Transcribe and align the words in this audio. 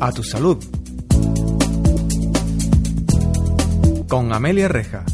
A 0.00 0.12
tu 0.12 0.22
salud. 0.22 0.58
Con 4.08 4.32
Amelia 4.32 4.68
Reja. 4.68 5.04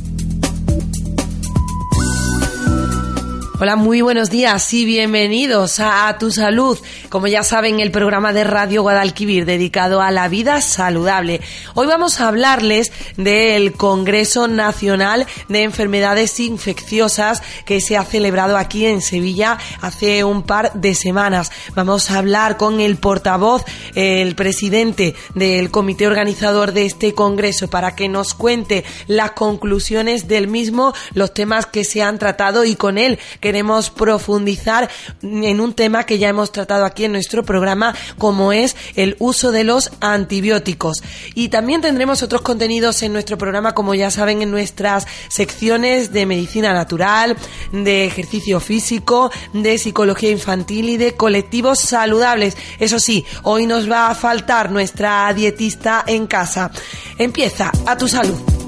Hola, 3.65 3.77
muy 3.77 4.03
buenos 4.03 4.29
días 4.29 4.75
y 4.75 4.85
bienvenidos 4.85 5.81
a, 5.81 6.15
Tu 6.19 6.31
Salud. 6.31 6.79
Como 7.09 7.29
ya 7.29 7.43
saben, 7.43 7.81
el 7.81 7.91
programa 7.91 8.35
de 8.35 8.45
Radio 8.45 8.83
Guadalquivir 8.83 9.47
dedicado 9.47 10.03
a 10.03 10.11
la 10.11 10.29
vida 10.29 10.61
saludable. 10.61 11.41
Hoy 11.73 11.87
vamos 11.87 12.21
a 12.21 12.29
hablarles 12.29 12.93
del 13.17 13.73
Congreso 13.73 14.49
Nacional 14.49 15.27
de 15.49 15.63
Enfermedades 15.63 16.41
Infecciosas 16.41 17.43
que 17.65 17.81
se 17.81 17.97
ha 17.97 18.05
celebrado 18.05 18.59
aquí 18.59 18.85
en 18.85 19.01
Sevilla 19.01 19.57
hace 19.81 20.25
un 20.25 20.43
par 20.43 20.75
de 20.75 20.95
semanas. 20.95 21.51
Vamos 21.75 22.11
a 22.11 22.19
hablar 22.19 22.59
con 22.59 22.81
el 22.81 22.97
portavoz, 22.97 23.65
el 23.95 24.35
presidente 24.35 25.15
del 25.35 25.71
comité 25.71 26.07
organizador 26.07 26.73
de 26.73 26.85
este 26.85 27.15
Congreso 27.15 27.71
para 27.71 27.97
que 27.97 28.11
nos 28.11 28.35
cuente 28.35 28.85
las 29.07 29.31
conclusiones 29.31 30.29
del 30.29 30.49
mismo, 30.49 30.93
los 31.15 31.33
temas 31.33 31.65
que 31.65 31.85
se 31.85 32.03
han 32.03 32.19
tratado 32.19 32.67
y 32.67 32.77
con 32.77 32.99
él 32.99 33.19
queremos 33.55 33.89
profundizar 33.89 34.91
en 35.23 35.61
un 35.61 35.75
tema 35.75 36.07
que 36.07 36.19
ya 36.19 36.29
hemos 36.29 36.51
tratado 36.51 36.85
aquí 36.85 37.05
en 37.05 37.13
nuestro 37.13 37.45
programa, 37.45 37.95
como 38.19 38.53
es 38.53 38.75
el 38.97 39.15
uso 39.21 39.53
de 39.53 39.63
los 39.63 39.93
antibióticos. 40.01 41.05
Y 41.37 41.51
también 41.51 41.81
tendremos 41.81 42.25
otros 42.25 42.43
contenidos 42.43 43.01
en 43.05 43.13
nuestro 43.13 43.39
programa, 43.39 43.73
como 43.73 43.95
ya 43.95 44.11
saben, 44.11 44.43
en 44.43 44.51
nuestras 44.51 45.07
secciones 45.29 46.13
de 46.13 46.27
medicina 46.27 46.73
natural, 46.73 47.37
de 47.71 48.07
ejercicio 48.07 48.59
físico, 48.59 49.31
de 49.53 49.79
psicología 49.79 50.33
infantil 50.33 50.89
y 50.89 50.97
de 50.97 51.15
colectivos 51.15 51.79
saludables. 51.79 52.57
Eso 52.81 52.99
sí, 52.99 53.25
hoy 53.45 53.69
nos 53.69 53.89
va 53.89 54.09
a 54.09 54.17
faltar 54.17 54.73
nuestra 54.73 55.33
dietista 55.33 56.03
en 56.09 56.27
casa. 56.27 56.73
Empieza 57.19 57.71
a 57.87 57.97
tu 57.97 58.09
salud. 58.09 58.64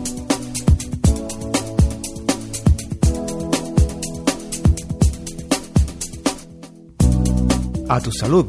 A 7.89 8.01
tu 8.01 8.11
salud. 8.11 8.47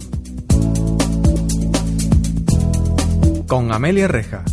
Con 3.48 3.72
Amelia 3.72 4.08
Reja. 4.08 4.44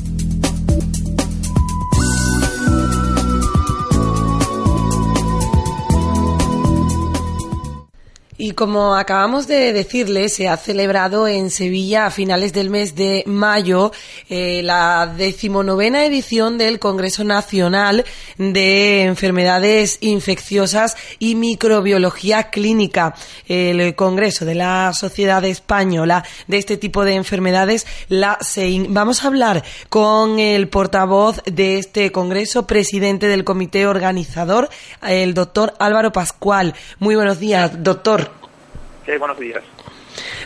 Como 8.55 8.95
acabamos 8.95 9.47
de 9.47 9.73
decirle, 9.73 10.29
se 10.29 10.49
ha 10.49 10.57
celebrado 10.57 11.27
en 11.27 11.51
Sevilla 11.51 12.07
a 12.07 12.11
finales 12.11 12.53
del 12.53 12.71
mes 12.71 12.95
de 12.95 13.23
mayo 13.27 13.93
eh, 14.29 14.63
la 14.63 15.13
decimonovena 15.17 16.05
edición 16.05 16.59
del 16.59 16.79
Congreso 16.79 17.25
Nacional 17.25 18.05
de 18.39 19.03
Enfermedades 19.03 19.99
Infecciosas 20.01 20.97
y 21.19 21.35
Microbiología 21.35 22.51
Clínica. 22.51 23.15
El 23.49 23.95
Congreso 23.95 24.45
de 24.45 24.55
la 24.55 24.93
Sociedad 24.93 25.45
Española 25.45 26.25
de 26.47 26.59
este 26.59 26.77
tipo 26.77 27.05
de 27.05 27.15
enfermedades, 27.15 27.87
la 28.09 28.39
SEIN. 28.41 28.95
Vamos 28.95 29.25
a 29.25 29.29
hablar 29.29 29.65
con 29.89 30.39
el 30.39 30.69
portavoz 30.69 31.43
de 31.45 31.79
este 31.79 32.13
Congreso, 32.13 32.67
presidente 32.67 33.29
del 33.29 33.45
comité 33.45 33.87
organizador, 33.87 34.69
el 35.03 35.35
doctor 35.35 35.75
Álvaro 35.79 36.13
Pascual. 36.13 36.75
Muy 36.99 37.17
buenos 37.17 37.39
días, 37.39 37.83
doctor 37.83 38.44
buenos. 39.19 39.39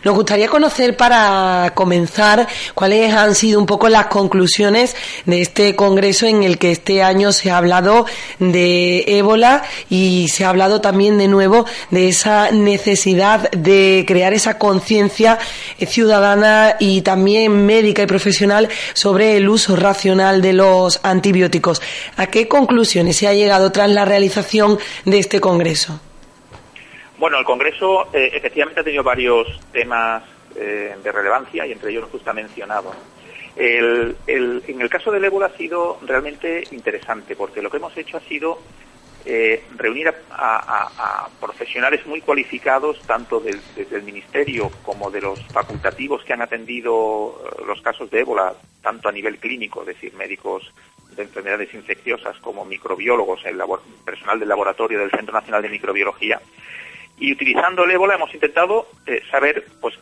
Nos 0.05 0.15
gustaría 0.15 0.49
conocer 0.49 0.97
para 0.97 1.73
comenzar 1.75 2.47
cuáles 2.75 3.13
han 3.13 3.35
sido 3.35 3.59
un 3.59 3.67
poco 3.67 3.89
las 3.89 4.07
conclusiones 4.07 4.95
de 5.27 5.43
este 5.43 5.75
congreso 5.75 6.27
en 6.27 6.45
el 6.45 6.59
que 6.59 6.71
este 6.71 7.03
año 7.03 7.33
se 7.33 7.51
ha 7.51 7.59
hablado 7.59 8.07
de 8.39 9.05
ébola 9.19 9.65
y 9.91 10.29
se 10.29 10.45
ha 10.45 10.51
hablado 10.51 10.81
también 10.81 11.19
de 11.19 11.29
nuevo 11.29 11.67
de 11.91 12.09
esa 12.09 12.51
necesidad 12.53 13.51
de 13.51 14.05
crear 14.07 14.33
esa 14.35 14.59
conciencia 14.59 15.39
ciudadana 15.85 16.77
y 16.79 17.03
también 17.03 17.67
médica 17.67 18.03
y 18.03 18.07
profesional 18.07 18.69
sobre 18.95 19.37
el 19.37 19.49
uso 19.49 19.75
racional 19.75 20.41
de 20.43 20.53
los 20.53 21.01
antibióticos. 21.03 21.83
¿A 22.17 22.29
qué 22.29 22.47
conclusiones 22.47 23.17
se 23.17 23.27
ha 23.27 23.35
llegado 23.35 23.73
tras 23.73 23.91
la 23.91 24.05
realización 24.05 24.79
de 25.05 25.19
este 25.19 25.41
congreso? 25.41 26.01
Bueno, 27.19 27.39
el 27.39 27.45
Congreso 27.45 28.09
eh, 28.13 28.31
efectivamente 28.33 28.81
ha 28.81 28.85
tenido 28.85 29.03
varios 29.03 29.47
temas 29.73 30.23
eh, 30.57 30.95
de 31.03 31.13
relevancia 31.13 31.67
y 31.67 31.73
entre 31.73 31.91
ellos 31.91 32.03
los 32.03 32.11
que 32.11 32.17
usted 32.19 32.31
ha 32.31 32.35
mencionado. 32.35 32.93
en 33.57 34.17
el 34.27 34.89
caso 34.89 35.11
del 35.11 35.25
ébola 35.25 35.47
ha 35.47 35.57
sido 35.57 35.99
realmente 36.03 36.63
interesante 36.71 37.35
porque 37.35 37.61
lo 37.61 37.71
que 37.71 37.79
hemos 37.79 37.97
hecho 37.97 38.19
ha 38.19 38.21
sido 38.21 38.61
eh, 39.25 39.65
reunir 39.77 40.15
a, 40.31 41.29
profesionales 41.41 42.07
muy 42.07 42.21
cualificados, 42.21 43.01
tanto 43.03 43.41
desde 43.41 43.97
el 43.97 44.03
Ministerio 44.03 44.71
como 44.83 45.11
de 45.11 45.21
los 45.21 45.45
facultativos 45.49 46.25
que 46.25 46.33
han 46.33 46.43
atendido 46.43 47.43
los 47.67 47.83
casos 47.83 48.11
de 48.11 48.21
ébola, 48.21 48.55
tanto 48.81 49.09
a 49.09 49.13
nivel 49.13 49.39
clínico, 49.39 49.81
es 49.83 49.89
decir, 49.89 50.15
médicos 50.15 50.73
de 51.17 51.25
enfermedades 51.25 51.75
infecciosas 51.75 52.39
como 52.39 52.65
microbiólogos, 52.65 53.45
el 53.45 53.61
personal 54.05 54.39
del 54.39 54.49
laboratorio 54.49 55.01
del 55.01 55.11
Centro 55.11 55.35
Nacional 55.35 55.63
de 55.63 55.69
Microbiología, 55.69 56.41
y 57.21 57.33
utilizando 57.33 57.85
el 57.85 57.91
ébola 57.91 58.15
hemos 58.15 58.33
intentado 58.33 58.89
eh, 59.07 59.23
saber 59.31 59.65
pues 59.81 59.95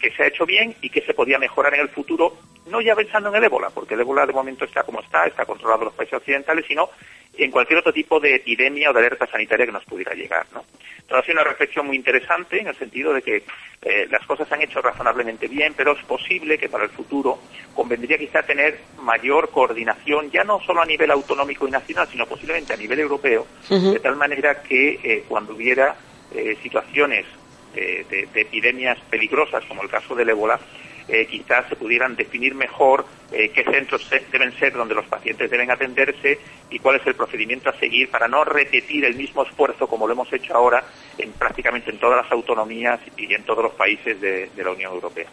qué 0.00 0.10
se 0.12 0.22
ha 0.22 0.26
hecho 0.26 0.46
bien 0.46 0.74
y 0.80 0.90
qué 0.90 1.02
se 1.02 1.14
podía 1.14 1.38
mejorar 1.38 1.74
en 1.74 1.80
el 1.80 1.88
futuro, 1.88 2.36
no 2.66 2.80
ya 2.80 2.94
pensando 2.94 3.28
en 3.28 3.36
el 3.36 3.44
ébola, 3.44 3.70
porque 3.70 3.94
el 3.94 4.00
ébola 4.00 4.26
de 4.26 4.32
momento 4.32 4.64
está 4.64 4.82
como 4.84 5.00
está, 5.00 5.26
está 5.26 5.44
controlado 5.44 5.82
en 5.82 5.86
los 5.86 5.94
países 5.94 6.14
occidentales, 6.14 6.64
sino 6.66 6.90
en 7.36 7.50
cualquier 7.50 7.78
otro 7.78 7.92
tipo 7.92 8.20
de 8.20 8.36
epidemia 8.36 8.90
o 8.90 8.92
de 8.92 9.00
alerta 9.00 9.26
sanitaria 9.26 9.66
que 9.66 9.72
nos 9.72 9.84
pudiera 9.84 10.12
llegar. 10.14 10.46
¿no? 10.52 10.64
Entonces 11.00 11.18
ha 11.18 11.22
sido 11.22 11.40
una 11.40 11.50
reflexión 11.50 11.86
muy 11.86 11.96
interesante 11.96 12.60
en 12.60 12.68
el 12.68 12.76
sentido 12.76 13.12
de 13.12 13.22
que 13.22 13.44
eh, 13.82 14.06
las 14.10 14.24
cosas 14.26 14.46
se 14.48 14.54
han 14.54 14.62
hecho 14.62 14.80
razonablemente 14.80 15.48
bien, 15.48 15.74
pero 15.76 15.92
es 15.92 16.04
posible 16.04 16.58
que 16.58 16.68
para 16.68 16.84
el 16.84 16.90
futuro 16.90 17.40
convendría 17.74 18.18
quizá 18.18 18.42
tener 18.42 18.80
mayor 19.00 19.50
coordinación, 19.50 20.30
ya 20.30 20.44
no 20.44 20.60
solo 20.60 20.82
a 20.82 20.86
nivel 20.86 21.10
autonómico 21.10 21.66
y 21.66 21.70
nacional, 21.70 22.06
sino 22.10 22.26
posiblemente 22.26 22.74
a 22.74 22.76
nivel 22.76 23.00
europeo, 23.00 23.46
de 23.68 23.98
tal 23.98 24.16
manera 24.16 24.62
que 24.62 25.00
eh, 25.02 25.24
cuando 25.26 25.54
hubiera 25.54 25.96
eh, 26.34 26.56
situaciones 26.62 27.26
de, 27.74 28.28
epidemias 28.34 28.98
peligrosas, 29.08 29.64
como 29.64 29.82
el 29.82 29.88
caso 29.88 30.14
del 30.14 30.28
ébola, 30.28 30.60
eh, 31.08 31.26
quizás 31.26 31.68
se 31.68 31.76
pudieran 31.76 32.14
definir 32.14 32.54
mejor 32.54 33.04
eh, 33.32 33.48
qué 33.48 33.64
centros 33.64 34.08
deben 34.30 34.52
ser 34.58 34.72
donde 34.72 34.94
los 34.94 35.04
pacientes 35.06 35.50
deben 35.50 35.70
atenderse 35.70 36.38
y 36.70 36.78
cuál 36.78 36.96
es 36.96 37.06
el 37.06 37.14
procedimiento 37.14 37.70
a 37.70 37.78
seguir 37.78 38.08
para 38.08 38.28
no 38.28 38.44
repetir 38.44 39.04
el 39.04 39.16
mismo 39.16 39.42
esfuerzo 39.42 39.88
como 39.88 40.06
lo 40.06 40.12
hemos 40.12 40.32
hecho 40.32 40.54
ahora 40.54 40.84
en 41.18 41.32
prácticamente 41.32 41.90
en 41.90 41.98
todas 41.98 42.22
las 42.22 42.30
autonomías 42.30 43.00
y 43.16 43.34
en 43.34 43.42
todos 43.42 43.64
los 43.64 43.72
países 43.72 44.20
de, 44.20 44.48
la 44.56 44.70
Unión 44.70 44.92
Europea. 44.92 45.26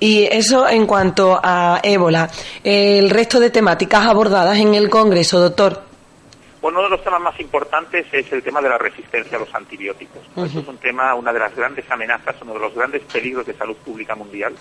Y 0.00 0.24
eso 0.24 0.66
en 0.68 0.86
cuanto 0.86 1.38
a 1.42 1.80
ébola. 1.82 2.30
El 2.62 3.10
resto 3.10 3.38
de 3.38 3.50
temáticas 3.50 4.06
abordadas 4.06 4.58
en 4.58 4.74
el 4.74 4.88
Congreso, 4.88 5.40
doctor. 5.40 5.93
Bueno, 6.64 6.78
uno 6.78 6.88
de 6.88 6.96
los 6.96 7.04
temas 7.04 7.20
más 7.20 7.38
importantes 7.40 8.06
es 8.10 8.32
el 8.32 8.42
tema 8.42 8.62
de 8.62 8.70
la 8.70 8.78
resistencia 8.78 9.36
a 9.36 9.40
los 9.40 9.54
antibióticos. 9.54 10.22
Eso 10.34 10.60
es 10.60 10.66
un 10.66 10.78
tema, 10.78 11.14
una 11.14 11.30
de 11.30 11.38
las 11.38 11.54
grandes 11.54 11.84
amenazas, 11.90 12.36
uno 12.40 12.54
de 12.54 12.58
los 12.58 12.74
grandes 12.74 13.02
peligros 13.02 13.44
de 13.44 13.52
salud 13.52 13.76
pública 13.76 14.14
mundial. 14.14 14.56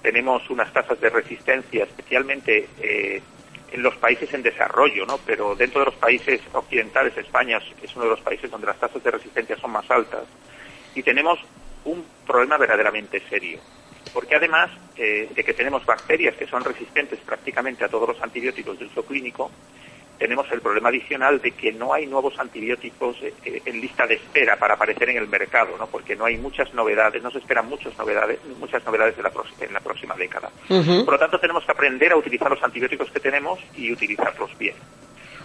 Tenemos 0.00 0.48
unas 0.48 0.72
tasas 0.72 0.98
de 1.02 1.10
resistencia, 1.10 1.84
especialmente 1.84 2.70
eh, 2.80 3.20
en 3.70 3.82
los 3.82 3.94
países 3.96 4.32
en 4.32 4.42
desarrollo, 4.42 5.04
¿no? 5.04 5.18
Pero 5.18 5.54
dentro 5.54 5.80
de 5.80 5.84
los 5.84 5.96
países 5.96 6.40
occidentales, 6.50 7.14
España 7.18 7.60
es 7.82 7.94
uno 7.94 8.06
de 8.06 8.12
los 8.12 8.22
países 8.22 8.50
donde 8.50 8.68
las 8.68 8.80
tasas 8.80 9.04
de 9.04 9.10
resistencia 9.10 9.58
son 9.58 9.72
más 9.72 9.90
altas. 9.90 10.24
Y 10.94 11.02
tenemos 11.02 11.38
un 11.84 12.06
problema 12.26 12.56
verdaderamente 12.56 13.20
serio. 13.28 13.60
Porque 14.14 14.36
además 14.36 14.70
eh, 14.96 15.28
de 15.34 15.44
que 15.44 15.52
tenemos 15.52 15.84
bacterias 15.84 16.36
que 16.36 16.46
son 16.46 16.64
resistentes 16.64 17.18
prácticamente 17.20 17.84
a 17.84 17.88
todos 17.90 18.08
los 18.08 18.22
antibióticos 18.22 18.78
de 18.78 18.86
uso 18.86 19.04
clínico, 19.04 19.50
tenemos 20.18 20.50
el 20.52 20.60
problema 20.60 20.88
adicional 20.88 21.40
de 21.40 21.52
que 21.52 21.72
no 21.72 21.92
hay 21.92 22.06
nuevos 22.06 22.38
antibióticos 22.38 23.16
eh, 23.22 23.34
eh, 23.44 23.62
en 23.64 23.80
lista 23.80 24.06
de 24.06 24.14
espera 24.14 24.56
para 24.56 24.74
aparecer 24.74 25.10
en 25.10 25.18
el 25.18 25.28
mercado, 25.28 25.76
¿no? 25.78 25.86
porque 25.86 26.16
no 26.16 26.24
hay 26.24 26.36
muchas 26.36 26.72
novedades, 26.74 27.22
no 27.22 27.30
se 27.30 27.38
esperan 27.38 27.68
muchas 27.68 27.96
novedades, 27.98 28.38
muchas 28.58 28.84
novedades 28.84 29.16
de 29.16 29.22
la 29.22 29.32
en 29.60 29.72
la 29.72 29.80
próxima 29.80 30.14
década. 30.14 30.50
Por 30.68 31.12
lo 31.12 31.18
tanto, 31.18 31.38
tenemos 31.38 31.64
que 31.64 31.72
aprender 31.72 32.12
a 32.12 32.16
utilizar 32.16 32.50
los 32.50 32.62
antibióticos 32.62 33.10
que 33.10 33.20
tenemos 33.20 33.58
y 33.76 33.92
utilizarlos 33.92 34.56
bien. 34.58 34.74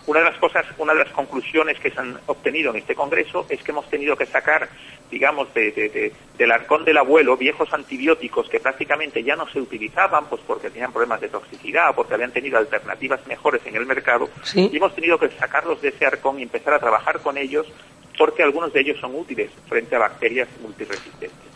Una 0.10 0.22
de 0.22 0.26
las 0.26 0.40
cosas, 0.40 0.66
una 0.80 0.94
de 0.94 1.04
las 1.04 1.14
conclusiones 1.14 1.80
que 1.80 1.92
se 1.92 2.00
han 2.00 2.20
obtenido 2.26 2.72
en 2.72 2.78
este 2.78 2.96
congreso 2.96 3.46
es 3.48 3.62
que 3.62 3.70
hemos 3.70 3.88
tenido 3.92 4.16
que 4.16 4.26
sacar, 4.26 4.68
digamos, 5.12 5.54
del 5.54 6.52
arcón 6.52 6.84
del 6.84 6.98
abuelo 6.98 7.38
viejos 7.38 7.72
antibióticos 7.72 8.50
que 8.50 8.60
prácticamente 8.60 9.24
ya 9.24 9.36
no 9.36 9.48
se 9.50 9.62
utilizaban, 9.62 10.26
pues 10.26 10.42
porque 10.48 10.72
tenían 10.72 10.92
problemas 10.92 11.22
de 11.22 11.30
toxicidad 11.30 11.92
o 11.92 11.94
porque 11.94 12.16
habían 12.16 12.32
tenido 12.32 12.58
alternativas 12.58 13.28
mejores 13.28 13.62
en 13.68 13.76
el 13.76 13.86
mercado, 13.86 14.28
y 14.56 14.76
hemos 14.76 14.96
tenido 14.96 15.20
que 15.20 15.30
sacarlos 15.30 15.80
de 15.80 15.90
ese 15.90 16.08
arcón 16.08 16.40
y 16.40 16.42
empezar 16.42 16.74
a 16.74 16.80
trabajar 16.80 17.20
con 17.20 17.38
ellos 17.38 17.72
porque 18.18 18.42
algunos 18.42 18.74
de 18.74 18.80
ellos 18.80 19.00
son 19.00 19.14
útiles 19.14 19.52
frente 19.68 19.96
a 19.96 20.00
bacterias 20.00 20.48
multiresistentes. 20.60 21.52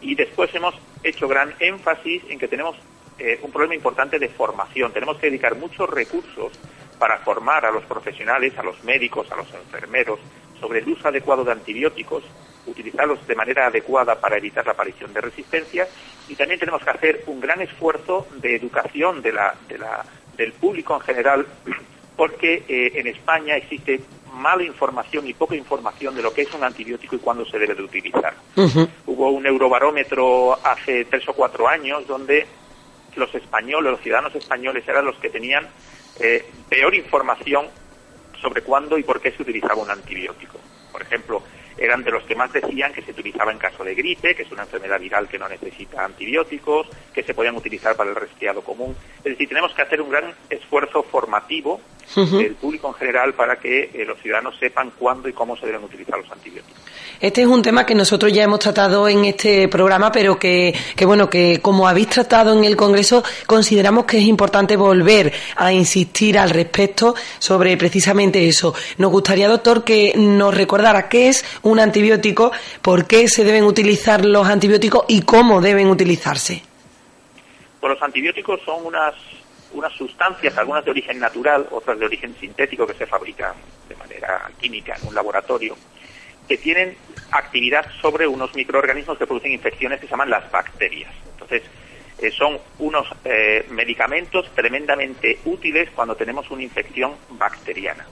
Y 0.00 0.14
después 0.14 0.54
hemos 0.54 0.76
hecho 1.02 1.26
gran 1.26 1.56
énfasis 1.58 2.22
en 2.28 2.38
que 2.38 2.46
tenemos 2.46 2.76
eh, 3.18 3.40
un 3.42 3.50
problema 3.50 3.74
importante 3.74 4.20
de 4.20 4.28
formación. 4.28 4.92
Tenemos 4.92 5.18
que 5.18 5.26
dedicar 5.26 5.56
muchos 5.56 5.90
recursos 5.90 6.52
para 7.00 7.16
formar 7.20 7.64
a 7.64 7.70
los 7.70 7.82
profesionales, 7.84 8.56
a 8.58 8.62
los 8.62 8.84
médicos, 8.84 9.32
a 9.32 9.36
los 9.36 9.52
enfermeros 9.54 10.20
sobre 10.60 10.80
el 10.80 10.88
uso 10.90 11.08
adecuado 11.08 11.42
de 11.42 11.52
antibióticos, 11.52 12.22
utilizarlos 12.66 13.26
de 13.26 13.34
manera 13.34 13.66
adecuada 13.66 14.20
para 14.20 14.36
evitar 14.36 14.66
la 14.66 14.72
aparición 14.72 15.10
de 15.14 15.22
resistencia 15.22 15.88
y 16.28 16.34
también 16.34 16.60
tenemos 16.60 16.84
que 16.84 16.90
hacer 16.90 17.24
un 17.26 17.40
gran 17.40 17.62
esfuerzo 17.62 18.26
de 18.36 18.54
educación 18.54 19.22
de 19.22 19.32
la, 19.32 19.54
del 20.36 20.52
público 20.52 20.94
en 20.94 21.00
general 21.00 21.46
porque 22.16 22.64
eh, 22.68 22.92
en 22.96 23.06
España 23.06 23.56
existe 23.56 24.02
mala 24.34 24.62
información 24.62 25.26
y 25.26 25.32
poca 25.32 25.56
información 25.56 26.14
de 26.14 26.22
lo 26.22 26.34
que 26.34 26.42
es 26.42 26.52
un 26.52 26.62
antibiótico 26.62 27.16
y 27.16 27.18
cuándo 27.18 27.46
se 27.46 27.58
debe 27.58 27.74
de 27.74 27.82
utilizar. 27.82 28.34
Hubo 29.06 29.30
un 29.30 29.46
eurobarómetro 29.46 30.58
hace 30.62 31.06
tres 31.06 31.26
o 31.28 31.32
cuatro 31.32 31.66
años 31.66 32.06
donde 32.06 32.46
los 33.16 33.34
españoles, 33.34 33.92
los 33.92 34.00
ciudadanos 34.00 34.34
españoles 34.34 34.86
eran 34.86 35.04
los 35.04 35.16
que 35.16 35.30
tenían 35.30 35.68
eh, 36.18 36.44
peor 36.68 36.94
información 36.94 37.66
sobre 38.40 38.62
cuándo 38.62 38.98
y 38.98 39.02
por 39.02 39.20
qué 39.20 39.32
se 39.32 39.42
utilizaba 39.42 39.76
un 39.76 39.90
antibiótico. 39.90 40.58
Por 40.92 41.02
ejemplo, 41.02 41.42
eran 41.80 42.04
de 42.04 42.10
los 42.10 42.22
que 42.24 42.34
más 42.34 42.52
decían 42.52 42.92
que 42.92 43.02
se 43.02 43.10
utilizaba 43.10 43.50
en 43.50 43.58
caso 43.58 43.82
de 43.82 43.94
gripe, 43.94 44.34
que 44.34 44.42
es 44.42 44.52
una 44.52 44.62
enfermedad 44.62 45.00
viral 45.00 45.26
que 45.28 45.38
no 45.38 45.48
necesita 45.48 46.04
antibióticos, 46.04 46.86
que 47.12 47.22
se 47.22 47.34
podían 47.34 47.56
utilizar 47.56 47.96
para 47.96 48.10
el 48.10 48.16
resfriado 48.16 48.60
común. 48.60 48.94
Es 49.18 49.32
decir, 49.32 49.48
tenemos 49.48 49.72
que 49.74 49.82
hacer 49.82 50.00
un 50.02 50.10
gran 50.10 50.34
esfuerzo 50.50 51.02
formativo 51.02 51.80
del 52.14 52.54
público 52.56 52.88
en 52.88 52.94
general 52.94 53.34
para 53.34 53.56
que 53.56 53.90
eh, 53.94 54.04
los 54.04 54.20
ciudadanos 54.20 54.58
sepan 54.58 54.92
cuándo 54.98 55.28
y 55.28 55.32
cómo 55.32 55.56
se 55.56 55.66
deben 55.66 55.84
utilizar 55.84 56.18
los 56.18 56.30
antibióticos. 56.30 56.80
Este 57.20 57.42
es 57.42 57.46
un 57.46 57.62
tema 57.62 57.84
que 57.84 57.94
nosotros 57.94 58.32
ya 58.32 58.44
hemos 58.44 58.58
tratado 58.58 59.06
en 59.06 59.24
este 59.26 59.68
programa, 59.68 60.10
pero 60.10 60.38
que, 60.38 60.74
que 60.96 61.04
bueno, 61.04 61.28
que 61.28 61.60
como 61.60 61.86
habéis 61.86 62.08
tratado 62.08 62.56
en 62.56 62.64
el 62.64 62.76
Congreso, 62.76 63.22
consideramos 63.46 64.06
que 64.06 64.18
es 64.18 64.24
importante 64.24 64.74
volver 64.74 65.32
a 65.56 65.72
insistir 65.72 66.38
al 66.38 66.50
respecto 66.50 67.14
sobre 67.38 67.76
precisamente 67.76 68.48
eso. 68.48 68.74
Nos 68.98 69.10
gustaría, 69.10 69.48
doctor, 69.48 69.84
que 69.84 70.14
nos 70.16 70.54
recordara 70.54 71.08
qué 71.08 71.28
es 71.28 71.44
un 71.62 71.69
antibiótico, 71.78 72.50
por 72.82 73.06
qué 73.06 73.28
se 73.28 73.44
deben 73.44 73.64
utilizar 73.64 74.24
los 74.24 74.48
antibióticos 74.48 75.04
y 75.08 75.22
cómo 75.22 75.60
deben 75.60 75.88
utilizarse. 75.88 76.62
Pues 77.80 77.92
los 77.92 78.02
antibióticos 78.02 78.60
son 78.64 78.86
unas 78.86 79.14
unas 79.72 79.92
sustancias, 79.92 80.56
algunas 80.58 80.84
de 80.84 80.90
origen 80.90 81.18
natural, 81.18 81.66
otras 81.70 81.98
de 81.98 82.06
origen 82.06 82.34
sintético 82.40 82.86
que 82.86 82.94
se 82.94 83.06
fabrican 83.06 83.52
de 83.88 83.96
manera 83.96 84.50
química 84.60 84.96
en 85.00 85.08
un 85.08 85.14
laboratorio, 85.14 85.76
que 86.48 86.58
tienen 86.58 86.96
actividad 87.30 87.86
sobre 88.00 88.26
unos 88.26 88.54
microorganismos 88.54 89.16
que 89.18 89.26
producen 89.26 89.52
infecciones 89.52 90.00
que 90.00 90.06
se 90.06 90.10
llaman 90.10 90.30
las 90.30 90.50
bacterias. 90.50 91.12
Entonces, 91.32 91.62
eh, 92.18 92.30
son 92.30 92.58
unos 92.80 93.06
eh, 93.24 93.66
medicamentos 93.70 94.50
tremendamente 94.54 95.38
útiles 95.44 95.90
cuando 95.94 96.16
tenemos 96.16 96.50
una 96.50 96.62
infección 96.62 97.14
bacteriana. 97.30 98.06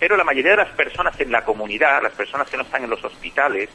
Pero 0.00 0.16
la 0.16 0.24
mayoría 0.24 0.52
de 0.52 0.56
las 0.56 0.70
personas 0.70 1.20
en 1.20 1.30
la 1.30 1.44
comunidad, 1.44 2.02
las 2.02 2.14
personas 2.14 2.48
que 2.48 2.56
no 2.56 2.64
están 2.64 2.82
en 2.82 2.90
los 2.90 3.04
hospitales, 3.04 3.68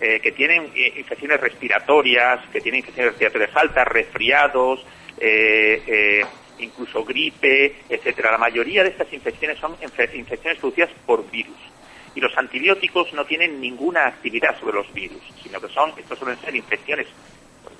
eh, 0.00 0.18
que 0.20 0.32
tienen 0.32 0.72
infecciones 0.96 1.38
respiratorias, 1.38 2.40
que 2.50 2.60
tienen 2.60 2.80
infecciones 2.80 3.12
respiratorias 3.12 3.54
altas, 3.54 3.86
resfriados, 3.86 4.84
incluso 6.58 7.04
gripe, 7.04 7.76
etcétera. 7.88 8.32
La 8.32 8.38
mayoría 8.38 8.82
de 8.82 8.90
estas 8.90 9.12
infecciones 9.12 9.58
son 9.58 9.76
infecciones 9.82 10.58
producidas 10.58 10.90
por 11.06 11.30
virus. 11.30 11.58
Y 12.14 12.20
los 12.20 12.36
antibióticos 12.36 13.12
no 13.12 13.24
tienen 13.24 13.60
ninguna 13.60 14.06
actividad 14.06 14.58
sobre 14.58 14.76
los 14.76 14.92
virus, 14.92 15.22
sino 15.42 15.60
que 15.60 15.68
son, 15.68 15.92
estos 15.98 16.18
suelen 16.18 16.38
ser 16.40 16.56
infecciones, 16.56 17.06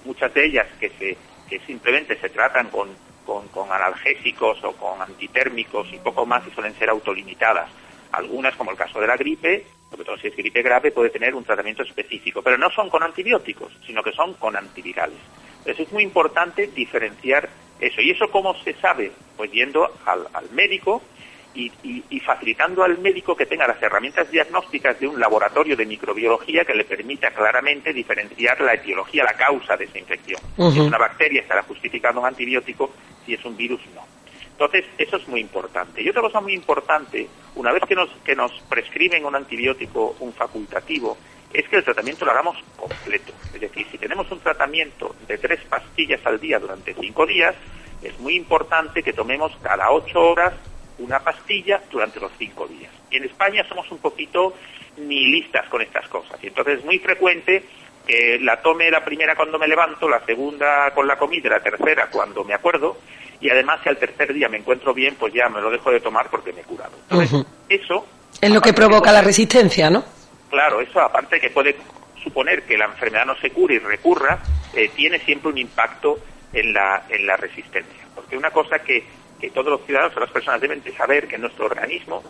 muchas 0.05 0.33
de 0.35 0.45
ellas 0.45 0.67
que 0.79 0.91
se, 0.91 1.17
que 1.49 1.61
simplemente 1.61 2.17
se 2.19 2.29
tratan 2.29 2.69
con, 2.69 2.89
con, 3.25 3.73
analgésicos 3.73 4.63
o 4.65 4.73
con 4.73 5.01
antitérmicos 5.03 5.89
y 5.93 5.99
poco 5.99 6.25
más 6.25 6.47
y 6.47 6.51
suelen 6.51 6.75
ser 6.75 6.91
autolimitadas. 6.91 7.71
Algunas, 8.13 8.57
como 8.57 8.71
el 8.71 8.77
caso 8.77 9.01
de 9.01 9.07
la 9.07 9.17
gripe, 9.17 9.67
sobre 9.91 10.05
todo 10.05 10.17
si 10.19 10.29
es 10.29 10.37
gripe 10.37 10.63
grave, 10.63 10.91
puede 10.91 11.11
tener 11.11 11.35
un 11.35 11.45
tratamiento 11.45 11.83
específico, 11.83 12.43
pero 12.43 12.57
no 12.57 12.71
son 12.71 12.89
con 12.89 13.03
antibióticos, 13.03 13.73
sino 13.87 14.03
que 14.03 14.13
son 14.13 14.35
con 14.35 14.57
antivirales. 14.57 15.19
Entonces 15.59 15.87
es 15.87 15.93
muy 15.93 16.03
importante 16.03 16.69
diferenciar 16.69 17.49
eso. 17.81 18.01
¿Y 18.01 18.11
eso 18.11 18.31
cómo 18.31 18.55
se 18.63 18.75
sabe? 18.75 19.13
Pues 19.37 19.51
yendo 19.53 19.91
al, 20.05 20.51
médico 20.53 21.03
y, 21.55 22.21
facilitando 22.21 22.85
al 22.85 22.99
médico 22.99 23.35
que 23.37 23.47
tenga 23.47 23.67
las 23.67 23.83
herramientas 23.83 24.31
diagnósticas 24.31 25.01
de 25.01 25.09
un 25.09 25.19
laboratorio 25.19 25.77
de 25.77 25.87
microbiología 25.87 26.65
que 26.65 26.75
le 26.75 26.85
permita 26.85 27.31
claramente 27.31 27.93
diferenciar 27.93 28.61
la 28.61 28.75
etiología, 28.75 29.25
la 29.25 29.33
causa 29.33 29.77
de 29.77 29.85
esa 29.85 29.99
infección. 29.99 30.41
Si 30.57 30.81
es 30.81 30.87
una 30.87 30.99
bacteria, 30.99 31.41
estará 31.41 31.63
justificando 31.63 32.21
un 32.21 32.27
antibiótico, 32.27 32.93
si 33.25 33.35
es 33.35 33.45
un 33.45 33.57
virus, 33.57 33.81
no. 33.95 34.07
Entonces, 34.53 34.87
eso 34.99 35.17
es 35.17 35.29
muy 35.29 35.41
importante. 35.41 36.03
Y 36.03 36.09
otra 36.09 36.21
cosa 36.21 36.41
muy 36.41 36.53
importante, 36.53 37.29
una 37.55 37.73
vez 37.73 37.83
que 37.89 37.95
nos, 37.95 38.11
que 38.25 38.35
nos 38.35 38.53
prescriben 38.69 39.25
un 39.25 39.37
antibiótico, 39.37 40.17
un 40.19 40.33
facultativo, 40.33 41.17
es 41.53 41.69
que 41.69 41.77
el 41.77 41.85
tratamiento 41.85 42.25
lo 42.25 42.33
hagamos 42.33 42.57
completo. 42.77 43.33
Es 43.55 43.61
decir, 43.61 43.87
si 43.91 43.99
tenemos 43.99 44.31
un 44.31 44.41
tratamiento 44.41 45.15
de 45.27 45.39
tres 45.39 45.61
pastillas 45.69 46.21
al 46.27 46.41
día 46.41 46.59
durante 46.59 46.95
cinco 46.95 47.25
días, 47.25 47.55
es 48.03 48.19
muy 48.19 48.35
importante 48.35 49.03
que 49.03 49.13
tomemos 49.13 49.57
cada 49.63 49.91
ocho 49.91 50.21
horas 50.21 50.55
una 50.99 51.21
pastilla 51.21 51.81
durante 51.91 52.21
los 52.21 52.33
cinco 52.39 52.67
días. 52.67 52.93
Y 53.11 53.17
en 53.17 53.25
España 53.25 53.65
somos 53.69 53.91
un 53.91 53.99
poquito 53.99 54.55
nihilistas 54.97 55.69
con 55.69 55.83
estas 55.83 56.09
cosas. 56.09 56.39
Y 56.43 56.49
entonces 56.49 56.79
es 56.79 56.85
muy 56.85 56.99
frecuente 56.99 57.65
que 58.07 58.39
la 58.41 58.61
tome 58.61 58.91
la 58.91 59.05
primera 59.05 59.37
cuando 59.37 59.59
me 59.59 59.69
levanto, 59.69 60.09
la 60.09 60.25
segunda 60.25 60.91
con 60.95 61.07
la 61.07 61.17
comida 61.17 61.51
la 61.51 61.61
tercera 61.61 62.09
cuando 62.11 62.43
me 62.45 62.55
acuerdo. 62.55 62.97
Y 63.41 63.51
además 63.51 63.81
si 63.83 63.89
al 63.89 63.99
tercer 63.99 64.33
día 64.33 64.49
me 64.49 64.59
encuentro 64.59 64.93
bien, 64.93 65.15
pues 65.17 65.33
ya 65.33 65.49
me 65.49 65.61
lo 65.61 65.71
dejo 65.71 65.91
de 65.91 66.01
tomar 66.01 66.29
porque 66.31 66.53
me 66.53 66.63
he 66.63 66.65
curado. 66.65 66.97
Entonces, 67.09 67.47
eso... 67.69 68.07
Es 68.41 68.51
lo 68.51 68.61
que 68.61 68.73
provoca 68.73 69.13
la 69.13 69.23
resistencia, 69.23 69.91
¿no? 69.91 70.05
Claro, 70.51 70.81
eso 70.81 71.01
aparte 71.01 71.41
que 71.41 71.51
puede 71.51 71.77
suponer 72.23 72.65
que 72.65 72.77
la 72.77 72.87
enfermedad 72.87 73.27
no 73.27 73.37
se 73.37 73.51
cure 73.51 73.77
y 73.77 73.79
recurra, 73.79 74.39
eh, 74.75 74.91
tiene 74.95 75.19
siempre 75.21 75.51
un 75.51 75.59
impacto 75.59 76.19
en 76.53 76.73
la, 76.73 77.05
en 77.09 77.27
la 77.27 77.37
resistencia. 77.37 78.07
Porque 78.15 78.37
una 78.37 78.51
cosa 78.51 78.79
que, 78.81 79.05
que 79.41 79.51
todos 79.51 79.69
los 79.69 79.85
ciudadanos 79.87 80.17
o 80.17 80.21
las 80.21 80.31
personas 80.31 80.61
deben 80.61 80.83
de 80.83 80.93
saber 80.93 81.29
que 81.29 81.37
en 81.37 81.43
nuestro 81.43 81.67
organismo 81.67 82.23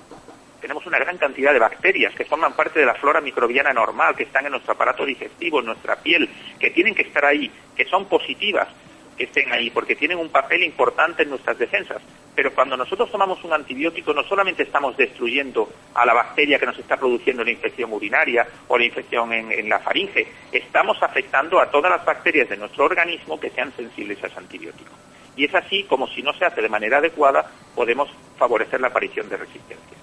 tenemos 0.60 0.84
una 0.86 0.98
gran 0.98 1.16
cantidad 1.18 1.52
de 1.52 1.58
bacterias 1.58 2.14
que 2.14 2.24
forman 2.24 2.54
parte 2.54 2.80
de 2.80 2.86
la 2.86 2.94
flora 2.94 3.20
microbiana 3.20 3.72
normal, 3.72 4.16
que 4.16 4.24
están 4.24 4.44
en 4.44 4.52
nuestro 4.52 4.72
aparato 4.72 5.04
digestivo, 5.04 5.60
en 5.60 5.66
nuestra 5.66 5.96
piel, 5.96 6.28
que 6.58 6.70
tienen 6.70 6.94
que 6.94 7.02
estar 7.02 7.24
ahí, 7.24 7.50
que 7.76 7.84
son 7.84 8.06
positivas, 8.06 8.68
que 9.16 9.24
estén 9.24 9.52
ahí, 9.52 9.70
porque 9.70 9.96
tienen 9.96 10.18
un 10.18 10.30
papel 10.30 10.62
importante 10.62 11.22
en 11.22 11.30
nuestras 11.30 11.58
defensas. 11.58 12.00
Pero 12.34 12.54
cuando 12.54 12.76
nosotros 12.76 13.10
tomamos 13.10 13.42
un 13.42 13.52
antibiótico, 13.52 14.14
no 14.14 14.22
solamente 14.22 14.62
estamos 14.62 14.96
destruyendo 14.96 15.68
a 15.94 16.06
la 16.06 16.14
bacteria 16.14 16.58
que 16.58 16.66
nos 16.66 16.78
está 16.78 16.96
produciendo 16.96 17.42
la 17.42 17.50
infección 17.50 17.92
urinaria 17.92 18.46
o 18.68 18.78
la 18.78 18.84
infección 18.84 19.32
en, 19.32 19.68
la 19.68 19.80
faringe, 19.80 20.26
estamos 20.52 21.02
afectando 21.02 21.60
a 21.60 21.68
todas 21.68 21.90
las 21.90 22.04
bacterias 22.04 22.48
de 22.48 22.56
nuestro 22.56 22.84
organismo 22.84 23.40
que 23.40 23.50
sean 23.50 23.72
sensibles 23.74 24.22
a 24.22 24.28
ese 24.28 24.38
antibiótico. 24.38 24.92
Y 25.38 25.44
es 25.44 25.54
así 25.54 25.84
como 25.84 26.08
si 26.08 26.20
no 26.20 26.32
se 26.34 26.44
hace 26.44 26.60
de 26.60 26.68
manera 26.68 26.98
adecuada, 26.98 27.46
podemos 27.76 28.08
favorecer 28.36 28.80
la 28.80 28.88
aparición 28.88 29.28
de 29.28 29.36
resistencias. 29.36 30.00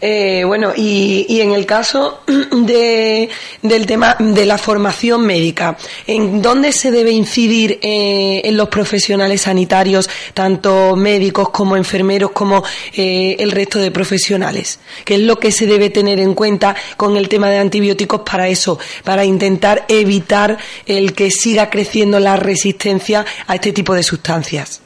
Eh, 0.00 0.44
bueno, 0.46 0.72
y, 0.74 1.40
en 1.40 1.52
el 1.52 1.66
caso 1.66 2.22
de, 2.52 3.28
del 3.62 3.86
tema 3.86 4.16
de 4.18 4.46
la 4.46 4.56
formación 4.56 5.26
médica, 5.26 5.76
¿en 6.06 6.40
dónde 6.40 6.72
se 6.72 6.90
debe 6.90 7.10
incidir 7.10 7.78
eh, 7.82 8.42
en 8.44 8.56
los 8.56 8.68
profesionales 8.68 9.42
sanitarios, 9.42 10.08
tanto 10.32 10.96
médicos 10.96 11.50
como 11.50 11.76
enfermeros, 11.76 12.30
como 12.30 12.64
eh, 12.94 13.36
el 13.38 13.50
resto 13.50 13.78
de 13.78 13.90
profesionales? 13.90 14.80
¿Qué 15.04 15.14
es 15.14 15.20
lo 15.20 15.38
que 15.38 15.52
se 15.52 15.66
debe 15.66 15.90
tener 15.90 16.18
en 16.18 16.34
cuenta 16.34 16.74
con 16.96 17.16
el 17.16 17.28
tema 17.28 17.50
de 17.50 17.58
antibióticos 17.58 18.22
para 18.22 18.48
eso, 18.48 18.78
para 19.04 19.24
intentar 19.24 19.84
evitar 19.88 20.56
el 20.86 21.12
que 21.12 21.30
siga 21.30 21.68
creciendo 21.68 22.20
la 22.20 22.36
resistencia 22.36 23.24
a 23.46 23.54
este 23.54 23.72
tipo 23.72 23.94
de 23.94 24.02
sustancias? 24.02 24.82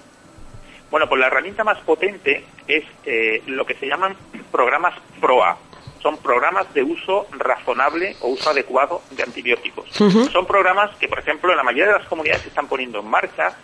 Bueno, 0.90 1.08
pues 1.08 1.20
la 1.20 1.26
herramienta 1.26 1.64
más 1.64 1.78
potente 1.80 2.44
es 2.68 2.84
eh, 3.04 3.42
lo 3.46 3.66
que 3.66 3.74
se 3.74 3.86
llaman 3.86 4.16
programas 4.50 4.94
PROA. 5.20 5.56
Son 6.02 6.18
programas 6.18 6.72
de 6.74 6.82
uso 6.82 7.26
razonable 7.30 8.16
o 8.20 8.28
uso 8.28 8.50
adecuado 8.50 9.02
de 9.10 9.22
antibióticos. 9.22 9.88
Son 10.30 10.46
programas 10.46 10.94
que, 10.96 11.08
por 11.08 11.18
ejemplo, 11.18 11.50
en 11.50 11.56
la 11.56 11.62
mayoría 11.62 11.94
de 11.94 11.98
las 12.00 12.08
comunidades 12.08 12.42
se 12.42 12.48
están 12.48 12.68
poniendo 12.68 13.00
en 13.00 13.08
marcha, 13.08 13.56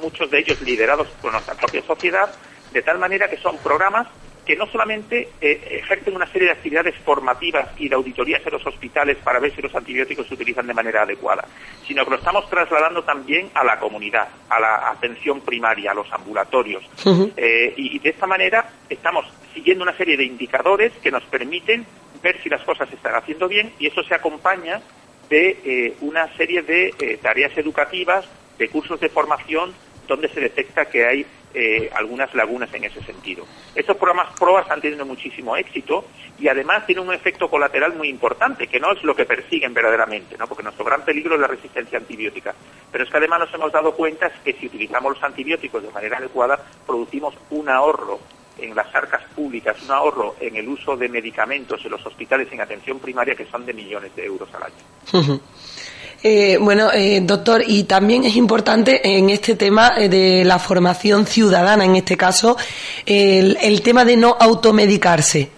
muchos 0.00 0.30
de 0.30 0.38
ellos 0.38 0.60
liderados 0.62 1.08
por 1.20 1.32
nuestra 1.32 1.54
propia 1.54 1.82
sociedad, 1.82 2.34
de 2.72 2.82
tal 2.82 2.98
manera 2.98 3.28
que 3.28 3.36
son 3.36 3.58
programas 3.58 4.08
que 4.44 4.56
no 4.56 4.66
solamente 4.66 5.28
eh, 5.40 5.80
ejercen 5.82 6.14
una 6.14 6.26
serie 6.26 6.48
de 6.48 6.52
actividades 6.52 6.94
formativas 7.04 7.68
y 7.78 7.88
de 7.88 7.94
auditorías 7.94 8.44
en 8.46 8.52
los 8.52 8.66
hospitales 8.66 9.16
para 9.18 9.40
ver 9.40 9.54
si 9.54 9.62
los 9.62 9.74
antibióticos 9.74 10.26
se 10.26 10.34
utilizan 10.34 10.66
de 10.66 10.74
manera 10.74 11.02
adecuada, 11.02 11.46
sino 11.86 12.04
que 12.04 12.10
lo 12.10 12.16
estamos 12.16 12.48
trasladando 12.50 13.02
también 13.04 13.50
a 13.54 13.64
la 13.64 13.78
comunidad, 13.78 14.28
a 14.48 14.60
la 14.60 14.90
atención 14.90 15.40
primaria, 15.40 15.92
a 15.92 15.94
los 15.94 16.12
ambulatorios. 16.12 16.84
Eh, 17.36 17.74
y, 17.76 17.98
de 17.98 18.10
esta 18.10 18.26
manera 18.26 18.70
estamos 18.90 19.24
siguiendo 19.54 19.82
una 19.82 19.96
serie 19.96 20.16
de 20.16 20.24
indicadores 20.24 20.92
que 21.02 21.10
nos 21.10 21.22
permiten 21.24 21.86
ver 22.22 22.40
si 22.42 22.48
las 22.48 22.62
cosas 22.62 22.88
se 22.88 22.96
están 22.96 23.14
haciendo 23.14 23.48
bien 23.48 23.72
y 23.78 23.86
eso 23.86 24.02
se 24.02 24.14
acompaña 24.14 24.80
de 25.30 25.58
eh, 25.64 25.96
una 26.00 26.28
serie 26.36 26.62
de 26.62 27.18
tareas 27.22 27.56
educativas, 27.56 28.26
de 28.58 28.68
cursos 28.68 29.00
de 29.00 29.08
formación 29.08 29.72
donde 30.06 30.28
se 30.28 30.40
detecta 30.40 30.84
que 30.86 31.06
hay 31.06 31.26
eh, 31.54 31.88
algunas 31.94 32.34
lagunas 32.34 32.72
en 32.74 32.84
ese 32.84 33.02
sentido. 33.02 33.46
Estos 33.74 33.96
programas 33.96 34.36
PROA 34.38 34.62
están 34.62 34.80
teniendo 34.80 35.06
muchísimo 35.06 35.56
éxito 35.56 36.04
y 36.38 36.48
además 36.48 36.84
tienen 36.84 37.06
un 37.06 37.14
efecto 37.14 37.48
colateral 37.48 37.94
muy 37.94 38.08
importante, 38.08 38.66
que 38.66 38.80
no 38.80 38.92
es 38.92 39.02
lo 39.04 39.14
que 39.14 39.24
persiguen 39.24 39.72
verdaderamente, 39.72 40.36
¿no? 40.36 40.46
porque 40.46 40.64
nuestro 40.64 40.84
gran 40.84 41.04
peligro 41.04 41.34
es 41.36 41.40
la 41.40 41.46
resistencia 41.46 41.98
antibiótica. 41.98 42.54
Pero 42.90 43.04
es 43.04 43.10
que 43.10 43.16
además 43.16 43.40
nos 43.40 43.54
hemos 43.54 43.72
dado 43.72 43.94
cuenta 43.94 44.30
que 44.44 44.52
si 44.54 44.66
utilizamos 44.66 45.14
los 45.14 45.22
antibióticos 45.22 45.82
de 45.82 45.90
manera 45.90 46.18
adecuada, 46.18 46.58
producimos 46.86 47.34
un 47.50 47.68
ahorro 47.68 48.18
en 48.58 48.74
las 48.74 48.92
arcas 48.94 49.22
públicas, 49.34 49.76
un 49.82 49.90
ahorro 49.90 50.36
en 50.40 50.56
el 50.56 50.68
uso 50.68 50.96
de 50.96 51.08
medicamentos 51.08 51.84
en 51.84 51.90
los 51.90 52.04
hospitales 52.06 52.48
en 52.52 52.60
atención 52.60 52.98
primaria 52.98 53.34
que 53.34 53.46
son 53.46 53.66
de 53.66 53.72
millones 53.72 54.14
de 54.14 54.24
euros 54.24 54.48
al 54.54 54.64
año. 54.64 55.40
Eh, 56.26 56.56
bueno, 56.58 56.90
eh, 56.90 57.20
doctor, 57.22 57.62
y 57.66 57.84
también 57.84 58.24
es 58.24 58.34
importante 58.34 59.18
en 59.18 59.28
este 59.28 59.56
tema 59.56 59.92
eh, 59.98 60.08
de 60.08 60.42
la 60.42 60.58
formación 60.58 61.26
ciudadana, 61.26 61.84
en 61.84 61.96
este 61.96 62.16
caso, 62.16 62.56
el, 63.04 63.58
el 63.60 63.82
tema 63.82 64.06
de 64.06 64.16
no 64.16 64.34
automedicarse 64.40 65.50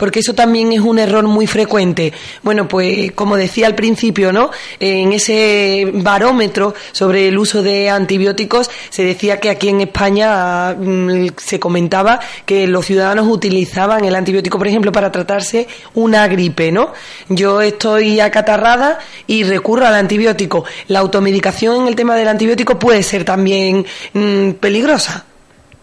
porque 0.00 0.20
eso 0.20 0.32
también 0.32 0.72
es 0.72 0.80
un 0.80 0.98
error 0.98 1.24
muy 1.24 1.46
frecuente. 1.46 2.14
Bueno, 2.42 2.66
pues 2.66 3.12
como 3.12 3.36
decía 3.36 3.66
al 3.66 3.74
principio, 3.74 4.32
¿no? 4.32 4.50
En 4.78 5.12
ese 5.12 5.90
barómetro 5.92 6.72
sobre 6.90 7.28
el 7.28 7.36
uso 7.36 7.62
de 7.62 7.90
antibióticos 7.90 8.70
se 8.88 9.04
decía 9.04 9.38
que 9.38 9.50
aquí 9.50 9.68
en 9.68 9.82
España 9.82 10.72
mm, 10.72 11.36
se 11.36 11.60
comentaba 11.60 12.18
que 12.46 12.66
los 12.66 12.86
ciudadanos 12.86 13.26
utilizaban 13.28 14.02
el 14.06 14.14
antibiótico, 14.14 14.56
por 14.56 14.68
ejemplo, 14.68 14.90
para 14.90 15.12
tratarse 15.12 15.68
una 15.92 16.26
gripe, 16.28 16.72
¿no? 16.72 16.94
Yo 17.28 17.60
estoy 17.60 18.20
acatarrada 18.20 19.00
y 19.26 19.44
recurro 19.44 19.86
al 19.86 19.96
antibiótico. 19.96 20.64
La 20.88 21.00
automedicación 21.00 21.82
en 21.82 21.88
el 21.88 21.94
tema 21.94 22.16
del 22.16 22.28
antibiótico 22.28 22.78
puede 22.78 23.02
ser 23.02 23.26
también 23.26 23.84
mm, 24.14 24.52
peligrosa. 24.52 25.26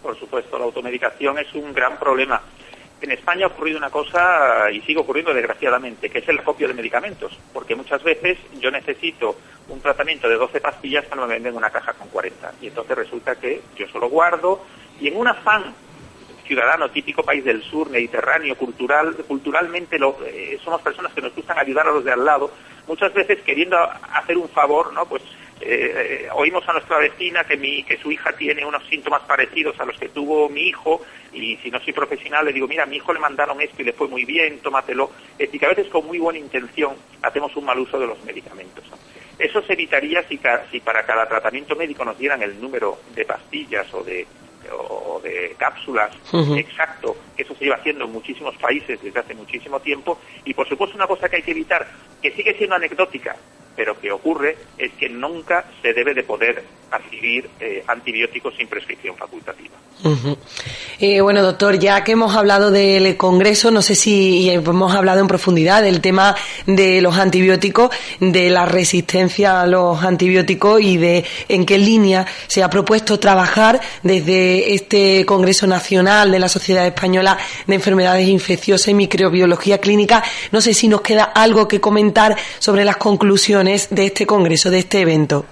Por 0.02 0.18
supuesto, 0.18 0.58
la 0.58 0.64
automedicación 0.64 1.38
es 1.38 1.54
un 1.54 1.72
gran 1.72 1.96
problema 2.00 2.42
en 3.00 3.12
España 3.12 3.46
ha 3.46 3.48
ocurrido 3.48 3.78
una 3.78 3.90
cosa 3.90 4.70
y 4.72 4.80
sigue 4.80 5.00
ocurriendo 5.00 5.32
desgraciadamente, 5.32 6.10
que 6.10 6.18
es 6.18 6.28
el 6.28 6.38
acopio 6.38 6.68
de 6.68 6.74
medicamentos, 6.74 7.38
porque 7.52 7.76
muchas 7.76 8.02
veces 8.02 8.38
yo 8.60 8.70
necesito 8.70 9.36
un 9.68 9.80
tratamiento 9.80 10.28
de 10.28 10.36
12 10.36 10.60
pastillas 10.60 11.04
cuando 11.06 11.26
me 11.26 11.34
venden 11.34 11.56
una 11.56 11.70
caja 11.70 11.92
con 11.92 12.08
40 12.08 12.54
y 12.60 12.68
entonces 12.68 12.96
resulta 12.96 13.36
que 13.36 13.62
yo 13.76 13.86
solo 13.88 14.08
guardo 14.08 14.64
y 15.00 15.08
en 15.08 15.16
un 15.16 15.28
afán 15.28 15.74
ciudadano 16.48 16.90
típico 16.90 17.22
país 17.22 17.44
del 17.44 17.62
sur, 17.62 17.90
mediterráneo, 17.90 18.56
cultural, 18.56 19.14
culturalmente 19.28 19.98
eh, 20.26 20.58
somos 20.64 20.80
personas 20.80 21.12
que 21.12 21.20
nos 21.20 21.34
gustan 21.34 21.58
ayudar 21.58 21.86
a 21.86 21.92
los 21.92 22.02
de 22.02 22.12
al 22.12 22.24
lado, 22.24 22.50
muchas 22.86 23.12
veces 23.12 23.42
queriendo 23.42 23.76
hacer 24.14 24.38
un 24.38 24.48
favor, 24.48 24.92
¿no? 24.94 25.04
Pues 25.04 25.22
eh, 25.60 26.24
eh, 26.24 26.28
oímos 26.32 26.68
a 26.68 26.72
nuestra 26.72 26.98
vecina 26.98 27.44
que, 27.44 27.56
mi, 27.56 27.82
que 27.82 27.98
su 27.98 28.12
hija 28.12 28.32
tiene 28.32 28.64
unos 28.64 28.86
síntomas 28.88 29.22
parecidos 29.22 29.78
a 29.80 29.84
los 29.84 29.98
que 29.98 30.08
tuvo 30.08 30.48
mi 30.48 30.68
hijo 30.68 31.02
y 31.32 31.56
si 31.56 31.70
no 31.70 31.80
soy 31.80 31.92
profesional 31.92 32.44
le 32.44 32.52
digo, 32.52 32.68
mira, 32.68 32.84
a 32.84 32.86
mi 32.86 32.96
hijo 32.96 33.12
le 33.12 33.18
mandaron 33.18 33.60
esto 33.60 33.82
y 33.82 33.84
le 33.84 33.92
fue 33.92 34.08
muy 34.08 34.24
bien, 34.24 34.60
tómatelo. 34.60 35.10
y 35.38 35.58
que 35.58 35.66
a 35.66 35.70
veces 35.70 35.88
con 35.88 36.06
muy 36.06 36.18
buena 36.18 36.38
intención 36.38 36.94
hacemos 37.22 37.54
un 37.56 37.64
mal 37.64 37.78
uso 37.78 37.98
de 37.98 38.06
los 38.06 38.22
medicamentos. 38.24 38.84
Eso 39.38 39.62
se 39.62 39.72
evitaría 39.72 40.22
si, 40.28 40.40
si 40.70 40.80
para 40.80 41.04
cada 41.04 41.28
tratamiento 41.28 41.76
médico 41.76 42.04
nos 42.04 42.18
dieran 42.18 42.42
el 42.42 42.60
número 42.60 42.98
de 43.14 43.24
pastillas 43.24 43.92
o 43.94 44.02
de, 44.02 44.26
o 44.72 45.20
de 45.22 45.54
cápsulas 45.58 46.10
exacto, 46.56 47.16
que 47.36 47.42
eso 47.42 47.54
se 47.54 47.64
lleva 47.64 47.76
haciendo 47.76 48.04
en 48.04 48.12
muchísimos 48.12 48.56
países 48.56 49.00
desde 49.02 49.18
hace 49.18 49.34
muchísimo 49.34 49.80
tiempo. 49.80 50.18
Y 50.44 50.54
por 50.54 50.68
supuesto 50.68 50.96
una 50.96 51.06
cosa 51.06 51.28
que 51.28 51.36
hay 51.36 51.42
que 51.42 51.52
evitar, 51.52 51.86
que 52.22 52.32
sigue 52.32 52.54
siendo 52.54 52.76
anecdótica, 52.76 53.36
pero 53.78 53.96
que 54.00 54.10
ocurre 54.10 54.56
es 54.76 54.90
que 54.94 55.08
nunca 55.08 55.64
se 55.80 55.92
debe 55.92 56.12
de 56.12 56.24
poder 56.24 56.64
adquirir 56.90 57.48
eh, 57.60 57.84
antibióticos 57.86 58.56
sin 58.56 58.66
prescripción 58.66 59.14
facultativa. 59.16 59.76
Eh, 61.00 61.20
bueno, 61.20 61.42
doctor, 61.42 61.78
ya 61.78 62.04
que 62.04 62.12
hemos 62.12 62.34
hablado 62.36 62.70
del 62.70 63.16
Congreso, 63.16 63.70
no 63.70 63.82
sé 63.82 63.94
si 63.94 64.48
hemos 64.48 64.94
hablado 64.94 65.20
en 65.20 65.26
profundidad 65.26 65.82
del 65.82 66.00
tema 66.00 66.36
de 66.66 67.00
los 67.00 67.16
antibióticos, 67.18 67.90
de 68.20 68.50
la 68.50 68.64
resistencia 68.64 69.60
a 69.60 69.66
los 69.66 70.02
antibióticos 70.02 70.80
y 70.80 70.96
de 70.96 71.24
en 71.48 71.66
qué 71.66 71.78
línea 71.78 72.26
se 72.46 72.62
ha 72.62 72.70
propuesto 72.70 73.18
trabajar 73.18 73.80
desde 74.02 74.74
este 74.74 75.24
Congreso 75.26 75.66
Nacional 75.66 76.30
de 76.30 76.38
la 76.38 76.48
Sociedad 76.48 76.86
Española 76.86 77.36
de 77.66 77.74
Enfermedades 77.74 78.28
Infecciosas 78.28 78.88
y 78.88 78.94
Microbiología 78.94 79.78
Clínica. 79.78 80.22
No 80.52 80.60
sé 80.60 80.74
si 80.74 80.88
nos 80.88 81.00
queda 81.00 81.24
algo 81.24 81.66
que 81.66 81.80
comentar 81.80 82.36
sobre 82.60 82.84
las 82.84 82.96
conclusiones 82.98 83.67
de 83.90 84.06
este 84.06 84.26
congreso, 84.26 84.70
de 84.70 84.78
este 84.78 85.00
evento? 85.00 85.44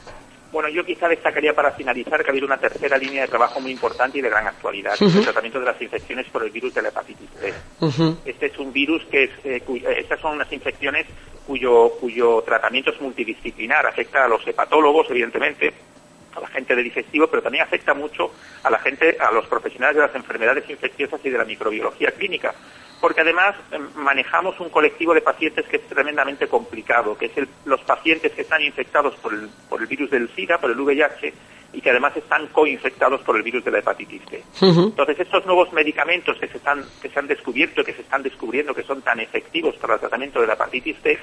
Bueno, 0.52 0.70
yo 0.70 0.87
quizá 0.87 1.06
destacaría 1.06 1.52
para 1.52 1.73
finalizar 1.73 2.23
que 2.23 2.30
ha 2.30 2.32
habido 2.32 2.46
una 2.46 2.56
tercera 2.56 2.96
línea 2.96 3.23
de 3.23 3.28
trabajo 3.28 3.61
muy 3.61 3.73
importante 3.73 4.18
y 4.18 4.23
de 4.23 4.30
gran 4.30 4.46
actualidad, 4.46 4.94
el 4.99 5.23
tratamiento 5.23 5.61
de 5.61 5.66
las 5.66 5.82
infecciones 5.82 6.26
por 6.28 6.42
el 6.44 6.50
virus 6.50 6.73
de 6.73 6.80
la 6.80 6.88
hepatitis 6.88 7.28
C. 7.38 7.52
Este 8.25 8.46
es 8.46 8.58
un 8.58 8.73
virus 8.73 9.04
que 9.11 9.25
es, 9.25 9.30
eh, 9.44 9.62
eh, 9.66 9.96
estas 9.99 10.18
son 10.18 10.37
unas 10.37 10.50
infecciones 10.50 11.06
cuyo, 11.46 11.90
cuyo 12.00 12.42
tratamiento 12.42 12.90
es 12.90 13.00
multidisciplinar, 13.02 13.87
afecta 13.87 14.25
a 14.25 14.28
los 14.28 14.46
hepatólogos, 14.49 15.11
evidentemente, 15.11 15.75
a 16.37 16.40
la 16.40 16.49
gente 16.49 16.76
de 16.76 16.83
digestivo, 16.83 17.26
pero 17.28 17.43
también 17.43 17.64
afecta 17.64 17.95
mucho 17.95 18.33
a 18.62 18.71
la 18.71 18.78
gente, 18.78 19.16
a 19.19 19.33
los 19.33 19.47
profesionales 19.47 19.97
de 19.97 20.02
las 20.02 20.14
enfermedades 20.14 20.69
infecciosas 20.69 21.21
y 21.25 21.31
de 21.31 21.38
la 21.38 21.45
microbiología 21.45 22.11
clínica 22.12 22.55
porque 23.00 23.21
además 23.21 23.55
em, 23.71 23.87
manejamos 23.95 24.59
un 24.61 24.71
colectivo 24.71 25.14
de 25.14 25.21
pacientes 25.21 25.66
que 25.66 25.76
es 25.76 25.87
tremendamente 25.87 26.49
complicado, 26.49 27.16
que 27.16 27.26
es 27.26 27.33
los 27.64 27.81
pacientes 27.83 28.33
que 28.33 28.43
están 28.43 28.62
infectados 28.62 29.14
por 29.16 29.35
el, 29.35 29.49
por 29.69 29.81
el 29.81 29.87
virus 29.87 30.11
del 30.11 30.28
SIDA, 30.35 30.59
por 30.59 30.71
el 30.71 30.81
VIH, 30.81 31.33
y 31.73 31.81
que 31.81 31.90
además 31.90 32.16
están 32.16 32.47
coinfectados 32.49 33.21
por 33.23 33.37
el 33.37 33.43
virus 33.43 33.64
de 33.64 33.71
la 33.71 33.78
hepatitis 33.81 34.23
C. 34.31 34.43
Entonces, 34.62 35.21
estos 35.21 35.45
nuevos 35.45 35.73
medicamentos 35.73 36.38
que 36.38 36.49
se, 36.49 36.57
están, 36.57 36.85
que 37.02 37.11
se 37.11 37.19
han 37.19 37.26
descubierto, 37.26 37.85
que 37.85 37.93
se 37.93 38.02
están 38.02 38.23
descubriendo 38.23 38.75
que 38.75 38.83
son 38.83 39.02
tan 39.02 39.21
efectivos 39.21 39.76
para 39.76 39.95
el 39.95 40.00
tratamiento 40.00 40.40
de 40.40 40.47
la 40.47 40.55
hepatitis 40.55 40.97
C, 41.02 41.19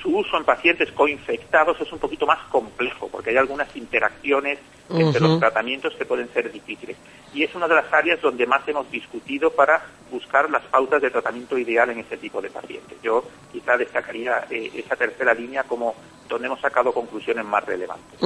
su 0.00 0.16
uso 0.16 0.36
en 0.36 0.44
pacientes 0.44 0.92
coinfectados 0.92 1.80
es 1.80 1.92
un 1.92 1.98
poquito 1.98 2.26
más 2.26 2.38
complejo, 2.50 3.08
porque 3.10 3.30
hay 3.30 3.36
algunas 3.36 3.74
interacciones 3.76 4.58
entre 4.88 5.20
los 5.20 5.38
tratamientos 5.38 5.94
que 5.94 6.04
pueden 6.04 6.28
ser 6.32 6.52
difíciles. 6.52 6.96
Y 7.34 7.42
es 7.42 7.54
una 7.54 7.66
de 7.66 7.74
las 7.74 7.92
áreas 7.92 8.20
donde 8.20 8.46
más 8.46 8.66
hemos 8.68 8.90
discutido 8.90 9.50
para 9.50 9.82
buscar 10.10 10.48
las 10.50 10.62
pautas 10.64 11.02
de 11.02 11.10
tratamiento 11.10 11.58
ideal 11.58 11.90
en 11.90 11.98
este 11.98 12.16
tipo 12.16 12.40
de 12.40 12.50
pacientes. 12.50 12.96
Yo 13.02 13.24
quizá 13.52 13.76
destacaría 13.76 14.46
eh, 14.50 14.70
esa 14.74 14.96
tercera 14.96 15.34
línea 15.34 15.64
como 15.64 15.94
donde 16.28 16.46
hemos 16.46 16.60
sacado 16.60 16.92
conclusiones 16.92 17.44
más 17.44 17.64
relevantes. 17.64 18.18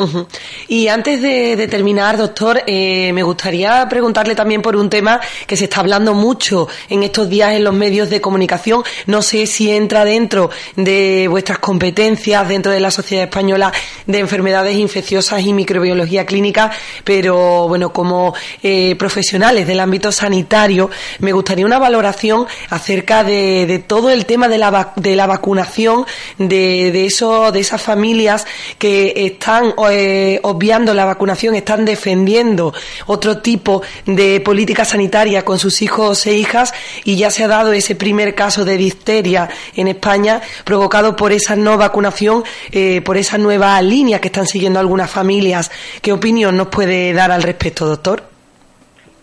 Y 0.69 0.88
antes 0.88 1.21
de, 1.23 1.69
terminar, 1.69 2.16
doctor, 2.16 2.62
eh, 2.66 3.12
me 3.12 3.23
gustaría 3.23 3.87
preguntarle 3.88 4.35
también 4.35 4.62
por 4.62 4.76
un 4.76 4.88
tema 4.88 5.21
que 5.47 5.57
se 5.57 5.64
está 5.64 5.80
hablando 5.80 6.14
mucho 6.14 6.69
en 6.88 7.02
estos 7.02 7.28
días 7.28 7.52
en 7.52 7.64
los 7.64 7.75
medios 7.75 8.11
de 8.11 8.21
comunicación. 8.21 8.83
No 9.07 9.23
sé 9.23 9.47
si 9.47 9.71
entra 9.71 10.04
dentro 10.04 10.50
de 10.76 11.26
vuestras 11.28 11.59
competencias, 11.59 12.49
dentro 12.49 12.73
de 12.73 12.80
la 12.80 12.90
Sociedad 12.90 13.25
Española 13.25 13.73
de 14.07 14.19
Enfermedades 14.19 14.76
Infecciosas 14.76 15.42
y 15.42 15.52
Microbiología 15.52 16.26
Clínica, 16.26 16.71
pero 17.04 17.69
bueno, 17.69 17.92
como 17.92 18.35
eh, 18.62 18.97
profesionales 18.97 19.66
del 19.66 19.80
ámbito 19.80 20.12
sanitario, 20.12 20.90
me 21.19 21.33
gustaría 21.33 21.66
una 21.66 21.78
valoración 21.78 22.47
acerca 22.71 23.25
de, 23.25 23.85
todo 23.87 24.11
el 24.11 24.26
tema 24.26 24.49
de 24.49 24.59
la, 24.59 24.92
de 24.97 25.16
la 25.16 25.26
vacunación 25.26 26.07
de, 26.38 26.90
de, 26.92 27.07
eso, 27.07 27.52
de 27.52 27.61
esas 27.61 27.80
familias 27.90 28.47
que 28.78 29.12
están 29.16 29.75
eh, 29.90 30.38
obviando 30.44 30.94
la 30.94 31.04
vacunación, 31.04 31.56
están 31.56 31.85
defendiendo 31.85 32.73
otro 33.06 33.38
tipo 33.38 33.82
de 34.06 34.40
política 34.40 34.85
sanitaria 34.85 35.44
con 35.44 35.59
sus 35.59 35.82
hijos 35.82 36.25
e 36.28 36.35
hijas 36.35 36.73
y 37.04 37.16
ya 37.16 37.32
se 37.32 37.42
ha 37.42 37.49
dado 37.49 37.73
ese 37.73 37.97
primer 37.97 38.37
caso 38.37 38.64
de 38.64 38.76
difteria 38.76 39.49
en 39.75 39.88
España 39.88 40.40
provocado 40.64 41.16
por 41.16 41.32
esa 41.32 41.56
no 41.56 41.76
vacunación, 41.76 42.44
eh, 42.70 43.00
por 43.00 43.16
esa 43.16 43.38
nueva 43.38 43.82
línea 43.82 44.20
que 44.20 44.28
están 44.28 44.47
siguiendo 44.47 44.78
algunas 44.78 45.11
familias. 45.11 45.73
¿Qué 46.00 46.12
opinión 46.12 46.56
nos 46.56 46.68
puede 46.68 47.12
dar 47.12 47.32
al 47.32 47.42
respecto, 47.42 47.87
doctor? 47.87 48.23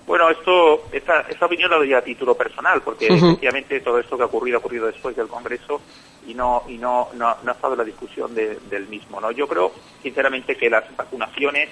Bueno, 0.05 0.29
esto, 0.29 0.87
esta, 0.91 1.21
esta 1.29 1.45
opinión 1.45 1.71
la 1.71 1.77
doy 1.77 1.93
a 1.93 2.01
título 2.01 2.35
personal, 2.35 2.81
porque 2.81 3.07
Ujú. 3.07 3.27
efectivamente 3.27 3.79
todo 3.79 3.99
esto 3.99 4.17
que 4.17 4.23
ha 4.23 4.25
ocurrido 4.25 4.57
ha 4.57 4.59
ocurrido 4.59 4.87
después 4.87 5.15
del 5.15 5.27
Congreso 5.27 5.81
y 6.27 6.33
no 6.33 6.63
y 6.67 6.77
no, 6.77 7.09
no, 7.13 7.37
no 7.41 7.51
ha 7.51 7.55
estado 7.55 7.75
la 7.75 7.83
discusión 7.83 8.35
de- 8.35 8.59
del 8.69 8.87
mismo. 8.87 9.19
¿no? 9.19 9.31
Yo 9.31 9.47
creo, 9.47 9.71
sinceramente, 10.01 10.55
que 10.55 10.69
las 10.69 10.83
vacunaciones 10.95 11.69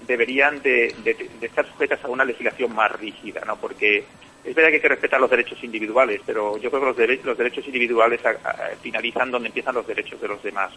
deberían 0.00 0.62
de, 0.62 0.94
de- 0.98 1.30
de 1.38 1.46
estar 1.46 1.66
sujetas 1.70 2.04
a 2.04 2.08
una 2.08 2.24
legislación 2.24 2.74
más 2.74 2.90
rígida, 2.92 3.42
¿no? 3.46 3.56
Porque 3.60 4.06
es 4.44 4.54
verdad 4.54 4.70
que 4.70 4.76
hay 4.76 4.82
que 4.82 4.88
respetar 4.88 5.20
los 5.20 5.30
derechos 5.30 5.62
individuales, 5.62 6.20
pero 6.26 6.56
yo 6.58 6.70
creo 6.70 6.80
que 6.80 6.86
los, 6.86 6.96
dere- 6.96 7.22
los 7.22 7.38
derechos 7.38 7.64
individuales 7.66 8.20
a- 8.26 8.30
a- 8.48 8.56
finalizan 8.82 9.30
donde 9.30 9.48
empiezan 9.48 9.74
los 9.74 9.86
derechos 9.86 10.20
de 10.20 10.28
los 10.28 10.42
demás. 10.42 10.72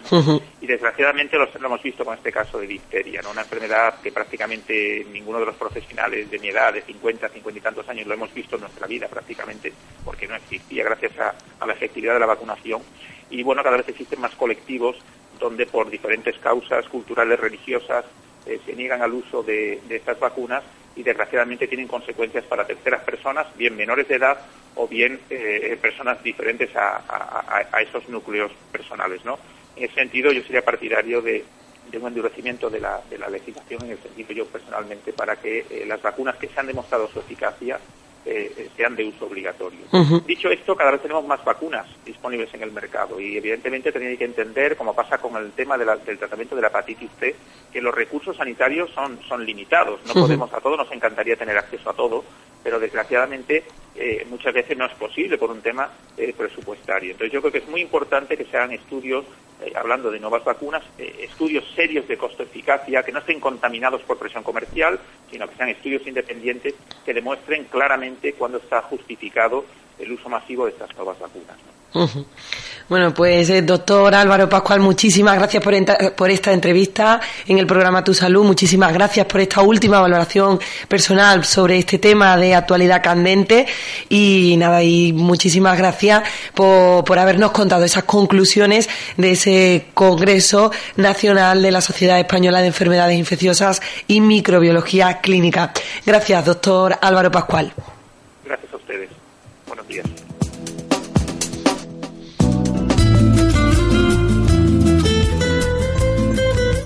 Y 0.61 0.67
desgraciadamente 0.67 1.37
los- 1.37 1.53
lo 1.59 1.67
hemos 1.67 1.81
visto 1.81 2.05
con 2.05 2.13
este 2.15 2.31
caso 2.31 2.59
de 2.59 2.67
difteria, 2.67 3.21
¿no? 3.21 3.31
una 3.31 3.41
enfermedad 3.41 3.99
que 4.01 4.11
prácticamente 4.11 5.05
ninguno 5.11 5.39
de 5.39 5.45
los 5.47 5.55
profesionales 5.55 6.29
de 6.29 6.39
mi 6.39 6.49
edad, 6.49 6.73
de 6.73 6.81
50, 6.83 7.29
50 7.29 7.57
y 7.59 7.61
tantos 7.61 7.89
años, 7.89 8.05
lo 8.07 8.13
hemos 8.13 8.33
visto 8.33 8.55
en 8.55 8.61
nuestra 8.61 8.85
vida 8.87 9.07
prácticamente, 9.07 9.73
porque 10.03 10.27
no 10.27 10.35
existía 10.35 10.83
gracias 10.83 11.17
a, 11.19 11.33
a 11.59 11.65
la 11.67 11.73
efectividad 11.73 12.13
de 12.13 12.19
la 12.19 12.25
vacunación. 12.27 12.81
Y 13.29 13.41
bueno, 13.43 13.63
cada 13.63 13.77
vez 13.77 13.89
existen 13.89 14.21
más 14.21 14.35
colectivos 14.35 14.95
donde 15.39 15.65
por 15.65 15.89
diferentes 15.89 16.37
causas 16.37 16.87
culturales, 16.87 17.39
religiosas, 17.39 18.05
eh, 18.45 18.59
se 18.65 18.73
niegan 18.75 19.01
al 19.01 19.13
uso 19.13 19.41
de, 19.41 19.81
de 19.87 19.95
estas 19.95 20.19
vacunas 20.19 20.63
y 20.95 21.03
desgraciadamente 21.03 21.67
tienen 21.67 21.87
consecuencias 21.87 22.45
para 22.45 22.65
terceras 22.65 23.03
personas, 23.03 23.47
bien 23.57 23.75
menores 23.75 24.07
de 24.07 24.15
edad 24.15 24.37
o 24.75 24.87
bien 24.87 25.19
eh, 25.29 25.77
personas 25.81 26.21
diferentes 26.23 26.69
a, 26.75 27.81
esos 27.81 28.07
núcleos 28.09 28.51
personales. 28.71 29.23
¿no? 29.25 29.37
En 29.75 29.83
ese 29.83 29.95
sentido, 29.95 30.31
yo 30.31 30.41
sería 30.43 30.63
partidario 30.63 31.21
de, 31.21 31.43
de 31.91 31.97
un 31.97 32.07
endurecimiento 32.07 32.69
de 32.69 32.79
la, 32.79 33.01
de 33.09 33.17
la 33.17 33.29
legislación 33.29 33.83
en 33.85 33.91
el 33.91 33.97
sentido 33.99 34.33
yo 34.33 34.45
personalmente 34.47 35.13
para 35.13 35.35
que 35.35 35.65
eh, 35.69 35.85
las 35.87 36.01
vacunas 36.01 36.35
que 36.37 36.47
se 36.47 36.59
han 36.59 36.67
demostrado 36.67 37.07
su 37.09 37.19
eficacia 37.19 37.79
eh, 38.25 38.51
eh, 38.57 38.69
sean 38.75 38.95
de 38.95 39.05
uso 39.05 39.25
obligatorio. 39.27 39.79
Dicho 40.25 40.49
esto, 40.49 40.75
cada 40.75 40.91
vez 40.91 41.01
tenemos 41.01 41.25
más 41.27 41.43
vacunas 41.45 41.85
disponibles 42.05 42.51
en 42.53 42.63
el 42.63 42.71
mercado 42.71 43.19
y 43.19 43.37
evidentemente 43.37 43.91
tenéis 43.91 44.17
que 44.17 44.25
entender, 44.25 44.75
como 44.75 44.95
pasa 44.95 45.17
con 45.19 45.35
el 45.37 45.51
tema 45.51 45.77
de 45.77 45.85
la- 45.85 45.97
del 45.97 46.17
tratamiento 46.17 46.55
de 46.55 46.61
la 46.63 46.69
hepatitis 46.69 47.11
C, 47.19 47.35
que 47.71 47.81
los 47.81 47.93
recursos 47.93 48.35
sanitarios 48.35 48.89
son, 48.91 49.19
son 49.27 49.45
limitados. 49.45 49.99
No 50.05 50.13
podemos 50.21 50.51
a 50.53 50.59
todo, 50.59 50.75
nos 50.77 50.91
encantaría 50.91 51.35
tener 51.35 51.57
acceso 51.57 51.89
a 51.89 51.93
todo, 51.93 52.23
pero 52.63 52.79
desgraciadamente 52.79 53.63
eh, 53.97 54.25
muchas 54.29 54.53
veces 54.53 54.75
no 54.77 54.85
es 54.85 54.93
posible 54.95 55.37
por 55.37 55.51
un 55.51 55.61
tema 55.61 55.89
eh, 56.17 56.33
presupuestario. 56.37 57.11
Entonces 57.11 57.31
yo 57.31 57.39
creo 57.41 57.51
que 57.51 57.59
es 57.59 57.67
muy 57.69 57.79
importante 57.81 58.35
que 58.35 58.45
se 58.45 58.57
hagan 58.57 58.71
estudios, 58.73 59.23
eh, 59.61 59.71
hablando 59.75 60.11
de 60.11 60.19
nuevas 60.19 60.43
vacunas, 60.43 60.83
eh, 60.97 61.15
estudios 61.21 61.63
serios 61.75 62.07
de 62.07 62.17
costo-eficacia, 62.17 63.03
que 63.03 63.11
no 63.11 63.19
estén 63.19 63.39
contaminados 63.39 64.01
por 64.01 64.17
presión 64.17 64.43
comercial, 64.43 64.99
sino 65.31 65.47
que 65.47 65.55
sean 65.55 65.69
estudios 65.69 66.05
independientes 66.05 66.73
que 67.05 67.13
demuestren 67.13 67.65
claramente 67.65 68.33
cuándo 68.33 68.57
está 68.57 68.81
justificado 68.81 69.65
el 69.97 70.11
uso 70.11 70.27
masivo 70.29 70.65
de 70.65 70.71
estas 70.71 70.93
nuevas 70.95 71.17
vacunas. 71.19 71.57
¿no? 71.65 71.75
Bueno, 72.87 73.13
pues 73.13 73.49
eh, 73.49 73.61
doctor 73.61 74.13
Álvaro 74.13 74.47
Pascual, 74.47 74.79
muchísimas 74.79 75.35
gracias 75.37 75.63
por, 75.63 75.73
por 76.13 76.29
esta 76.29 76.51
entrevista 76.51 77.19
en 77.47 77.57
el 77.57 77.65
programa 77.65 78.03
Tu 78.03 78.13
Salud. 78.13 78.43
Muchísimas 78.43 78.93
gracias 78.93 79.25
por 79.25 79.41
esta 79.41 79.61
última 79.61 79.99
valoración 79.99 80.59
personal 80.87 81.43
sobre 81.45 81.79
este 81.79 81.97
tema 81.97 82.37
de 82.37 82.53
actualidad 82.53 83.01
candente. 83.01 83.65
Y 84.09 84.55
nada, 84.57 84.83
y 84.83 85.13
muchísimas 85.13 85.77
gracias 85.77 86.23
por, 86.53 87.03
por 87.05 87.17
habernos 87.17 87.51
contado 87.51 87.83
esas 87.85 88.03
conclusiones 88.03 88.87
de 89.17 89.31
ese 89.31 89.44
Congreso 89.93 90.71
Nacional 90.95 91.61
de 91.61 91.71
la 91.71 91.81
Sociedad 91.81 92.19
Española 92.19 92.61
de 92.61 92.67
Enfermedades 92.67 93.17
Infecciosas 93.17 93.81
y 94.07 94.21
Microbiología 94.21 95.19
Clínica. 95.21 95.71
Gracias, 96.05 96.45
doctor 96.45 96.97
Álvaro 97.01 97.31
Pascual. 97.31 97.73
Gracias 98.43 98.73
a 98.73 98.77
ustedes. 98.77 99.09
Buenos 99.67 99.87
días. 99.87 100.05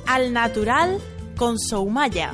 Al 0.05 0.33
natural 0.33 0.99
con 1.36 1.57
Soumaya. 1.57 2.33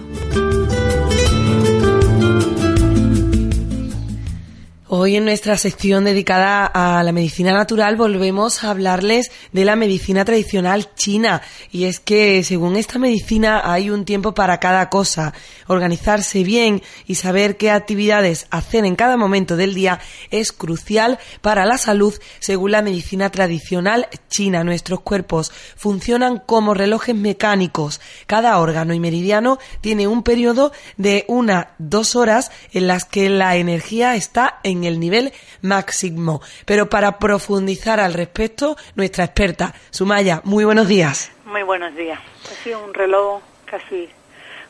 Hoy 4.87 5.15
en 5.15 5.25
nuestra 5.25 5.57
sección 5.57 6.05
dedicada 6.05 6.63
a 6.63 7.01
la 7.01 7.11
medicina 7.11 7.51
natural 7.51 7.95
volvemos 7.95 8.63
a 8.63 8.69
hablarles 8.69 9.31
de 9.51 9.65
la 9.65 9.75
medicina 9.75 10.23
tradicional 10.25 10.93
china. 10.93 11.41
Y 11.71 11.85
es 11.85 11.99
que 11.99 12.43
según 12.43 12.75
esta 12.75 12.99
medicina 12.99 13.63
hay 13.63 13.89
un 13.89 14.05
tiempo 14.05 14.35
para 14.35 14.59
cada 14.59 14.91
cosa. 14.91 15.33
Organizarse 15.65 16.43
bien 16.43 16.83
y 17.07 17.15
saber 17.15 17.57
qué 17.57 17.71
actividades 17.71 18.45
hacer 18.51 18.85
en 18.85 18.95
cada 18.95 19.17
momento 19.17 19.57
del 19.57 19.73
día 19.73 19.99
es 20.29 20.51
crucial 20.51 21.17
para 21.41 21.65
la 21.65 21.79
salud 21.79 22.13
según 22.37 22.69
la 22.69 22.83
medicina 22.83 23.31
tradicional 23.31 24.07
china. 24.29 24.63
Nuestros 24.63 24.99
cuerpos 24.99 25.51
funcionan 25.75 26.43
como 26.45 26.75
relojes 26.75 27.15
mecánicos. 27.15 27.99
Cada 28.27 28.59
órgano 28.59 28.93
y 28.93 28.99
meridiano 28.99 29.57
tiene 29.81 30.07
un 30.07 30.21
periodo 30.21 30.71
de 30.95 31.25
una 31.27 31.71
dos 31.79 32.15
horas 32.15 32.51
en 32.71 32.85
las 32.85 33.05
que 33.05 33.31
la 33.31 33.55
energía 33.55 34.15
está 34.15 34.59
en 34.61 34.74
el 34.83 34.99
nivel 34.99 35.33
máximo. 35.61 36.41
Pero 36.65 36.89
para 36.89 37.17
profundizar 37.17 37.99
al 37.99 38.13
respecto, 38.13 38.75
nuestra 38.95 39.25
experta, 39.25 39.73
Sumaya, 39.89 40.41
muy 40.43 40.65
buenos 40.65 40.87
días. 40.87 41.31
Muy 41.45 41.63
buenos 41.63 41.95
días. 41.95 42.19
Ha 42.19 42.63
sido 42.63 42.83
un 42.83 42.93
reloj 42.93 43.41
casi 43.65 44.09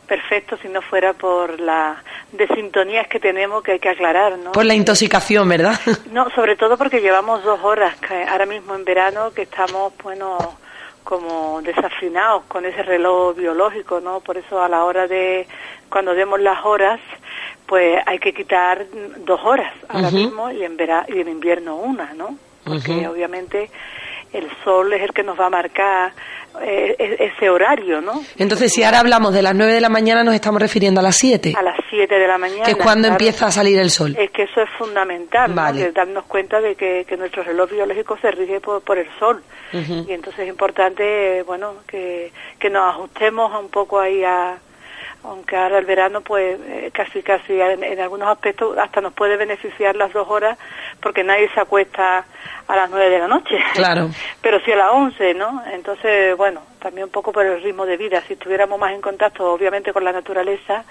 perfecto 0.06 0.58
si 0.62 0.68
no 0.68 0.82
fuera 0.82 1.14
por 1.14 1.60
la 1.60 2.04
desintonías 2.32 3.08
que 3.08 3.20
tenemos 3.20 3.64
que 3.64 3.74
hay 3.74 3.80
que 3.80 3.90
aclarar, 3.90 4.38
¿no? 4.38 4.52
Por 4.52 4.66
la 4.66 4.76
intoxicación, 4.76 5.50
¿verdad? 5.50 5.80
No, 6.12 6.30
sobre 6.32 6.56
todo 6.56 6.78
porque 6.78 7.02
llevamos 7.02 7.44
dos 7.44 7.60
horas 7.64 7.96
ahora 8.30 8.46
mismo 8.46 8.76
en 8.76 8.86
verano 8.86 9.32
que 9.34 9.44
estamos, 9.44 9.94
bueno, 10.04 10.38
como 11.06 11.62
desafinados 11.62 12.44
con 12.50 12.66
ese 12.66 12.84
reloj 12.84 13.38
biológico, 13.38 14.02
¿no? 14.02 14.20
Por 14.20 14.36
eso 14.38 14.62
a 14.62 14.68
la 14.68 14.84
hora 14.84 15.08
de 15.08 15.48
cuando 15.90 16.14
demos 16.14 16.42
las 16.42 16.66
horas, 16.66 17.00
pues 17.68 18.02
hay 18.06 18.20
que 18.20 18.34
quitar 18.34 18.86
dos 19.20 19.40
horas 19.46 19.72
ahora 19.88 20.10
mismo 20.18 20.52
y 20.52 20.64
en 20.66 20.76
vera- 20.76 21.06
y 21.08 21.20
en 21.22 21.30
invierno 21.30 21.76
una, 21.78 22.14
¿no? 22.16 22.38
Porque 22.66 23.08
obviamente 23.08 23.70
el 24.38 24.50
sol 24.64 24.92
es 24.94 25.02
el 25.02 25.14
que 25.14 25.24
nos 25.24 25.40
va 25.40 25.48
a 25.48 25.50
marcar 25.50 26.14
eh, 26.62 26.96
ese 27.20 27.50
horario, 27.50 28.02
¿no? 28.02 28.22
Entonces, 28.38 28.72
si 28.72 28.84
ahora 28.84 29.00
hablamos 29.00 29.34
de 29.34 29.42
las 29.42 29.56
9 29.56 29.74
de 29.74 29.82
la 29.82 29.90
mañana, 29.90 30.24
nos 30.24 30.34
estamos 30.34 30.62
refiriendo 30.62 31.00
a 31.02 31.04
las 31.04 31.16
7, 31.18 31.54
A 31.58 31.62
las 31.62 31.78
7 31.90 32.16
de 32.16 32.28
la 32.28 32.38
mañana. 32.38 32.64
que 32.64 32.72
es 32.72 32.78
cuando 32.78 33.08
claro. 33.08 33.14
empieza 33.16 33.48
a 33.48 33.52
salir 33.52 33.78
el 33.80 33.90
sol. 33.90 34.16
Es 34.18 34.32
que 34.32 34.44
eso 34.44 34.62
es 34.62 34.70
fundamental, 34.78 35.50
¿no? 35.50 35.56
Vale. 35.56 35.92
Darnos 35.92 36.26
cuenta 36.26 36.62
de 36.62 36.76
que, 36.76 37.06
que 37.08 37.18
nuestro 37.18 37.44
reloj 37.44 37.72
biológico 37.72 38.18
se 38.22 38.32
rige 38.32 38.60
por, 38.62 38.82
por 38.82 38.98
el 38.98 39.08
sol. 39.20 39.42
Y 39.74 40.14
entonces 40.14 40.40
es 40.40 40.48
importante, 40.48 41.44
bueno, 41.44 41.74
que, 41.86 42.32
que 42.60 42.70
nos 42.70 42.96
ajustemos 42.96 43.52
un 43.60 43.70
poco 43.70 44.00
ahí 44.00 44.24
a, 44.24 44.58
aunque 45.28 45.56
ahora 45.56 45.78
el 45.80 45.86
verano, 45.86 46.22
pues 46.22 46.60
eh, 46.68 46.92
casi, 46.94 47.22
casi 47.22 47.60
en, 47.60 47.84
en 47.84 48.00
algunos 48.00 48.28
aspectos 48.28 48.78
hasta 48.78 49.02
nos 49.02 49.14
puede 49.14 49.38
beneficiar 49.38 49.96
las 49.96 50.14
dos 50.14 50.28
horas, 50.30 50.58
porque 51.02 51.24
nadie 51.24 51.50
se 51.54 51.60
acuesta 51.60 52.26
a 52.68 52.76
las 52.76 52.90
nueve 52.90 53.10
de 53.10 53.20
la 53.20 53.28
noche. 53.28 53.58
Claro. 53.76 54.10
Pero 54.42 54.60
sí 54.62 54.72
a 54.72 54.78
las 54.78 54.92
once, 54.94 55.34
¿no? 55.34 55.62
Entonces, 55.72 56.36
bueno, 56.38 56.62
también 56.80 57.06
un 57.06 57.12
poco 57.12 57.32
por 57.32 57.46
el 57.46 57.62
ritmo 57.62 57.86
de 57.86 57.98
vida. 57.98 58.22
Si 58.22 58.34
estuviéramos 58.34 58.80
más 58.80 58.94
en 58.94 59.02
contacto, 59.02 59.52
obviamente, 59.52 59.92
con 59.92 60.04
la 60.04 60.12
naturaleza, 60.12 60.86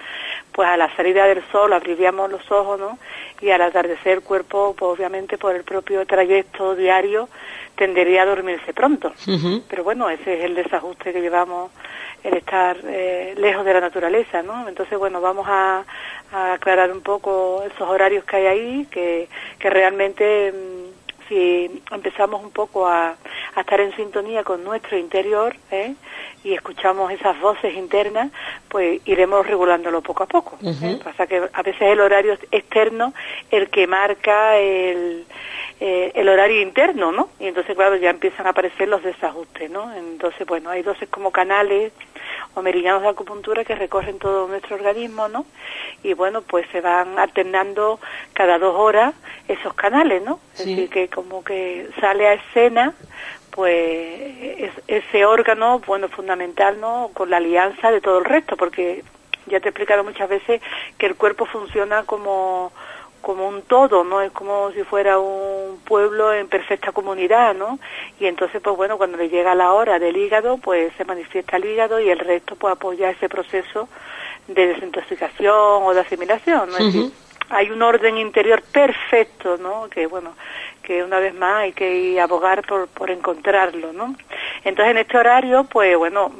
pues 0.52 0.68
a 0.68 0.76
la 0.76 0.94
salida 0.96 1.24
del 1.26 1.42
sol 1.50 1.72
abriríamos 1.72 2.30
los 2.30 2.50
ojos, 2.50 2.78
¿no? 2.78 2.98
Y 3.40 3.50
al 3.50 3.62
atardecer 3.62 4.12
el 4.12 4.22
cuerpo, 4.22 4.74
pues 4.76 4.98
obviamente 4.98 5.38
por 5.38 5.54
el 5.54 5.64
propio 5.64 6.04
trayecto 6.06 6.74
diario, 6.74 7.28
tendería 7.76 8.22
a 8.22 8.26
dormirse 8.26 8.72
pronto. 8.72 9.12
Pero 9.68 9.84
bueno, 9.84 10.10
ese 10.10 10.38
es 10.38 10.44
el 10.44 10.54
desajuste 10.54 11.12
que 11.12 11.20
llevamos, 11.20 11.70
el 12.24 12.34
estar 12.34 12.76
eh, 12.84 13.34
lejos 13.36 13.64
de 13.64 13.74
la 13.74 13.80
naturaleza, 13.80 14.42
¿no? 14.42 14.66
Entonces, 14.68 14.98
bueno, 14.98 15.20
vamos 15.20 15.46
a, 15.48 15.84
a 16.32 16.54
aclarar 16.54 16.90
un 16.90 17.02
poco 17.02 17.62
esos 17.62 17.88
horarios 17.88 18.24
que 18.24 18.36
hay 18.36 18.46
ahí, 18.46 18.86
que, 18.90 19.28
que 19.58 19.70
realmente 19.70 20.52
mm, 20.52 20.83
si 21.28 21.82
empezamos 21.90 22.42
un 22.42 22.50
poco 22.50 22.86
a, 22.86 23.16
a 23.54 23.60
estar 23.60 23.80
en 23.80 23.94
sintonía 23.96 24.44
con 24.44 24.62
nuestro 24.64 24.96
interior 24.98 25.54
¿eh? 25.70 25.94
y 26.42 26.52
escuchamos 26.54 27.10
esas 27.12 27.40
voces 27.40 27.74
internas, 27.74 28.30
pues 28.68 29.00
iremos 29.06 29.46
regulándolo 29.46 30.02
poco 30.02 30.24
a 30.24 30.26
poco. 30.26 30.58
¿eh? 30.62 30.98
Pasa 31.02 31.26
que 31.26 31.42
a 31.52 31.62
veces 31.62 31.82
el 31.82 32.00
horario 32.00 32.36
externo 32.50 33.14
el 33.50 33.70
que 33.70 33.86
marca 33.86 34.56
el, 34.58 35.24
eh, 35.80 36.12
el 36.14 36.28
horario 36.28 36.60
interno, 36.60 37.12
¿no? 37.12 37.28
Y 37.40 37.46
entonces, 37.46 37.74
claro, 37.74 37.96
ya 37.96 38.10
empiezan 38.10 38.46
a 38.46 38.50
aparecer 38.50 38.88
los 38.88 39.02
desajustes, 39.02 39.70
¿no? 39.70 39.92
Entonces, 39.94 40.46
bueno, 40.46 40.70
hay 40.70 40.82
12 40.82 41.06
como 41.08 41.30
canales 41.30 41.92
o 42.54 42.62
meridianos 42.62 43.02
de 43.02 43.08
acupuntura 43.08 43.64
que 43.64 43.74
recorren 43.74 44.18
todo 44.18 44.46
nuestro 44.46 44.76
organismo, 44.76 45.28
¿no? 45.28 45.44
Y 46.02 46.12
bueno, 46.14 46.42
pues 46.42 46.66
se 46.70 46.80
van 46.80 47.18
alternando 47.18 47.98
cada 48.32 48.58
dos 48.58 48.74
horas 48.76 49.14
esos 49.48 49.74
canales, 49.74 50.22
¿no? 50.22 50.38
Es 50.54 50.60
Sí. 50.62 50.70
decir, 50.74 50.90
que 50.90 51.08
como 51.14 51.44
que 51.44 51.88
sale 52.00 52.26
a 52.26 52.34
escena, 52.34 52.92
pues 53.50 54.58
es- 54.58 54.82
ese 54.88 55.24
órgano, 55.24 55.78
bueno, 55.86 56.08
fundamental, 56.08 56.80
¿no? 56.80 57.10
Con 57.14 57.30
la 57.30 57.36
alianza 57.38 57.90
de 57.90 58.00
todo 58.00 58.18
el 58.18 58.24
resto, 58.24 58.56
porque 58.56 59.02
Ya 59.46 59.60
te 59.60 59.68
he 59.68 59.72
explicado 59.72 60.02
muchas 60.04 60.26
veces 60.30 60.62
que 60.96 61.04
el 61.04 61.16
cuerpo 61.16 61.44
funciona 61.44 62.04
como 62.04 62.72
como 63.20 63.46
un 63.48 63.60
todo, 63.62 64.04
¿no? 64.04 64.20
Es 64.22 64.32
como 64.32 64.70
si 64.72 64.82
fuera 64.84 65.18
un 65.18 65.80
pueblo 65.84 66.32
en 66.32 66.46
perfecta 66.48 66.92
comunidad, 66.92 67.54
¿no? 67.54 67.78
Y 68.20 68.24
entonces, 68.26 68.60
pues 68.62 68.74
bueno, 68.76 68.96
cuando 68.98 69.16
le 69.18 69.28
llega 69.30 69.54
la 69.54 69.72
hora 69.72 69.98
del 69.98 70.16
hígado, 70.16 70.56
pues 70.58 70.92
se 70.96 71.04
manifiesta 71.06 71.56
el 71.58 71.64
hígado 71.66 72.00
y 72.00 72.08
el 72.10 72.18
resto 72.18 72.54
pues 72.56 72.72
apoya 72.72 73.10
ese 73.10 73.28
proceso 73.30 73.86
de 74.48 74.66
desintoxicación 74.68 75.82
o 75.84 75.92
de 75.94 76.00
asimilación, 76.00 76.70
¿no? 76.70 76.76
Es 76.78 76.84
decir, 76.92 77.12
hay 77.50 77.70
un 77.70 77.82
orden 77.82 78.16
interior 78.18 78.62
perfecto, 78.62 79.56
¿no? 79.58 79.88
Que 79.90 80.06
bueno, 80.06 80.34
que 80.84 81.02
una 81.02 81.18
vez 81.18 81.34
más 81.34 81.62
hay 81.62 81.72
que 81.72 81.96
ir 81.96 82.20
a 82.20 82.24
abogar 82.24 82.66
por, 82.66 82.86
por 82.88 83.10
encontrarlo, 83.10 83.92
¿no? 83.92 84.14
Entonces 84.64 84.92
en 84.92 84.98
este 84.98 85.18
horario, 85.18 85.64
pues 85.64 85.96
bueno, 85.96 86.30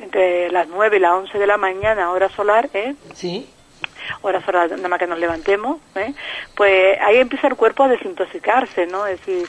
entre 0.00 0.50
las 0.50 0.66
9 0.68 0.96
y 0.96 1.00
las 1.00 1.12
11 1.12 1.38
de 1.38 1.46
la 1.46 1.56
mañana, 1.56 2.10
hora 2.10 2.28
solar, 2.30 2.68
¿eh? 2.74 2.94
Sí. 3.14 3.48
Hora 4.22 4.44
solar, 4.44 4.70
nada 4.70 4.88
más 4.88 4.98
que 4.98 5.06
nos 5.06 5.18
levantemos, 5.18 5.78
¿eh? 5.94 6.12
Pues 6.56 6.98
ahí 7.00 7.18
empieza 7.18 7.46
el 7.46 7.54
cuerpo 7.54 7.84
a 7.84 7.88
desintoxicarse, 7.88 8.86
¿no? 8.86 9.06
Es 9.06 9.20
decir, 9.20 9.48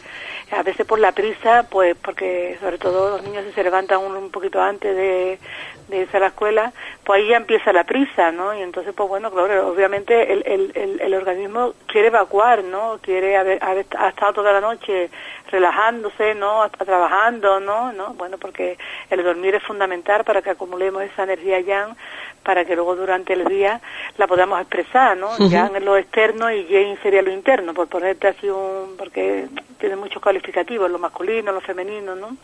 a 0.52 0.62
veces 0.62 0.86
por 0.86 1.00
la 1.00 1.12
prisa, 1.12 1.66
pues 1.70 1.96
porque 1.96 2.58
sobre 2.62 2.78
todo 2.78 3.18
los 3.18 3.24
niños 3.24 3.46
si 3.48 3.54
se 3.54 3.64
levantan 3.64 4.00
un, 4.00 4.16
un 4.16 4.30
poquito 4.30 4.62
antes 4.62 4.96
de, 4.96 5.40
de 5.88 5.98
irse 5.98 6.18
a 6.18 6.20
la 6.20 6.28
escuela, 6.28 6.74
pues 7.04 7.22
ahí 7.22 7.30
ya 7.30 7.38
empieza 7.38 7.74
la 7.74 7.84
prisa, 7.84 8.32
¿no? 8.32 8.54
Y 8.54 8.62
entonces, 8.62 8.94
pues 8.96 9.10
bueno, 9.10 9.30
obviamente 9.30 10.32
el, 10.34 10.44
el, 10.46 10.72
el, 10.76 11.02
el 11.02 11.14
organismo 11.14 11.74
quiere 11.88 12.08
evacuar, 12.08 12.64
¿no? 12.64 13.00
Quiere 13.02 13.38
haber, 13.38 13.64
haber 13.64 13.86
ha 13.98 14.10
estado 14.10 14.34
toda 14.34 14.54
la 14.54 14.62
noche 14.62 15.10
relajándose, 15.52 16.36
¿no? 16.36 16.64
Hasta 16.64 16.86
trabajando, 16.86 17.60
¿no? 17.60 17.94
¿no? 17.94 18.14
Bueno, 18.16 18.38
porque 18.38 18.78
el 19.10 19.24
dormir 19.24 19.56
es 19.56 19.64
fundamental 19.64 20.24
para 20.24 20.42
que 20.42 20.50
acumulemos 20.50 21.04
esa 21.04 21.24
energía 21.24 21.60
yang 21.60 21.96
para 22.44 22.66
que 22.66 22.76
luego 22.76 22.96
durante 22.96 23.34
el 23.34 23.46
día 23.46 23.82
la 24.18 24.28
podamos 24.28 24.60
expresar, 24.60 25.18
¿no? 25.18 25.38
Yang 25.38 25.78
en 25.78 25.86
lo 25.86 25.98
externo 25.98 26.52
y 26.52 26.66
yin 26.66 26.98
sería 27.02 27.22
lo 27.22 27.32
interno, 27.32 27.74
por 27.74 27.88
ponerte 27.88 28.28
así 28.28 28.50
un... 28.50 28.96
porque 28.98 29.48
tiene 29.80 29.96
muchos 29.98 30.22
calificativos, 30.22 30.90
lo 30.90 30.98
masculino, 30.98 31.52
lo 31.52 31.60
femenino, 31.60 32.16
¿no? 32.16 32.38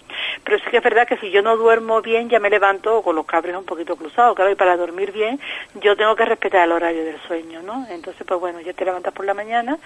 Pero 0.44 0.60
sí 0.60 0.66
que 0.70 0.78
es 0.78 0.84
verdad 0.84 1.08
que 1.08 1.18
si 1.18 1.32
yo 1.32 1.42
no 1.42 1.56
duermo 1.56 2.02
bien 2.02 2.30
ya 2.30 2.40
me 2.40 2.50
levanto 2.50 3.02
con 3.02 3.16
los 3.16 3.26
cabres 3.26 3.56
un 3.56 3.64
poquito 3.66 3.96
cruzados, 3.96 4.36
claro, 4.36 4.52
y 4.52 4.56
para 4.56 4.76
dormir 4.76 5.12
bien 5.12 5.40
yo 5.82 5.96
tengo 5.96 6.16
que 6.16 6.26
respetar 6.26 6.66
el 6.66 6.72
horario 6.72 7.06
del 7.06 7.20
sueño, 7.28 7.62
¿no? 7.62 7.86
Entonces, 7.90 8.26
pues 8.28 8.40
bueno, 8.40 8.60
ya 8.62 8.74
te 8.74 8.84
levantas 8.84 9.14
por 9.14 9.26
la 9.26 9.34
mañana 9.34 9.78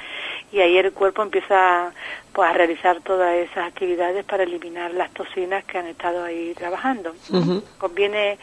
y 0.51 0.61
ahí 0.61 0.77
el 0.77 0.93
cuerpo 0.93 1.21
empieza 1.21 1.91
pues 2.31 2.49
a 2.49 2.53
realizar 2.53 3.01
todas 3.01 3.35
esas 3.35 3.67
actividades 3.67 4.25
para 4.25 4.43
eliminar 4.43 4.91
las 4.93 5.11
toxinas 5.11 5.63
que 5.65 5.77
han 5.77 5.87
estado 5.87 6.23
ahí 6.23 6.53
trabajando. 6.55 7.13
Conviene 7.77 8.39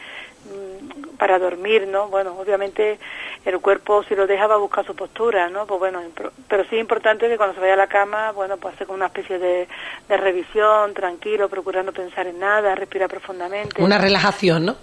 para 1.17 1.37
dormir, 1.39 1.87
¿no? 1.87 2.07
Bueno, 2.07 2.35
obviamente 2.39 2.97
el 3.45 3.59
cuerpo 3.59 4.03
si 4.03 4.15
lo 4.15 4.25
deja 4.27 4.47
va 4.47 4.55
a 4.55 4.57
buscar 4.57 4.85
su 4.85 4.95
postura, 4.95 5.49
¿no? 5.49 5.65
Pues 5.67 5.79
bueno, 5.79 6.01
pero 6.47 6.63
sí 6.63 6.75
es 6.75 6.81
importante 6.81 7.27
que 7.27 7.37
cuando 7.37 7.53
se 7.55 7.61
vaya 7.61 7.73
a 7.73 7.77
la 7.77 7.87
cama, 7.87 8.31
bueno, 8.31 8.57
pues 8.57 8.73
hacer 8.73 8.87
como 8.87 8.97
una 8.97 9.05
especie 9.07 9.37
de, 9.37 9.67
de 10.09 10.17
revisión, 10.17 10.93
tranquilo, 10.93 11.47
procurando 11.47 11.91
pensar 11.91 12.25
en 12.27 12.39
nada, 12.39 12.73
respirar 12.75 13.09
profundamente. 13.09 13.81
Una 13.83 13.97
relajación, 13.99 14.65
¿no? 14.65 14.75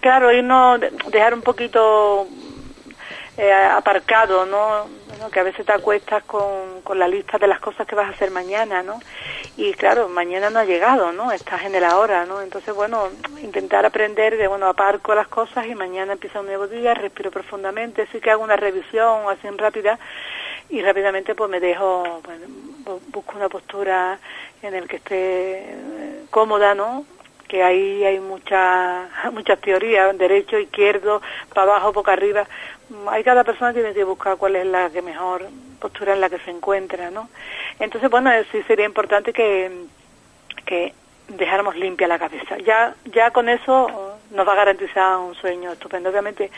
Claro, 0.00 0.32
irnos, 0.32 0.80
de- 0.80 0.90
dejar 1.10 1.34
un 1.34 1.42
poquito 1.42 2.26
eh, 3.36 3.52
aparcado, 3.52 4.46
¿no? 4.46 4.88
Bueno, 5.06 5.30
que 5.30 5.40
a 5.40 5.42
veces 5.42 5.66
te 5.66 5.72
acuestas 5.72 6.24
con, 6.24 6.82
con 6.82 6.98
la 6.98 7.06
lista 7.08 7.38
de 7.38 7.46
las 7.46 7.60
cosas 7.60 7.86
que 7.86 7.94
vas 7.94 8.08
a 8.08 8.12
hacer 8.12 8.30
mañana, 8.30 8.82
¿no? 8.82 8.98
Y 9.56 9.74
claro, 9.74 10.08
mañana 10.08 10.50
no 10.50 10.58
ha 10.60 10.64
llegado, 10.64 11.12
¿no? 11.12 11.32
Estás 11.32 11.64
en 11.64 11.74
el 11.74 11.84
ahora, 11.84 12.24
¿no? 12.26 12.40
Entonces, 12.42 12.74
bueno, 12.74 13.10
intentar 13.42 13.84
aprender 13.86 14.36
de, 14.38 14.46
bueno, 14.48 14.68
aparco 14.68 15.14
las 15.14 15.28
cosas 15.28 15.66
y 15.66 15.74
mañana 15.74 16.14
empieza 16.14 16.40
un 16.40 16.46
nuevo 16.46 16.66
día, 16.66 16.94
respiro 16.94 17.30
profundamente, 17.30 18.06
sí 18.12 18.20
que 18.20 18.30
hago 18.30 18.42
una 18.44 18.56
revisión 18.56 19.28
así 19.28 19.48
rápida 19.50 19.98
y 20.68 20.82
rápidamente 20.82 21.34
pues 21.34 21.50
me 21.50 21.60
dejo, 21.60 22.20
bueno, 22.24 22.46
bu- 22.84 23.00
busco 23.06 23.36
una 23.36 23.48
postura 23.48 24.18
en 24.62 24.74
el 24.74 24.88
que 24.88 24.96
esté 24.96 25.14
eh, 25.70 26.26
cómoda, 26.30 26.74
¿no? 26.74 27.06
que 27.48 27.62
ahí 27.62 28.02
hay 28.04 28.18
muchas 28.18 29.08
muchas 29.32 29.60
teorías, 29.60 30.16
derecho, 30.18 30.58
izquierdo, 30.58 31.22
para 31.54 31.72
abajo, 31.72 31.92
boca 31.92 32.12
arriba. 32.12 32.48
Hay 33.08 33.24
cada 33.24 33.44
persona 33.44 33.72
tiene 33.72 33.92
que 33.92 34.04
buscar 34.04 34.36
cuál 34.36 34.56
es 34.56 34.66
la 34.66 34.90
que 34.90 35.02
mejor 35.02 35.46
postura 35.80 36.14
en 36.14 36.20
la 36.20 36.30
que 36.30 36.38
se 36.38 36.50
encuentra, 36.50 37.10
¿no? 37.10 37.28
Entonces, 37.78 38.10
bueno, 38.10 38.30
sí 38.52 38.62
sería 38.62 38.86
importante 38.86 39.32
que, 39.32 39.70
que 40.64 40.92
dejáramos 41.28 41.76
limpia 41.76 42.06
la 42.06 42.18
cabeza. 42.18 42.56
Ya, 42.58 42.94
ya 43.12 43.30
con 43.30 43.48
eso 43.48 43.86
oh, 43.86 44.12
nos 44.30 44.46
va 44.46 44.52
a 44.52 44.56
garantizar 44.56 45.18
un 45.18 45.34
sueño 45.34 45.72
estupendo. 45.72 46.10
Obviamente, 46.10 46.50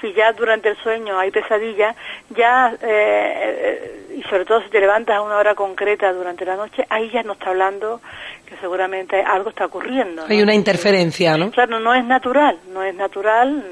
si 0.00 0.12
ya 0.12 0.32
durante 0.32 0.68
el 0.68 0.76
sueño 0.78 1.18
hay 1.18 1.30
pesadilla, 1.30 1.94
ya, 2.30 2.74
eh, 2.74 2.78
eh, 2.82 4.16
y 4.18 4.22
sobre 4.24 4.44
todo 4.44 4.62
si 4.62 4.68
te 4.68 4.80
levantas 4.80 5.16
a 5.16 5.22
una 5.22 5.36
hora 5.36 5.54
concreta 5.54 6.12
durante 6.12 6.44
la 6.44 6.56
noche, 6.56 6.84
ahí 6.90 7.10
ya 7.10 7.22
nos 7.22 7.38
está 7.38 7.50
hablando 7.50 8.00
que 8.46 8.56
seguramente 8.56 9.22
algo 9.22 9.50
está 9.50 9.66
ocurriendo. 9.66 10.22
¿no? 10.22 10.28
Hay 10.28 10.42
una 10.42 10.54
interferencia, 10.54 11.36
¿no? 11.36 11.50
Claro, 11.50 11.80
no 11.80 11.94
es 11.94 12.04
natural, 12.04 12.58
no 12.72 12.82
es 12.82 12.94
natural, 12.94 13.64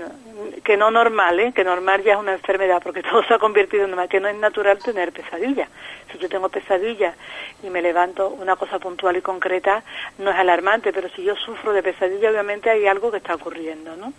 que 0.64 0.76
no 0.76 0.90
normal, 0.90 1.40
¿eh? 1.40 1.52
que 1.52 1.64
normal 1.64 2.02
ya 2.02 2.14
es 2.14 2.18
una 2.18 2.32
enfermedad, 2.32 2.80
porque 2.82 3.02
todo 3.08 3.22
se 3.24 3.34
ha 3.34 3.38
convertido 3.38 3.84
en 3.84 3.90
normal, 3.90 4.08
que 4.08 4.20
no 4.20 4.28
es 4.28 4.36
natural 4.36 4.78
tener 4.78 5.12
pesadillas. 5.12 5.68
Si 6.12 6.18
yo 6.18 6.28
tengo 6.28 6.48
pesadillas 6.48 7.14
y 7.62 7.70
me 7.70 7.82
levanto 7.82 8.28
una 8.28 8.56
cosa 8.56 8.78
puntual 8.78 9.16
y 9.16 9.22
concreta, 9.22 9.82
no 10.18 10.30
es 10.30 10.36
alarmante, 10.36 10.92
pero 10.92 11.08
si 11.10 11.22
yo 11.22 11.34
sufro 11.36 11.72
de 11.72 11.82
pesadilla, 11.82 12.30
obviamente 12.30 12.70
hay 12.70 12.86
algo 12.86 13.10
que 13.10 13.18
está 13.18 13.34
ocurriendo, 13.34 13.96
¿no? 13.96 14.12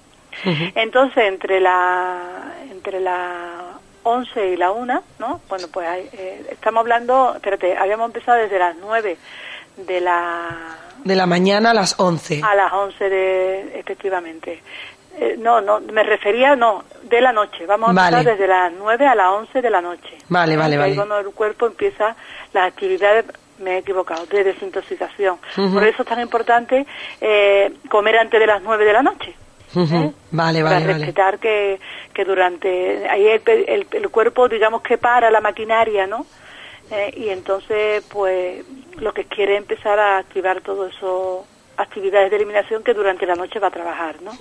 Entonces, 0.75 1.25
entre 1.25 1.59
la 1.59 2.53
entre 2.71 2.99
la 2.99 3.79
11 4.03 4.53
y 4.53 4.57
la 4.57 4.71
1, 4.71 5.03
¿no? 5.19 5.41
Bueno, 5.49 5.67
pues 5.71 5.87
hay, 5.87 6.09
eh, 6.13 6.45
estamos 6.51 6.81
hablando, 6.81 7.33
espérate, 7.35 7.75
habíamos 7.75 8.07
empezado 8.07 8.37
desde 8.37 8.59
las 8.59 8.75
9 8.77 9.17
de 9.77 10.01
la 10.01 10.77
De 11.03 11.15
la 11.15 11.25
mañana 11.25 11.71
a 11.71 11.73
las 11.73 11.99
11. 11.99 12.41
a 12.43 12.55
las 12.55 12.71
11 12.71 13.09
de, 13.09 13.79
efectivamente. 13.79 14.61
Eh, 15.21 15.35
no, 15.37 15.59
no, 15.59 15.81
me 15.81 16.03
refería, 16.03 16.55
no, 16.55 16.83
de 17.03 17.19
la 17.19 17.33
noche. 17.33 17.65
Vamos 17.65 17.89
a 17.89 17.91
empezar 17.91 18.23
desde 18.23 18.47
las 18.47 18.71
9 18.73 19.05
a 19.05 19.15
las 19.15 19.27
11 19.31 19.61
de 19.61 19.69
la 19.69 19.81
noche. 19.81 20.17
Vale, 20.29 20.55
vale, 20.55 20.75
ahí 20.75 20.79
vale. 20.81 20.95
cuando 20.95 21.19
el 21.19 21.27
cuerpo 21.31 21.65
empieza 21.67 22.15
las 22.53 22.67
actividades, 22.67 23.25
me 23.59 23.71
he 23.75 23.77
equivocado, 23.79 24.25
de 24.27 24.43
desintoxicación. 24.45 25.37
Por 25.55 25.83
eso 25.85 26.03
es 26.03 26.07
tan 26.07 26.21
importante 26.21 26.85
eh, 27.19 27.73
comer 27.89 28.17
antes 28.17 28.39
de 28.39 28.47
las 28.47 28.61
9 28.61 28.85
de 28.85 28.93
la 28.93 29.03
noche. 29.03 29.35
¿eh? 29.75 30.11
Vale, 30.31 30.61
para 30.63 30.75
vale, 30.75 30.85
vale. 30.87 30.93
respetar 30.93 31.37
que, 31.39 31.79
que 32.13 32.23
durante 32.25 33.07
ahí 33.09 33.27
el, 33.27 33.41
el, 33.67 33.87
el 33.91 34.09
cuerpo 34.09 34.47
digamos 34.47 34.81
que 34.81 34.97
para 34.97 35.29
la 35.29 35.41
maquinaria 35.41 36.07
no 36.07 36.25
Eh, 36.91 37.13
y 37.17 37.29
entonces 37.29 38.03
pues 38.09 38.65
lo 38.97 39.11
que 39.13 39.25
quiere 39.25 39.57
empezar 39.57 39.99
a 39.99 40.17
activar 40.17 40.61
todo 40.61 40.87
eso 40.87 41.45
actividades 41.79 42.29
de 42.29 42.35
eliminación 42.35 42.83
que 42.83 42.93
durante 42.93 43.25
la 43.25 43.35
noche 43.35 43.57
va 43.59 43.67
a 43.67 43.71
trabajar 43.71 44.21
no 44.21 44.31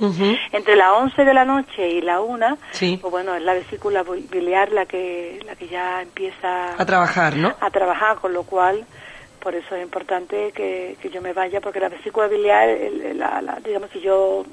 entre 0.52 0.74
las 0.76 0.90
11 0.92 1.24
de 1.24 1.34
la 1.34 1.44
noche 1.44 1.88
y 1.88 2.00
la 2.00 2.20
1 2.20 2.58
Sí. 2.72 2.98
pues 3.00 3.10
bueno 3.10 3.34
es 3.34 3.42
la 3.42 3.54
vesícula 3.54 4.02
bi- 4.02 4.26
biliar 4.30 4.72
la 4.72 4.86
que 4.86 5.40
la 5.46 5.54
que 5.54 5.68
ya 5.68 6.02
empieza 6.02 6.74
A 6.80 6.84
trabajar, 6.84 7.36
¿no? 7.36 7.54
a 7.60 7.70
trabajar, 7.70 8.16
con 8.18 8.32
lo 8.32 8.42
cual 8.42 8.84
por 9.40 9.54
eso 9.54 9.76
es 9.76 9.82
importante 9.84 10.50
que, 10.52 10.96
que 11.00 11.10
yo 11.10 11.22
me 11.22 11.32
vaya, 11.32 11.60
porque 11.60 11.78
la 11.78 11.88
vesícula 11.88 12.26
biliar, 12.26 12.68
el- 12.68 13.16
la- 13.18 13.40
la- 13.40 13.60
digamos, 13.64 13.88
si 13.92 14.00
yo 14.00 14.44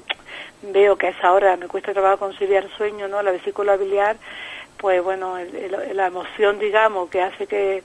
veo 0.62 0.96
que 0.96 1.08
a 1.08 1.10
esa 1.10 1.32
hora 1.32 1.56
me 1.56 1.66
cuesta 1.66 1.92
trabajo 1.92 2.18
conciliar 2.18 2.68
sueño, 2.76 3.08
¿no? 3.08 3.20
La 3.20 3.32
vesícula 3.32 3.76
biliar, 3.76 4.16
pues 4.78 5.02
bueno, 5.02 5.38
el- 5.38 5.54
el- 5.56 5.96
la 5.96 6.06
emoción, 6.06 6.60
digamos, 6.60 7.10
que 7.10 7.20
hace 7.20 7.48
que, 7.48 7.82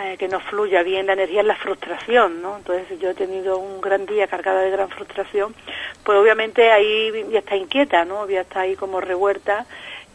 eh, 0.00 0.16
que 0.16 0.28
no 0.28 0.40
fluya 0.40 0.82
bien 0.82 1.06
la 1.06 1.14
energía 1.14 1.40
es 1.40 1.46
la 1.46 1.56
frustración, 1.56 2.40
¿no? 2.40 2.58
Entonces, 2.58 2.98
yo 3.00 3.10
he 3.10 3.14
tenido 3.14 3.58
un 3.58 3.80
gran 3.80 4.06
día 4.06 4.26
cargado 4.28 4.58
de 4.58 4.70
gran 4.70 4.88
frustración, 4.88 5.54
pues 6.04 6.18
obviamente 6.18 6.70
ahí 6.70 7.12
ya 7.30 7.40
está 7.40 7.56
inquieta, 7.56 8.04
¿no? 8.04 8.28
Ya 8.28 8.42
está 8.42 8.60
ahí 8.60 8.76
como 8.76 9.00
revuelta 9.00 9.66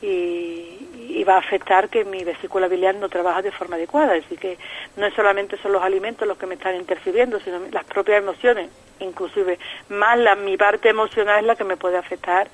y, 0.02 0.84
y 1.10 1.24
va 1.26 1.36
a 1.36 1.40
afectar 1.40 1.90
que 1.90 2.06
mi 2.06 2.24
vesícula 2.24 2.68
biliar 2.68 2.96
no 2.96 3.10
trabaja 3.10 3.42
de 3.42 3.52
forma 3.52 3.76
adecuada. 3.76 4.14
Así 4.14 4.38
que 4.38 4.58
no 4.96 5.06
es 5.06 5.14
solamente 5.14 5.58
son 5.58 5.74
los 5.74 5.84
alimentos 5.84 6.28
los 6.28 6.38
que 6.38 6.46
me 6.46 6.56
están 6.56 6.76
interfiriendo, 6.76 7.40
sino 7.40 7.60
las 7.72 7.84
propias 7.84 8.20
emociones, 8.20 8.70
inclusive 9.00 9.60
más 9.90 10.18
la, 10.18 10.36
mi 10.36 10.58
parte 10.58 10.90
emocional 10.90 11.40
es 11.42 11.46
la 11.46 11.56
que 11.56 11.64
me 11.64 11.78
puede 11.78 11.98
afectar 11.98 12.48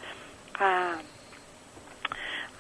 a, 0.60 0.96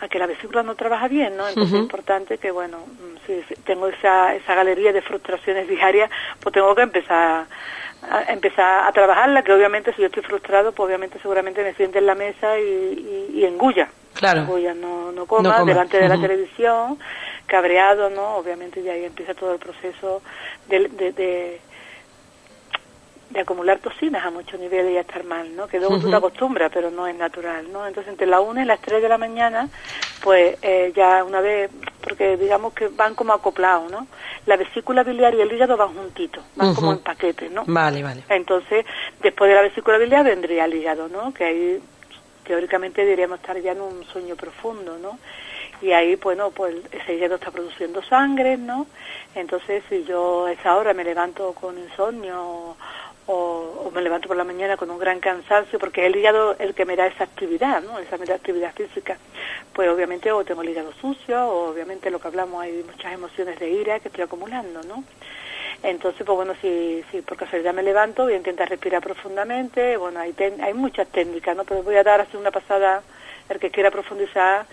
a 0.02 0.08
que 0.08 0.20
la 0.20 0.28
vesícula 0.28 0.64
no 0.64 0.76
trabaja 0.76 1.08
bien, 1.08 1.36
¿no? 1.36 1.48
Entonces 1.48 1.74
es 1.74 1.80
importante 1.80 2.38
que, 2.38 2.52
bueno, 2.52 2.78
mm, 2.80 3.18
si 3.28 3.56
tengo 3.64 3.88
esa, 3.88 4.34
esa 4.36 4.56
galería 4.56 4.94
de 4.94 5.02
frustraciones 5.02 5.68
diarias, 5.68 6.10
pues 6.40 6.54
tengo 6.54 6.74
que 6.74 6.84
empezar 6.84 7.46
a, 8.10 8.32
empezar 8.32 8.88
a 8.88 8.92
trabajarla, 8.94 9.44
que 9.44 9.52
obviamente 9.52 9.94
si 9.94 10.02
yo 10.02 10.08
estoy 10.08 10.24
frustrado, 10.24 10.72
pues 10.72 10.88
obviamente 10.88 11.20
seguramente 11.22 11.64
me 11.64 11.74
siente 11.74 12.00
en 12.00 12.06
la 12.06 12.16
mesa 12.16 12.58
y, 12.58 12.64
y, 12.64 13.40
y 13.40 13.46
engulla. 13.46 13.90
Claro. 14.14 14.42
Engulla, 14.42 14.74
no, 14.74 15.12
no 15.12 15.26
coma, 15.26 15.50
No 15.50 15.56
coma. 15.58 15.66
delante 15.72 15.98
de 16.00 16.08
la 16.10 16.20
televisión, 16.20 16.98
cabreado, 17.46 18.10
¿no? 18.10 18.38
Obviamente 18.38 18.82
ya 18.82 18.94
ahí 18.94 19.04
empieza 19.06 19.34
todo 19.34 19.54
el 19.54 19.60
proceso 19.60 20.22
de, 20.68 20.88
de, 20.88 21.12
de, 21.12 21.62
de 23.30 23.42
acumular 23.42 23.80
toxinas 23.80 24.26
a 24.26 24.32
muchos 24.32 24.60
niveles 24.60 24.92
y 24.92 24.98
a 24.98 25.02
estar 25.02 25.24
mal, 25.24 25.56
¿no? 25.56 25.68
Que 25.68 25.80
luego 25.80 26.00
tú 26.00 26.10
te 26.10 26.16
acostumbras, 26.16 26.72
pero 26.74 26.90
no 26.90 27.06
es 27.06 27.16
natural, 27.16 27.72
¿no? 27.72 27.86
Entonces, 27.86 28.12
entre 28.12 28.26
las 28.26 28.42
1 28.42 28.62
y 28.62 28.66
las 28.66 28.82
3 28.82 29.02
de 29.02 29.10
la 29.10 29.18
mañana, 29.20 29.70
pues 30.24 30.58
eh, 30.64 30.92
ya 30.96 31.24
una 31.24 31.40
vez, 31.40 31.70
porque 32.02 32.38
digamos 32.38 32.74
que 32.74 32.88
van 32.88 33.14
como 33.14 33.34
acoplados, 33.34 33.92
¿no? 33.92 34.08
La 34.48 34.58
vesícula 34.58 35.04
biliar 35.04 35.36
y 35.36 35.42
el 35.42 35.52
hígado 35.52 35.78
van 35.78 35.94
juntitos, 35.94 36.44
van 36.56 36.74
como 36.74 36.94
en 36.94 37.00
paquetes, 37.00 37.52
¿no? 37.52 37.66
Vale, 37.68 38.02
vale. 38.02 38.24
Entonces, 38.30 38.86
después 39.22 39.50
de 39.50 39.56
la 39.56 39.62
vesícula 39.62 40.00
biliar 40.00 40.26
vendría 40.26 40.66
el 40.66 40.74
hígado, 40.74 41.08
¿no? 41.08 41.32
Que 41.32 41.44
ahí 41.44 41.84
teóricamente 42.46 43.04
deberíamos 43.04 43.40
estar 43.40 43.60
ya 43.62 43.74
en 43.74 43.82
un 43.82 44.04
sueño 44.06 44.36
profundo, 44.36 44.98
¿no? 44.98 45.20
Y 45.82 45.92
ahí, 45.92 46.16
bueno, 46.16 46.50
pues 46.50 46.76
ese 46.92 47.14
hígado 47.14 47.36
está 47.36 47.52
produciendo 47.52 48.02
sangre, 48.04 48.58
¿no? 48.58 48.88
Entonces, 49.36 49.84
si 49.88 50.04
yo 50.04 50.48
a 50.48 50.52
esa 50.52 50.76
hora 50.76 50.94
me 50.94 51.04
levanto 51.04 51.54
con 51.54 51.78
insomnio 51.78 52.76
o, 53.32 53.92
me 53.94 54.02
levanto 54.02 54.28
por 54.28 54.36
la 54.36 54.44
mañana 54.44 54.76
con 54.76 54.90
un 54.90 54.98
gran 54.98 55.20
cansancio, 55.20 55.78
porque 55.78 56.02
es 56.02 56.08
el 56.08 56.16
hígado 56.16 56.56
el 56.58 56.74
que 56.74 56.86
me 56.86 56.96
da 56.96 57.06
esa 57.06 57.26
actividad, 57.26 57.84
¿no? 57.84 58.00
Esa 58.00 58.16
actividad 58.16 58.74
física, 58.74 59.18
pues 59.72 59.88
obviamente 59.88 60.32
o 60.32 60.44
tengo 60.44 60.64
el 60.64 60.70
hígado 60.70 60.92
sucio, 61.00 61.40
o 61.48 61.70
obviamente 61.70 62.10
lo 62.10 62.20
que 62.20 62.28
hablamos, 62.28 62.64
hay 62.64 62.84
muchas 62.84 63.14
emociones 63.14 63.60
de 63.60 63.70
ira 63.70 64.00
que 64.00 64.08
estoy 64.08 64.24
acumulando, 64.24 64.82
¿no? 64.82 65.04
Entonces, 65.84 66.24
pues 66.26 66.36
bueno, 66.36 66.56
si, 66.60 67.04
si 67.12 67.22
por 67.22 67.38
casualidad 67.38 67.74
me 67.74 67.84
levanto, 67.84 68.24
voy 68.24 68.34
a 68.34 68.38
intentar 68.38 68.68
respirar 68.68 69.04
profundamente, 69.04 69.96
bueno, 69.98 70.20
hay, 70.20 70.34
hay 70.64 70.74
muchas 70.74 71.08
técnicas, 71.10 71.56
¿no? 71.56 71.66
Pero 71.66 71.84
voy 71.84 71.98
a 71.98 72.04
dar 72.04 72.22
así 72.22 72.36
una 72.36 72.50
pasada, 72.50 73.04
el 73.48 73.60
que 73.60 73.70
quiera 73.70 73.92
profundizar, 73.92 74.66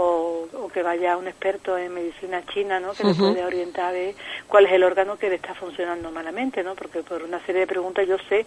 o, 0.00 0.70
que 0.72 0.82
vaya 0.82 1.16
un 1.16 1.26
experto 1.26 1.76
en 1.76 1.92
medicina 1.92 2.42
china, 2.52 2.78
¿no? 2.78 2.92
Que 2.92 3.04
le 3.04 3.14
puede 3.14 3.44
orientar 3.44 3.92
de 3.92 4.14
cuál 4.46 4.66
es 4.66 4.72
el 4.72 4.84
órgano 4.84 5.18
que 5.18 5.28
le 5.28 5.36
está 5.36 5.54
funcionando 5.54 6.10
malamente, 6.10 6.62
¿no? 6.62 6.74
Porque 6.74 7.02
por 7.02 7.22
una 7.22 7.44
serie 7.44 7.62
de 7.62 7.66
preguntas 7.66 8.06
yo 8.06 8.16
sé 8.28 8.46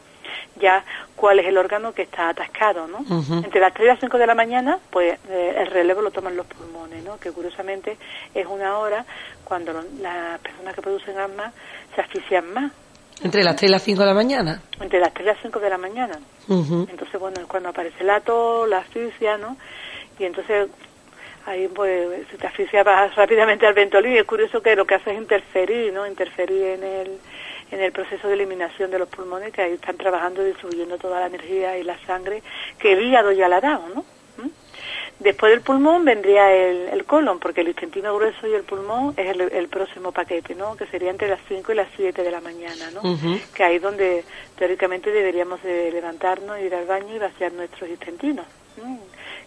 ya 0.60 0.86
cuál 1.16 1.40
es 1.40 1.48
el 1.48 1.58
órgano 1.58 1.94
que 1.94 2.04
está 2.04 2.30
atascado, 2.30 2.88
¿no? 2.88 3.00
Entre 3.44 3.60
las 3.60 3.74
3 3.74 3.86
y 3.86 3.88
las 3.88 4.00
5 4.00 4.18
de 4.18 4.28
la 4.28 4.36
mañana, 4.36 4.80
pues 4.90 5.20
eh, 5.30 5.56
el 5.58 5.68
relevo 5.68 6.02
lo 6.02 6.12
toman 6.12 6.38
los 6.38 6.46
pulmones, 6.46 7.04
¿no? 7.04 7.20
Que 7.20 7.32
curiosamente 7.32 7.98
es 8.34 8.46
una 8.46 8.78
hora 8.78 9.06
cuando 9.44 9.74
las 10.00 10.40
personas 10.40 10.76
que 10.76 10.82
producen 10.82 11.18
asma 11.18 11.52
se 11.96 12.02
asfixian 12.02 12.54
más. 12.54 12.72
¿Entre 13.24 13.44
las 13.44 13.56
3 13.56 13.70
y 13.70 13.72
las 13.72 13.84
5 13.84 14.00
de 14.02 14.08
la 14.08 14.14
mañana? 14.14 14.62
Entre 14.80 15.00
las 15.00 15.14
3 15.14 15.26
y 15.26 15.28
las 15.28 15.38
5 15.42 15.60
de 15.60 15.70
la 15.70 15.78
mañana. 15.78 16.20
Entonces, 16.48 17.20
bueno, 17.20 17.42
es 17.42 17.48
cuando 17.48 17.70
aparece 17.70 18.04
el 18.04 18.10
ato, 18.10 18.66
la 18.68 18.80
asfixia, 18.80 19.38
¿no? 19.38 19.58
Y 20.18 20.26
entonces 20.26 20.70
ahí 21.46 21.68
pues 21.68 22.28
se 22.30 22.38
te 22.38 22.48
asfixia 22.48 22.84
rápidamente 22.84 23.66
al 23.66 23.74
ventolín 23.74 24.14
y 24.14 24.18
es 24.18 24.26
curioso 24.26 24.62
que 24.62 24.76
lo 24.76 24.86
que 24.86 24.96
hace 24.96 25.12
es 25.12 25.18
interferir, 25.18 25.94
¿no? 25.94 26.08
Interferir 26.08 26.64
en 26.64 26.84
el, 26.84 27.20
en 27.72 27.82
el 27.82 27.92
proceso 27.92 28.28
de 28.28 28.34
eliminación 28.36 28.92
de 28.92 29.00
los 29.00 29.10
pulmones 29.10 29.52
que 29.52 29.62
ahí 29.62 29.74
están 29.74 29.98
trabajando 29.98 30.44
distribuyendo 30.44 30.98
toda 30.98 31.20
la 31.20 31.28
energía 31.28 31.78
y 31.78 31.84
la 31.84 31.98
sangre 32.06 32.44
que 32.78 32.94
el 32.94 33.04
hígado 33.04 33.32
ya 33.32 33.48
la 33.48 33.58
ha 33.58 33.62
dado, 33.62 33.84
¿no? 33.94 34.02
¿Mm? 34.38 34.50
Después 35.20 35.52
del 35.52 35.62
pulmón 35.62 36.04
vendría 36.04 36.52
el, 36.52 36.90
el, 36.90 37.06
colon, 37.06 37.40
porque 37.40 37.62
el 37.62 37.68
intestino 37.68 38.16
grueso 38.16 38.48
y 38.48 38.54
el 38.54 38.64
pulmón 38.64 39.14
es 39.18 39.36
el, 39.38 39.68
próximo 39.68 40.12
paquete, 40.12 40.56
¿no? 40.56 40.76
Que 40.76 40.88
sería 40.88 41.12
entre 41.12 41.28
las 41.28 41.40
5 41.48 41.72
y 41.72 41.76
las 41.76 41.88
7 41.96 42.24
de 42.24 42.32
la 42.32 42.42
mañana, 42.42 42.90
¿no? 42.92 43.02
Que 43.54 43.64
ahí 43.64 43.76
es 43.76 43.82
donde 43.82 44.24
teóricamente 44.58 45.12
deberíamos 45.12 45.62
de 45.62 45.92
levantarnos, 45.92 46.60
ir 46.60 46.74
al 46.74 46.88
baño 46.88 47.16
y 47.16 47.20
vaciar 47.20 47.52
nuestros 47.54 47.90
intestinos 47.90 48.46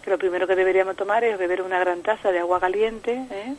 que 0.04 0.10
lo 0.10 0.18
primero 0.18 0.46
que 0.46 0.54
deberíamos 0.54 0.96
tomar 0.96 1.24
es 1.24 1.38
beber 1.38 1.62
una 1.62 1.80
gran 1.80 2.02
taza 2.02 2.30
de 2.30 2.38
agua 2.38 2.60
caliente 2.60 3.26
¿eh? 3.30 3.54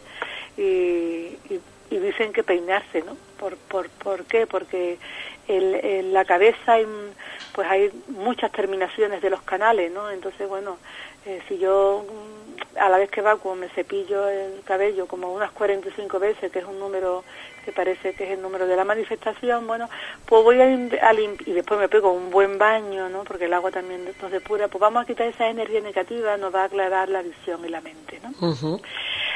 y, 0.58 1.60
dicen 1.90 2.34
que 2.34 2.44
peinarse, 2.44 3.02
¿no? 3.02 3.18
¿Por, 3.40 3.56
por, 3.58 3.90
por 3.90 4.26
qué? 4.26 4.46
Porque 4.46 5.00
en 5.48 6.14
la 6.14 6.26
cabeza 6.26 6.74
hay, 6.74 6.86
pues 7.54 7.68
hay 7.68 7.90
muchas 8.10 8.52
terminaciones 8.52 9.22
de 9.22 9.30
los 9.30 9.42
canales, 9.42 9.92
¿no? 9.92 10.12
Entonces, 10.12 10.48
bueno, 10.48 10.78
eh, 11.26 11.42
si 11.48 11.58
yo 11.58 12.06
mm, 12.08 12.78
a 12.78 12.90
la 12.90 12.98
vez 12.98 13.10
que 13.10 13.22
evacuo 13.22 13.56
me 13.56 13.70
cepillo 13.70 14.28
el 14.28 14.62
cabello 14.64 15.08
como 15.08 15.34
unas 15.34 15.52
45 15.52 16.20
veces, 16.20 16.52
que 16.52 16.60
es 16.60 16.66
un 16.66 16.80
número 16.80 17.24
que 17.64 17.72
parece 17.72 18.14
que 18.14 18.26
es 18.26 18.32
el 18.32 18.42
número 18.42 18.68
de 18.68 18.76
la 18.76 18.84
manifestación, 18.84 19.66
bueno, 19.66 19.90
pues 20.28 20.44
voy 20.44 20.62
a, 20.62 20.70
y 20.70 21.52
después 21.52 21.80
me 21.80 21.90
pego 21.90 22.12
un 22.12 22.30
buen 22.30 22.60
baño, 22.60 23.10
¿no? 23.10 23.24
Porque 23.24 23.46
el 23.46 23.54
agua 23.54 23.72
también 23.72 24.06
nos 24.22 24.32
depura, 24.32 24.68
pues 24.68 24.80
vamos 24.80 25.04
a 25.04 25.08
quitar 25.08 25.28
esa 25.28 25.48
energía 25.50 25.82
negativa, 25.82 26.38
nos 26.38 26.54
va 26.54 26.62
a 26.62 26.66
aclarar 26.66 27.10
la 27.10 27.24
visión 27.24 27.66
y 27.66 27.70
la 27.70 27.82
mente, 27.82 28.20
¿no? 28.22 28.80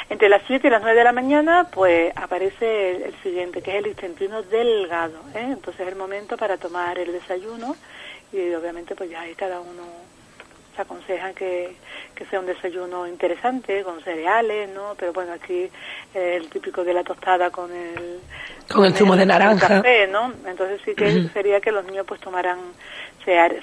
Entre 0.10 0.30
las 0.30 0.44
7 0.46 0.68
y 0.68 0.70
las 0.70 0.82
9 0.82 0.98
de 0.98 1.04
la 1.04 1.12
mañana, 1.12 1.68
pues 1.72 2.12
aparece 2.16 3.08
el, 3.08 3.16
siguiente, 3.24 3.62
que 3.62 3.72
es 3.72 3.78
el 3.78 3.88
intestino 3.88 4.44
delgado, 4.44 5.20
¿eh? 5.34 5.50
Entonces 5.52 5.82
es 5.82 5.88
el 5.88 5.96
momento 5.96 6.38
para 6.38 6.58
tomar 6.58 7.00
el 7.00 7.12
desayuno 7.12 7.76
y 8.32 8.54
obviamente 8.54 8.96
pues 8.96 9.10
ya 9.10 9.22
hay 9.22 9.34
cada 9.34 9.60
uno 9.60 10.09
se 10.76 10.82
aconseja 10.82 11.34
que, 11.34 11.76
que 12.16 12.26
sea 12.26 12.40
un 12.40 12.46
desayuno 12.46 13.08
interesante, 13.08 13.84
con 13.84 14.02
cereales, 14.04 14.70
¿no? 14.70 14.96
Pero 14.98 15.14
bueno, 15.14 15.34
aquí 15.34 15.70
el 16.14 16.50
típico 16.50 16.84
de 16.84 16.94
la 16.94 17.04
tostada 17.04 17.50
con 17.50 17.72
el... 17.72 18.20
Con, 18.72 18.86
el 18.86 18.94
zumo 18.94 19.16
de 19.16 19.26
naranja. 19.26 19.68
Café, 19.68 20.08
¿no? 20.08 20.34
Entonces 20.46 20.82
sí 20.86 20.94
que 20.96 21.28
sería 21.34 21.60
que 21.60 21.72
los 21.72 21.86
niños 21.86 22.06
pues 22.08 22.22
tomaran 22.22 22.60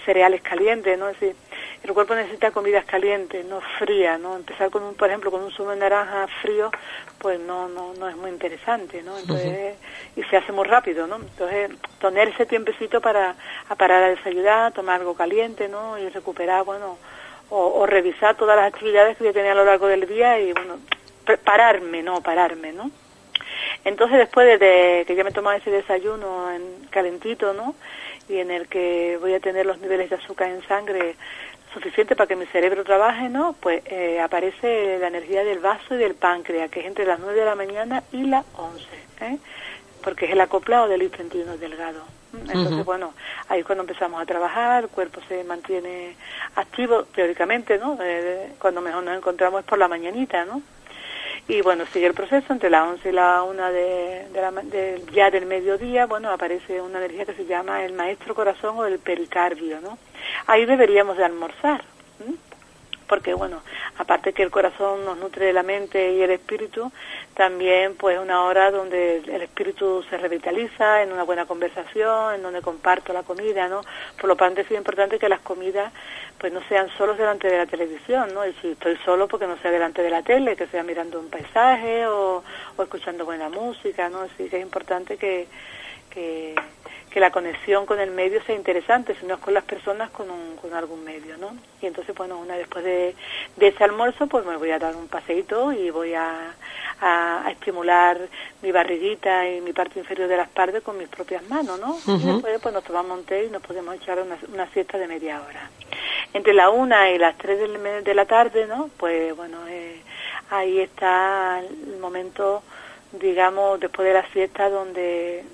cereales 0.05 0.43
calientes, 0.43 0.99
¿no? 0.99 1.09
Es 1.09 1.21
decir, 1.21 1.37
el 1.83 1.93
cuerpo 1.93 2.15
necesita 2.15 2.51
comidas 2.51 2.85
calientes, 2.85 3.45
no 3.45 3.61
frías, 3.79 4.19
¿no? 4.19 4.37
Empezar 4.37 4.71
con 4.71 4.83
un, 4.83 4.95
por 4.95 5.09
ejemplo, 5.09 5.31
con 5.31 5.43
un 5.43 5.53
zumo 5.53 5.71
de 5.71 5.77
naranja 5.77 6.27
frío, 6.43 6.71
pues 7.19 7.39
no, 7.39 7.69
no, 7.69 7.95
no 7.95 8.09
es 8.09 8.17
muy 8.17 8.31
interesante, 8.31 9.03
¿no? 9.03 9.19
Entonces, 9.19 9.77
y 10.17 10.23
se 10.25 10.37
hace 10.37 10.53
muy 10.53 10.65
rápido, 10.65 11.07
¿no? 11.07 11.17
Entonces, 11.17 11.71
tener 12.01 12.29
ese 12.29 12.47
tiempecito 12.47 13.01
para 13.01 13.37
parar 13.77 14.03
a 14.03 14.09
desayunar, 14.09 14.73
tomar 14.73 15.01
algo 15.01 15.15
caliente, 15.15 15.69
¿no? 15.69 15.99
Y 15.99 16.09
recuperar, 16.09 16.65
bueno, 16.65 16.99
o, 17.51 17.87
revisar 17.87 18.37
todas 18.37 18.57
las 18.57 18.73
actividades 18.73 19.17
que 19.17 19.25
yo 19.25 19.33
tenía 19.33 19.53
a 19.53 19.57
lo 19.57 19.65
largo 19.65 19.87
del 19.87 20.07
día 20.09 20.41
y, 20.41 20.53
bueno, 20.53 20.79
pararme, 21.45 22.03
¿no? 22.03 22.21
Pararme, 22.21 22.73
¿no? 22.73 22.91
Entonces, 23.85 24.19
después 24.19 24.59
de, 24.59 25.05
que 25.07 25.15
ya 25.15 25.23
me 25.23 25.31
tomaba 25.31 25.57
ese 25.57 25.71
desayuno 25.71 26.51
en 26.51 26.89
calentito, 26.91 27.53
¿no? 27.53 27.75
Y 28.29 28.39
en 28.39 28.51
el 28.51 28.67
que 28.67 29.17
voy 29.21 29.35
a 29.35 29.41
tener 29.41 29.65
los 29.65 29.79
niveles 29.79 30.11
de 30.11 30.17
azúcar 30.17 30.49
en 30.49 30.67
sangre 30.67 31.15
suficiente 31.77 32.17
para 32.17 32.27
que 32.27 32.37
mi 32.37 32.47
cerebro 32.47 32.85
trabaje, 32.85 33.29
¿no? 33.29 33.55
Pues 33.61 33.83
eh, 33.87 34.19
aparece 34.21 34.99
la 34.99 35.09
energía 35.09 35.45
del 35.45 35.59
vaso 35.59 35.95
y 35.95 35.99
del 35.99 36.15
páncreas, 36.15 36.71
que 36.71 36.81
es 36.81 36.87
entre 36.87 37.05
las 37.05 37.21
9 37.21 37.39
de 37.39 37.45
la 37.45 37.55
mañana 37.55 38.03
y 38.13 38.25
las 38.25 38.47
11, 38.57 38.85
¿eh? 39.21 39.39
Porque 40.03 40.25
es 40.25 40.33
el 40.33 40.41
acoplado 40.41 40.89
del 40.89 41.03
intestino 41.03 41.59
delgado. 41.59 42.05
Entonces, 42.33 42.85
bueno, 42.85 43.13
ahí 43.49 43.61
es 43.61 43.67
cuando 43.67 43.83
empezamos 43.83 44.21
a 44.21 44.27
trabajar, 44.27 44.85
el 44.85 44.89
cuerpo 44.91 45.21
se 45.29 45.45
mantiene 45.45 46.17
activo, 46.55 47.05
teóricamente, 47.05 47.79
¿no? 47.79 47.99
Eh, 48.03 48.53
cuando 48.59 48.81
mejor 48.81 49.03
nos 49.05 49.17
encontramos 49.17 49.61
es 49.61 49.67
por 49.67 49.79
la 49.79 49.89
mañanita, 49.89 50.45
¿no? 50.45 50.63
Y 51.49 51.61
bueno, 51.63 51.85
sigue 51.93 52.07
el 52.07 52.15
proceso 52.15 52.53
entre 52.53 52.71
las 52.71 52.89
11 52.89 53.09
y 53.09 53.13
la 53.13 53.43
1 53.45 53.73
de, 53.73 54.27
de, 54.33 54.41
la, 54.41 54.51
de, 54.51 55.03
ya 55.13 55.31
del 55.31 55.47
mediodía, 55.47 56.07
bueno, 56.07 56.31
aparece 56.31 56.81
una 56.81 56.99
energía 56.99 57.25
que 57.25 57.35
se 57.35 57.47
llama 57.47 57.85
el 57.85 57.93
maestro 57.93 58.35
corazón 58.35 58.79
o 58.79 58.85
el 58.85 58.99
pericarbio, 58.99 59.81
¿no? 59.81 59.97
Ahí 60.47 60.67
deberíamos 60.67 61.17
de 61.17 61.25
almorzar, 61.25 61.85
porque 63.07 63.35
bueno, 63.35 63.63
aparte 63.99 64.33
que 64.33 64.43
el 64.43 64.51
corazón 64.51 65.05
nos 65.05 65.19
nutre 65.19 65.47
de 65.47 65.53
la 65.53 65.63
mente 65.63 66.13
y 66.13 66.23
el 66.23 66.31
espíritu, 66.31 66.91
también 67.35 67.95
pues 67.97 68.19
una 68.19 68.43
hora 68.43 68.71
donde 68.71 69.19
el 69.19 69.43
espíritu 69.43 70.05
se 70.09 70.17
revitaliza, 70.17 71.03
en 71.03 71.13
una 71.13 71.23
buena 71.23 71.47
conversación, 71.47 72.35
en 72.35 72.43
donde 72.43 72.63
comparto 72.63 73.13
la 73.13 73.23
comida, 73.23 73.69
¿no? 73.69 73.83
Por 74.21 74.29
lo 74.29 74.37
tanto 74.37 74.61
es 74.61 74.71
importante 74.71 75.19
que 75.19 75.29
las 75.29 75.41
comidas 75.41 75.93
pues 76.39 76.53
no 76.53 76.61
sean 76.69 76.89
solos 76.97 77.17
delante 77.17 77.49
de 77.49 77.59
la 77.59 77.67
televisión, 77.67 78.33
¿no? 78.35 78.47
Y 78.47 78.53
si 78.55 78.73
estoy 78.73 78.97
solo, 79.05 79.29
porque 79.29 79.47
no 79.47 79.57
sea 79.59 79.71
delante 79.71 80.03
de 80.03 80.11
la 80.11 80.23
tele, 80.23 80.57
que 80.57 80.67
sea 80.67 80.83
mirando 80.83 81.19
un 81.19 81.31
paisaje 81.31 82.07
o, 82.07 82.43
o 82.77 82.83
escuchando 82.83 83.25
buena 83.25 83.49
música, 83.49 84.09
¿no? 84.09 84.21
Así 84.23 84.49
que 84.49 84.57
es 84.57 84.63
importante 84.63 85.17
que, 85.17 85.49
que 86.11 86.55
que 87.11 87.21
la 87.21 87.31
conexión 87.31 87.87
con 87.87 87.99
el 87.99 88.11
medio 88.11 88.43
sea 88.45 88.55
interesante, 88.55 89.15
si 89.19 89.27
no 89.27 89.35
es 89.35 89.41
con 89.41 89.55
las 89.55 89.65
personas, 89.65 90.11
con, 90.11 90.27
con 90.61 90.75
algún 90.75 91.03
medio, 91.05 91.37
¿no? 91.39 91.57
Y 91.81 91.87
entonces, 91.87 92.15
bueno, 92.15 92.39
una 92.39 92.57
después 92.57 92.85
de, 92.85 93.15
ese 93.59 93.85
almuerzo, 93.85 94.27
pues 94.27 94.45
me 94.45 94.57
voy 94.57 94.71
a 94.71 94.79
dar 94.79 94.95
un 94.95 95.09
paseíto 95.09 95.73
y 95.73 95.91
voy 95.91 96.15
a, 96.15 96.55
a, 97.01 97.49
estimular 97.51 98.19
mi 98.63 98.71
barriguita 98.73 99.49
y 99.49 99.61
mi 99.61 99.73
parte 99.73 99.99
inferior 99.99 100.29
de 100.29 100.37
las 100.37 100.49
partes 100.49 100.83
con 100.83 100.99
mis 100.99 101.09
propias 101.09 101.49
manos, 101.49 101.81
¿no? 101.81 101.97
Y 102.07 102.27
después, 102.27 102.59
pues 102.61 102.75
nos 102.75 102.85
tomamos 102.85 103.19
un 103.19 103.25
té 103.25 103.47
y 103.47 103.51
nos 103.51 103.63
podemos 103.63 103.95
echar 103.95 104.19
una, 104.21 104.37
una 104.53 104.67
siesta 104.73 104.99
de 104.99 105.09
media 105.09 105.41
hora. 105.41 105.71
Entre 106.35 106.53
la 106.53 106.71
una 106.71 107.11
y 107.11 107.19
las 107.19 107.39
tres 107.39 107.59
de, 107.59 108.03
de 108.03 108.15
la 108.15 108.27
tarde, 108.27 108.67
¿no? 108.67 108.91
Pues, 108.99 109.35
bueno, 109.35 109.67
eh, 109.69 110.03
ahí 110.51 110.81
está 110.81 111.61
el 111.61 111.99
momento 111.99 112.63
digamos, 113.13 113.81
después 113.81 114.07
de 114.07 114.15
la 114.15 114.27
siesta, 114.31 114.69
donde 114.69 115.45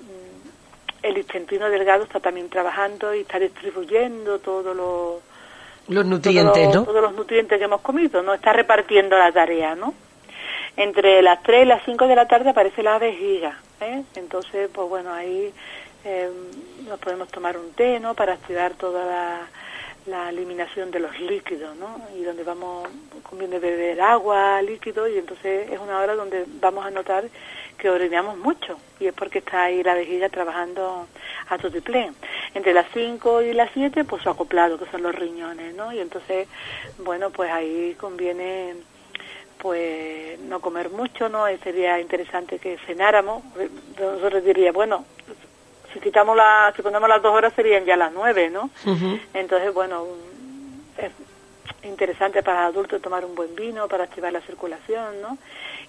el 1.03 1.17
intestino 1.17 1.69
delgado 1.69 2.03
está 2.03 2.19
también 2.19 2.49
trabajando 2.49 3.13
y 3.13 3.21
está 3.21 3.37
distribuyendo 3.37 4.39
todos 4.39 4.75
los 4.75 5.21
los 5.89 6.05
nutrientes, 6.05 6.73
¿no? 6.73 6.85
Todos 6.85 7.01
los 7.01 7.13
nutrientes 7.13 7.59
que 7.59 7.65
hemos 7.65 7.81
comido, 7.81 8.23
¿no? 8.23 8.33
Está 8.33 8.53
repartiendo 8.53 9.17
la 9.17 9.31
tarea, 9.33 9.75
¿no? 9.75 9.93
Entre 10.77 11.21
las 11.21 11.43
3 11.43 11.63
y 11.63 11.67
las 11.67 11.83
5 11.83 12.07
de 12.07 12.15
la 12.15 12.25
tarde 12.25 12.51
aparece 12.51 12.81
la 12.81 12.97
vejiga, 12.97 13.59
¿eh? 13.81 14.03
Entonces, 14.15 14.69
pues 14.73 14.87
bueno, 14.87 15.13
ahí 15.13 15.53
eh, 16.05 16.29
nos 16.87 16.99
podemos 16.99 17.27
tomar 17.27 17.57
un 17.57 17.73
té, 17.73 17.99
¿no? 17.99 18.13
Para 18.13 18.33
activar 18.33 18.73
toda 18.75 19.05
la, 19.05 19.41
la 20.05 20.29
eliminación 20.29 20.91
de 20.91 20.99
los 20.99 21.17
líquidos, 21.19 21.75
¿no? 21.77 22.01
Y 22.17 22.23
donde 22.23 22.43
vamos, 22.43 22.87
conviene 23.29 23.59
beber 23.59 24.01
agua, 24.01 24.61
líquido, 24.61 25.07
y 25.07 25.17
entonces 25.17 25.69
es 25.71 25.79
una 25.79 25.99
hora 25.99 26.15
donde 26.15 26.45
vamos 26.59 26.85
a 26.85 26.91
notar 26.91 27.25
que 27.77 27.89
orinamos 27.89 28.37
mucho, 28.37 28.77
y 28.99 29.07
es 29.07 29.13
porque 29.13 29.39
está 29.39 29.63
ahí 29.63 29.83
la 29.83 29.93
vejiga 29.93 30.29
trabajando 30.29 31.07
a 31.49 31.57
totiplén. 31.57 32.15
Entre 32.53 32.73
las 32.73 32.85
5 32.93 33.41
y 33.41 33.53
las 33.53 33.71
7, 33.73 34.03
pues 34.03 34.25
acoplado, 34.27 34.77
que 34.77 34.89
son 34.91 35.03
los 35.03 35.15
riñones, 35.15 35.73
¿no? 35.75 35.91
Y 35.91 35.99
entonces, 35.99 36.47
bueno, 36.99 37.29
pues 37.29 37.51
ahí 37.51 37.95
conviene 37.99 38.75
pues 39.57 40.37
no 40.41 40.59
comer 40.59 40.89
mucho, 40.89 41.29
¿no? 41.29 41.45
Sería 41.63 41.99
interesante 42.01 42.59
que 42.59 42.77
cenáramos. 42.85 43.43
Nosotros 43.97 44.43
diría, 44.43 44.73
bueno, 44.73 45.05
si 45.93 45.99
quitamos 45.99 46.35
la, 46.35 46.73
si 46.75 46.81
ponemos 46.81 47.07
las 47.07 47.21
dos 47.21 47.33
horas 47.33 47.53
serían 47.55 47.85
ya 47.85 47.95
las 47.95 48.11
nueve, 48.11 48.49
¿no? 48.49 48.69
Entonces, 49.33 49.73
bueno, 49.73 50.05
es 50.97 51.11
interesante 51.83 52.43
para 52.43 52.61
el 52.61 52.65
adulto 52.67 52.99
tomar 52.99 53.25
un 53.25 53.35
buen 53.35 53.55
vino 53.55 53.87
para 53.87 54.05
activar 54.05 54.31
la 54.31 54.41
circulación, 54.41 55.21
¿no? 55.21 55.37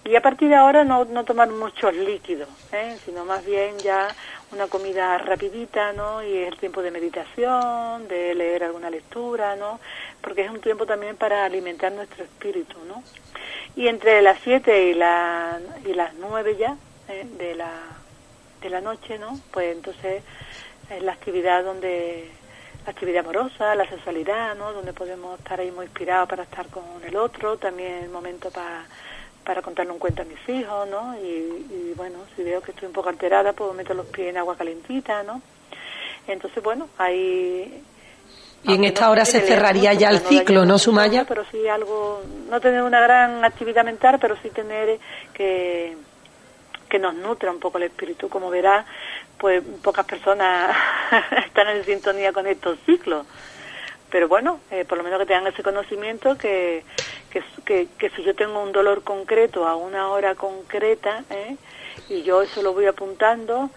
Y 0.04 0.16
a 0.16 0.20
partir 0.20 0.48
de 0.48 0.54
ahora 0.54 0.84
no, 0.84 1.04
no 1.04 1.24
tomar 1.24 1.48
muchos 1.50 1.94
líquidos, 1.94 2.48
¿eh? 2.72 2.98
sino 3.04 3.24
más 3.24 3.44
bien 3.44 3.78
ya 3.78 4.08
una 4.52 4.66
comida 4.66 5.16
rapidita, 5.18 5.92
¿no? 5.92 6.22
Y 6.22 6.36
es 6.36 6.48
el 6.48 6.58
tiempo 6.58 6.82
de 6.82 6.90
meditación, 6.90 8.06
de 8.08 8.34
leer 8.34 8.64
alguna 8.64 8.90
lectura, 8.90 9.56
¿no? 9.56 9.80
Porque 10.20 10.42
es 10.42 10.50
un 10.50 10.60
tiempo 10.60 10.84
también 10.84 11.16
para 11.16 11.44
alimentar 11.44 11.90
nuestro 11.92 12.24
espíritu, 12.24 12.76
¿no? 12.86 13.02
Y 13.76 13.88
entre 13.88 14.20
las 14.22 14.38
7 14.44 14.90
y, 14.90 14.94
la, 14.94 15.58
y 15.84 15.94
las 15.94 16.14
9 16.14 16.56
ya 16.58 16.76
¿eh? 17.08 17.26
de, 17.38 17.54
la, 17.54 17.70
de 18.64 18.70
la 18.70 18.80
noche, 18.80 19.18
¿no? 19.18 19.38
Pues 19.52 19.74
entonces 19.76 20.22
es 20.90 21.02
la 21.02 21.12
actividad 21.12 21.64
donde 21.64 22.30
la 22.84 22.90
actividad 22.90 23.20
amorosa, 23.20 23.74
la 23.74 23.88
sexualidad, 23.88 24.54
¿no? 24.56 24.72
Donde 24.72 24.92
podemos 24.92 25.38
estar 25.38 25.60
ahí 25.60 25.70
muy 25.70 25.86
inspirados 25.86 26.28
para 26.28 26.42
estar 26.42 26.66
con 26.68 26.84
el 27.06 27.16
otro, 27.16 27.56
también 27.56 28.04
el 28.04 28.10
momento 28.10 28.50
para 28.50 28.84
para 29.44 29.60
contarle 29.60 29.92
un 29.92 29.98
cuento 29.98 30.22
a 30.22 30.24
mis 30.24 30.48
hijos, 30.48 30.88
¿no? 30.88 31.14
Y, 31.18 31.26
y, 31.26 31.92
bueno, 31.96 32.20
si 32.34 32.42
veo 32.42 32.62
que 32.62 32.70
estoy 32.70 32.86
un 32.86 32.94
poco 32.94 33.10
alterada, 33.10 33.52
puedo 33.52 33.74
meter 33.74 33.94
los 33.94 34.06
pies 34.06 34.30
en 34.30 34.38
agua 34.38 34.56
calentita, 34.56 35.22
¿no? 35.22 35.42
Entonces, 36.26 36.62
bueno, 36.62 36.88
ahí 36.96 37.84
y 38.66 38.74
en 38.74 38.84
esta 38.84 39.10
hora 39.10 39.26
se 39.26 39.40
cerraría 39.40 39.92
ya 39.92 40.08
el 40.08 40.20
ciclo, 40.20 40.64
¿no, 40.64 40.78
Sumaya? 40.78 41.26
Pero 41.28 41.44
sí 41.50 41.68
algo, 41.68 42.22
no 42.48 42.60
tener 42.60 42.82
una 42.82 42.98
gran 43.00 43.44
actividad 43.44 43.84
mental, 43.84 44.18
pero 44.18 44.36
sí 44.42 44.48
tener 44.48 44.98
que, 45.34 45.94
que 46.88 46.98
nos 46.98 47.14
nutra 47.14 47.50
un 47.50 47.60
poco 47.60 47.78
el 47.78 47.84
espíritu. 47.84 48.28
Como 48.28 48.50
verás, 48.50 48.86
pues 49.38 49.62
pocas 49.82 50.06
personas 50.06 50.76
están 51.46 51.68
en 51.68 51.84
sintonía 51.84 52.32
con 52.32 52.46
estos 52.46 52.78
ciclos. 52.86 53.26
Pero 54.10 54.28
bueno, 54.28 54.60
eh, 54.70 54.84
por 54.84 54.96
lo 54.96 55.04
menos 55.04 55.18
que 55.18 55.26
tengan 55.26 55.48
ese 55.48 55.62
conocimiento 55.62 56.38
que, 56.38 56.84
que, 57.64 57.88
que, 57.98 58.10
si 58.10 58.22
yo 58.22 58.34
tengo 58.34 58.62
un 58.62 58.70
dolor 58.70 59.02
concreto 59.02 59.66
a 59.66 59.74
una 59.74 60.08
hora 60.08 60.36
concreta, 60.36 61.24
¿eh? 61.30 61.56
y 62.08 62.22
yo 62.22 62.42
eso 62.42 62.62
lo 62.62 62.72
voy 62.72 62.86
apuntando, 62.86 63.70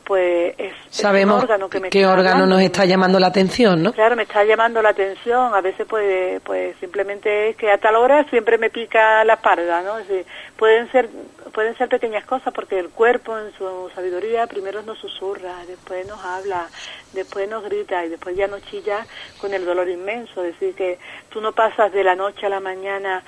pues 0.00 0.54
es, 0.58 0.72
Sabemos 0.88 1.42
órgano 1.42 1.68
que 1.68 1.80
me 1.80 1.90
qué 1.90 2.06
órgano 2.06 2.46
nos 2.46 2.60
está 2.60 2.84
llamando 2.84 3.18
la 3.20 3.28
atención, 3.28 3.82
¿no? 3.82 3.92
Claro, 3.92 4.16
me 4.16 4.24
está 4.24 4.44
llamando 4.44 4.80
la 4.82 4.90
atención. 4.90 5.54
A 5.54 5.60
veces 5.60 5.86
pues, 5.88 6.40
pues 6.42 6.76
simplemente 6.80 7.50
es 7.50 7.56
que 7.56 7.70
a 7.70 7.78
tal 7.78 7.96
hora 7.96 8.24
siempre 8.30 8.58
me 8.58 8.70
pica 8.70 9.24
la 9.24 9.34
espalda, 9.34 9.82
¿no? 9.82 9.98
Es 9.98 10.08
decir, 10.08 10.26
pueden 10.56 10.90
ser 10.90 11.08
pueden 11.52 11.76
ser 11.78 11.88
pequeñas 11.88 12.24
cosas 12.24 12.52
porque 12.52 12.78
el 12.78 12.90
cuerpo 12.90 13.38
en 13.38 13.52
su 13.56 13.88
sabiduría 13.94 14.46
primero 14.48 14.82
nos 14.82 14.98
susurra, 14.98 15.54
después 15.68 16.04
nos 16.06 16.22
habla, 16.24 16.66
después 17.12 17.48
nos 17.48 17.62
grita 17.62 18.04
y 18.04 18.08
después 18.08 18.36
ya 18.36 18.48
nos 18.48 18.60
chilla 18.62 19.06
con 19.40 19.54
el 19.54 19.64
dolor 19.64 19.88
inmenso. 19.88 20.44
Es 20.44 20.58
decir, 20.58 20.74
que 20.74 20.98
tú 21.30 21.40
no 21.40 21.52
pasas 21.52 21.92
de 21.92 22.02
la 22.02 22.16
noche 22.16 22.46
a 22.46 22.48
la 22.48 22.60
mañana 22.60 23.22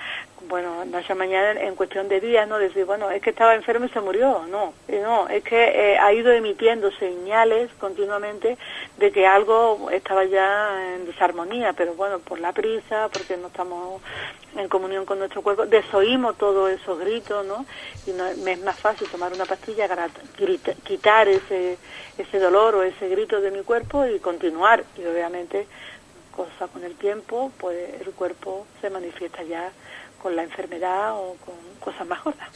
bueno, 0.49 0.85
noche 0.85 1.15
mañana 1.15 1.61
en 1.61 1.75
cuestión 1.75 2.09
de 2.09 2.21
días, 2.21 2.47
¿no? 2.49 2.59
Decir, 2.59 2.85
bueno, 2.85 3.11
es 3.11 3.23
que 3.23 3.31
estaba 3.31 3.55
enfermo 3.55 3.87
y 3.87 3.89
se 3.89 4.01
murió, 4.01 4.47
no, 4.49 4.75
no, 4.89 5.29
es 5.29 5.43
que 5.43 5.93
eh, 5.93 5.99
ha 5.99 6.13
ido 6.13 6.33
emitiendo 6.33 6.91
señales 6.93 7.71
continuamente 7.79 8.57
de 8.99 9.13
que 9.13 9.27
algo 9.27 9.91
estaba 9.91 10.25
ya 10.25 10.95
en 10.95 11.07
desarmonía, 11.07 11.73
pero 11.73 11.95
bueno, 11.95 12.19
por 12.21 12.39
la 12.39 12.53
prisa, 12.53 13.09
porque 13.13 13.37
no 13.37 13.49
estamos 13.49 14.03
en 14.57 14.69
comunión 14.69 15.05
con 15.05 15.19
nuestro 15.19 15.43
cuerpo, 15.43 15.67
desoímos 15.67 16.37
todos 16.39 16.71
esos 16.71 16.99
gritos, 16.99 17.45
¿no? 17.45 17.67
Y 18.07 18.13
no, 18.13 18.25
me 18.45 18.53
es 18.53 18.61
más 18.61 18.77
fácil 18.77 19.09
tomar 19.09 19.33
una 19.33 19.47
pastilla 19.47 19.89
quitar 20.85 21.29
ese, 21.29 21.79
ese 22.19 22.39
dolor 22.39 22.75
o 22.77 22.83
ese 22.83 23.09
grito 23.09 23.41
de 23.41 23.51
mi 23.51 23.63
cuerpo 23.63 24.07
y 24.07 24.19
continuar. 24.19 24.85
Y 24.97 25.05
obviamente, 25.05 25.67
cosa 26.35 26.69
con 26.69 26.85
el 26.85 26.95
tiempo, 26.97 27.51
pues 27.59 28.01
el 28.01 28.13
cuerpo 28.13 28.67
se 28.81 28.91
manifiesta 28.91 29.43
ya 29.43 29.73
con 30.27 30.35
la 30.35 30.43
enfermedad 30.43 31.13
o 31.15 31.37
con 31.45 31.55
cosas 31.77 32.07
más 32.07 32.23
gordas. 32.23 32.49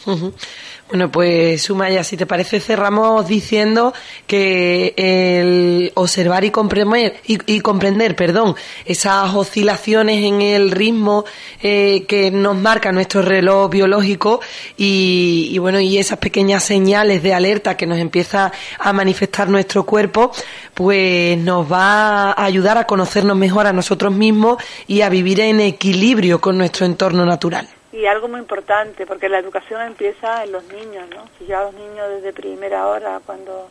Bueno, 0.91 1.09
pues 1.09 1.63
Sumaya, 1.63 2.03
si 2.03 2.17
te 2.17 2.27
parece, 2.27 2.59
cerramos 2.59 3.29
diciendo 3.29 3.95
que 4.27 4.93
el 4.97 5.93
observar 5.95 6.43
y 6.45 6.51
comprender, 6.51 7.15
y, 7.25 7.61
comprender 7.61 8.17
perdón, 8.17 8.57
esas 8.85 9.33
oscilaciones 9.33 10.25
en 10.25 10.43
el 10.43 10.73
ritmo 10.73 11.25
eh, 11.63 12.05
que 12.09 12.33
nos 12.33 12.57
marca 12.57 12.91
nuestro 12.91 13.23
reloj 13.23 13.71
biológico 13.71 14.41
y, 14.77 15.51
y, 15.53 15.59
bueno, 15.59 15.79
y 15.79 15.99
esas 15.99 16.19
pequeñas 16.19 16.65
señales 16.65 17.23
de 17.23 17.35
alerta 17.35 17.77
que 17.77 17.87
nos 17.87 17.99
empieza 17.99 18.51
a 18.81 18.93
manifestar 18.93 19.49
nuestro 19.49 19.87
cuerpo, 19.87 20.33
pues 20.75 21.39
nos 21.39 21.71
va 21.71 22.33
a 22.33 22.45
ayudar 22.45 22.79
a 22.79 22.87
conocernos 22.89 23.37
mejor 23.37 23.69
a 23.69 23.73
nosotros 23.73 24.13
mismos 24.13 24.61
y 24.89 25.03
a 25.03 25.09
vivir 25.09 25.39
en 25.39 25.61
equilibrio 25.61 26.41
con 26.41 26.59
nuestro 26.59 26.85
entorno 26.85 27.25
natural. 27.25 27.69
Y 27.93 28.07
algo 28.07 28.29
muy 28.29 28.39
importante, 28.39 29.05
porque 29.05 29.29
la 29.29 29.39
educación 29.39 29.83
empieza 29.83 30.45
en 30.45 30.53
los 30.53 30.65
niños, 30.65 31.09
¿no? 31.11 31.25
Si 31.39 31.47
yo 31.47 31.59
a 31.59 31.65
los 31.65 31.75
niños 31.75 32.09
desde 32.09 32.33
primera 32.33 32.87
hora, 32.87 33.21
cuando 33.27 33.69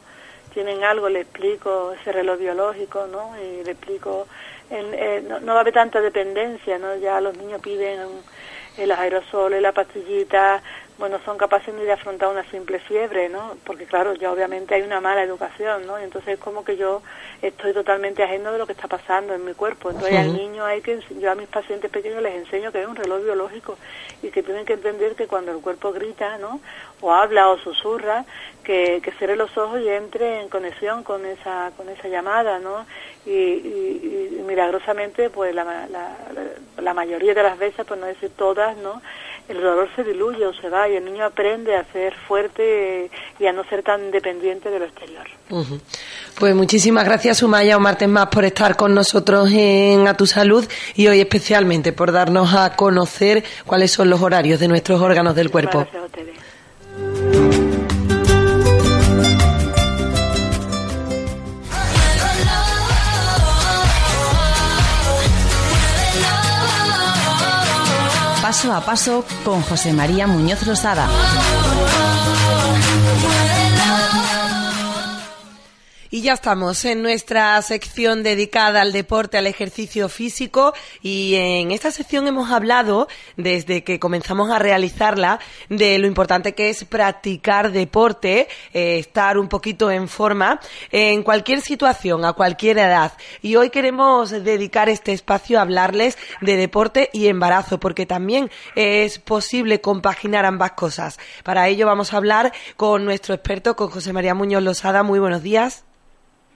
tienen 0.53 0.84
algo, 0.84 1.08
le 1.08 1.21
explico 1.21 1.93
ese 1.93 2.12
reloj 2.12 2.38
biológico, 2.38 3.08
¿no? 3.08 3.34
Y 3.41 3.63
le 3.63 3.71
explico, 3.71 4.27
eh, 4.69 5.23
no, 5.27 5.39
no, 5.39 5.53
va 5.53 5.60
a 5.60 5.62
haber 5.62 5.73
tanta 5.73 6.01
dependencia, 6.01 6.77
¿no? 6.77 6.97
Ya 6.97 7.21
los 7.21 7.38
niños 7.38 7.62
piden 7.62 7.99
el 8.77 8.91
aerosol, 8.91 9.62
la 9.62 9.71
pastillita, 9.71 10.62
bueno, 10.99 11.17
son 11.23 11.38
capaces 11.38 11.73
de 11.73 11.91
afrontar 11.91 12.27
una 12.27 12.43
simple 12.51 12.77
fiebre, 12.79 13.29
¿no? 13.29 13.55
Porque 13.65 13.85
claro, 13.85 14.13
ya 14.15 14.31
obviamente 14.31 14.75
hay 14.75 14.81
una 14.81 14.99
mala 14.99 15.23
educación, 15.23 15.88
¿no? 15.88 15.97
Y 15.97 16.03
entonces 16.03 16.33
es 16.33 16.39
como 16.39 16.65
que 16.65 16.75
yo 16.75 17.01
estoy 17.41 17.73
totalmente 17.73 18.21
ajeno 18.21 18.51
de 18.51 18.57
lo 18.57 18.67
que 18.67 18.73
está 18.73 18.89
pasando 18.89 19.33
en 19.33 19.45
mi 19.45 19.53
cuerpo. 19.53 19.91
Entonces 19.91 20.17
al 20.17 20.33
niño 20.33 20.65
hay 20.65 20.81
que, 20.81 20.99
yo 21.17 21.31
a 21.31 21.35
mis 21.35 21.47
pacientes 21.47 21.89
pequeños 21.89 22.21
les 22.21 22.35
enseño 22.35 22.73
que 22.73 22.81
es 22.81 22.88
un 22.88 22.97
reloj 22.97 23.23
biológico 23.23 23.77
y 24.21 24.29
que 24.29 24.43
tienen 24.43 24.65
que 24.65 24.73
entender 24.73 25.15
que 25.15 25.27
cuando 25.27 25.53
el 25.53 25.62
cuerpo 25.62 25.93
grita, 25.93 26.38
¿no? 26.38 26.59
O 26.99 27.13
habla 27.13 27.47
o 27.47 27.57
susurra, 27.57 28.25
que, 28.65 28.99
que 29.01 29.12
cierre 29.13 29.38
los 29.38 29.57
ojos 29.57 29.79
y 29.79 29.88
entre 29.88 30.41
en 30.41 30.49
conexión 30.49 31.03
con 31.03 31.25
esa, 31.25 31.71
con 31.77 31.88
esa 31.88 32.09
llamada, 32.09 32.59
¿no? 32.59 32.85
Y, 33.25 33.31
y, 33.31 34.43
milagrosamente, 34.45 35.29
pues 35.29 35.55
la, 35.55 35.63
la, 35.63 36.17
la 36.77 36.93
mayoría 36.93 37.33
de 37.33 37.43
las 37.43 37.57
veces, 37.57 37.85
pues 37.85 37.99
no 37.99 38.05
decir 38.05 38.31
todas, 38.35 38.75
¿no? 38.77 39.01
El 39.49 39.62
dolor 39.62 39.89
se 39.95 40.03
diluye 40.03 40.45
o 40.45 40.53
se 40.53 40.69
va 40.69 40.88
y 40.88 40.95
el 40.95 41.03
niño 41.03 41.25
aprende 41.25 41.75
a 41.75 41.83
ser 41.91 42.13
fuerte 42.27 43.09
y 43.39 43.45
a 43.47 43.51
no 43.51 43.63
ser 43.65 43.81
tan 43.81 44.12
dependiente 44.12 44.69
de 44.69 44.79
lo 44.79 44.85
exterior. 44.85 45.25
Pues 46.39 46.55
muchísimas 46.55 47.03
gracias 47.03 47.39
Sumaya 47.39 47.75
un 47.75 47.83
martes 47.83 48.07
más 48.07 48.27
por 48.27 48.45
estar 48.45 48.75
con 48.75 48.93
nosotros 48.93 49.49
en 49.51 50.07
A 50.07 50.15
Tu 50.15 50.27
Salud 50.27 50.65
y 50.95 51.07
hoy 51.07 51.19
especialmente 51.19 51.91
por 51.93 52.12
darnos 52.12 52.53
a 52.53 52.75
conocer 52.75 53.43
cuáles 53.65 53.91
son 53.91 54.12
los 54.12 54.21
horarios 54.21 54.59
de 54.59 54.67
nuestros 54.67 55.01
órganos 55.01 55.35
del 55.35 55.49
cuerpo. 55.49 55.79
Gracias 55.79 56.03
a 56.03 56.05
ustedes. 56.05 56.48
Paso 68.60 68.73
a 68.73 68.81
paso 68.81 69.25
con 69.45 69.62
José 69.62 69.93
María 69.93 70.27
Muñoz 70.27 70.67
Losada. 70.67 71.07
Y 76.12 76.21
ya 76.21 76.33
estamos 76.33 76.85
en 76.85 77.03
nuestra 77.03 77.62
sección 77.62 78.23
dedicada 78.23 78.81
al 78.81 78.91
deporte, 78.91 79.37
al 79.37 79.45
ejercicio 79.45 80.10
físico 80.10 80.73
y 81.03 81.35
en 81.35 81.69
esta 81.69 81.91
sección 81.91 82.27
hemos 82.27 82.49
hablado, 82.49 83.07
desde 83.37 83.83
que 83.83 83.99
comenzamos 83.99 84.49
a 84.49 84.57
realizarla, 84.57 85.39
de 85.69 85.99
lo 85.99 86.07
importante 86.07 86.55
que 86.55 86.71
es 86.71 86.83
practicar 86.85 87.71
deporte, 87.71 88.47
eh, 88.73 88.97
estar 88.97 89.37
un 89.37 89.49
poquito 89.49 89.91
en 89.91 90.07
forma 90.07 90.60
en 90.91 91.21
cualquier 91.21 91.62
situación, 91.62 92.25
a 92.25 92.33
cualquier 92.33 92.79
edad. 92.79 93.13
Y 93.43 93.55
hoy 93.57 93.69
queremos 93.69 94.31
dedicar 94.31 94.89
este 94.89 95.13
espacio 95.13 95.60
a 95.60 95.62
hablarles 95.62 96.17
de 96.41 96.57
deporte 96.57 97.12
y 97.13 97.27
embarazo, 97.27 97.79
porque 97.79 98.07
también 98.07 98.49
es 98.75 99.19
posible 99.19 99.79
compaginar 99.79 100.47
ambas 100.47 100.71
cosas. 100.71 101.19
Para 101.43 101.67
ello 101.67 101.85
vamos 101.85 102.13
a 102.13 102.17
hablar 102.17 102.51
con 102.77 103.05
nuestro 103.05 103.35
experto, 103.35 103.75
con 103.75 103.89
José 103.89 104.12
María 104.12 104.33
Muñoz 104.33 104.63
Losada. 104.63 105.03
Muy 105.03 105.19
buenos 105.19 105.43
días. 105.43 105.83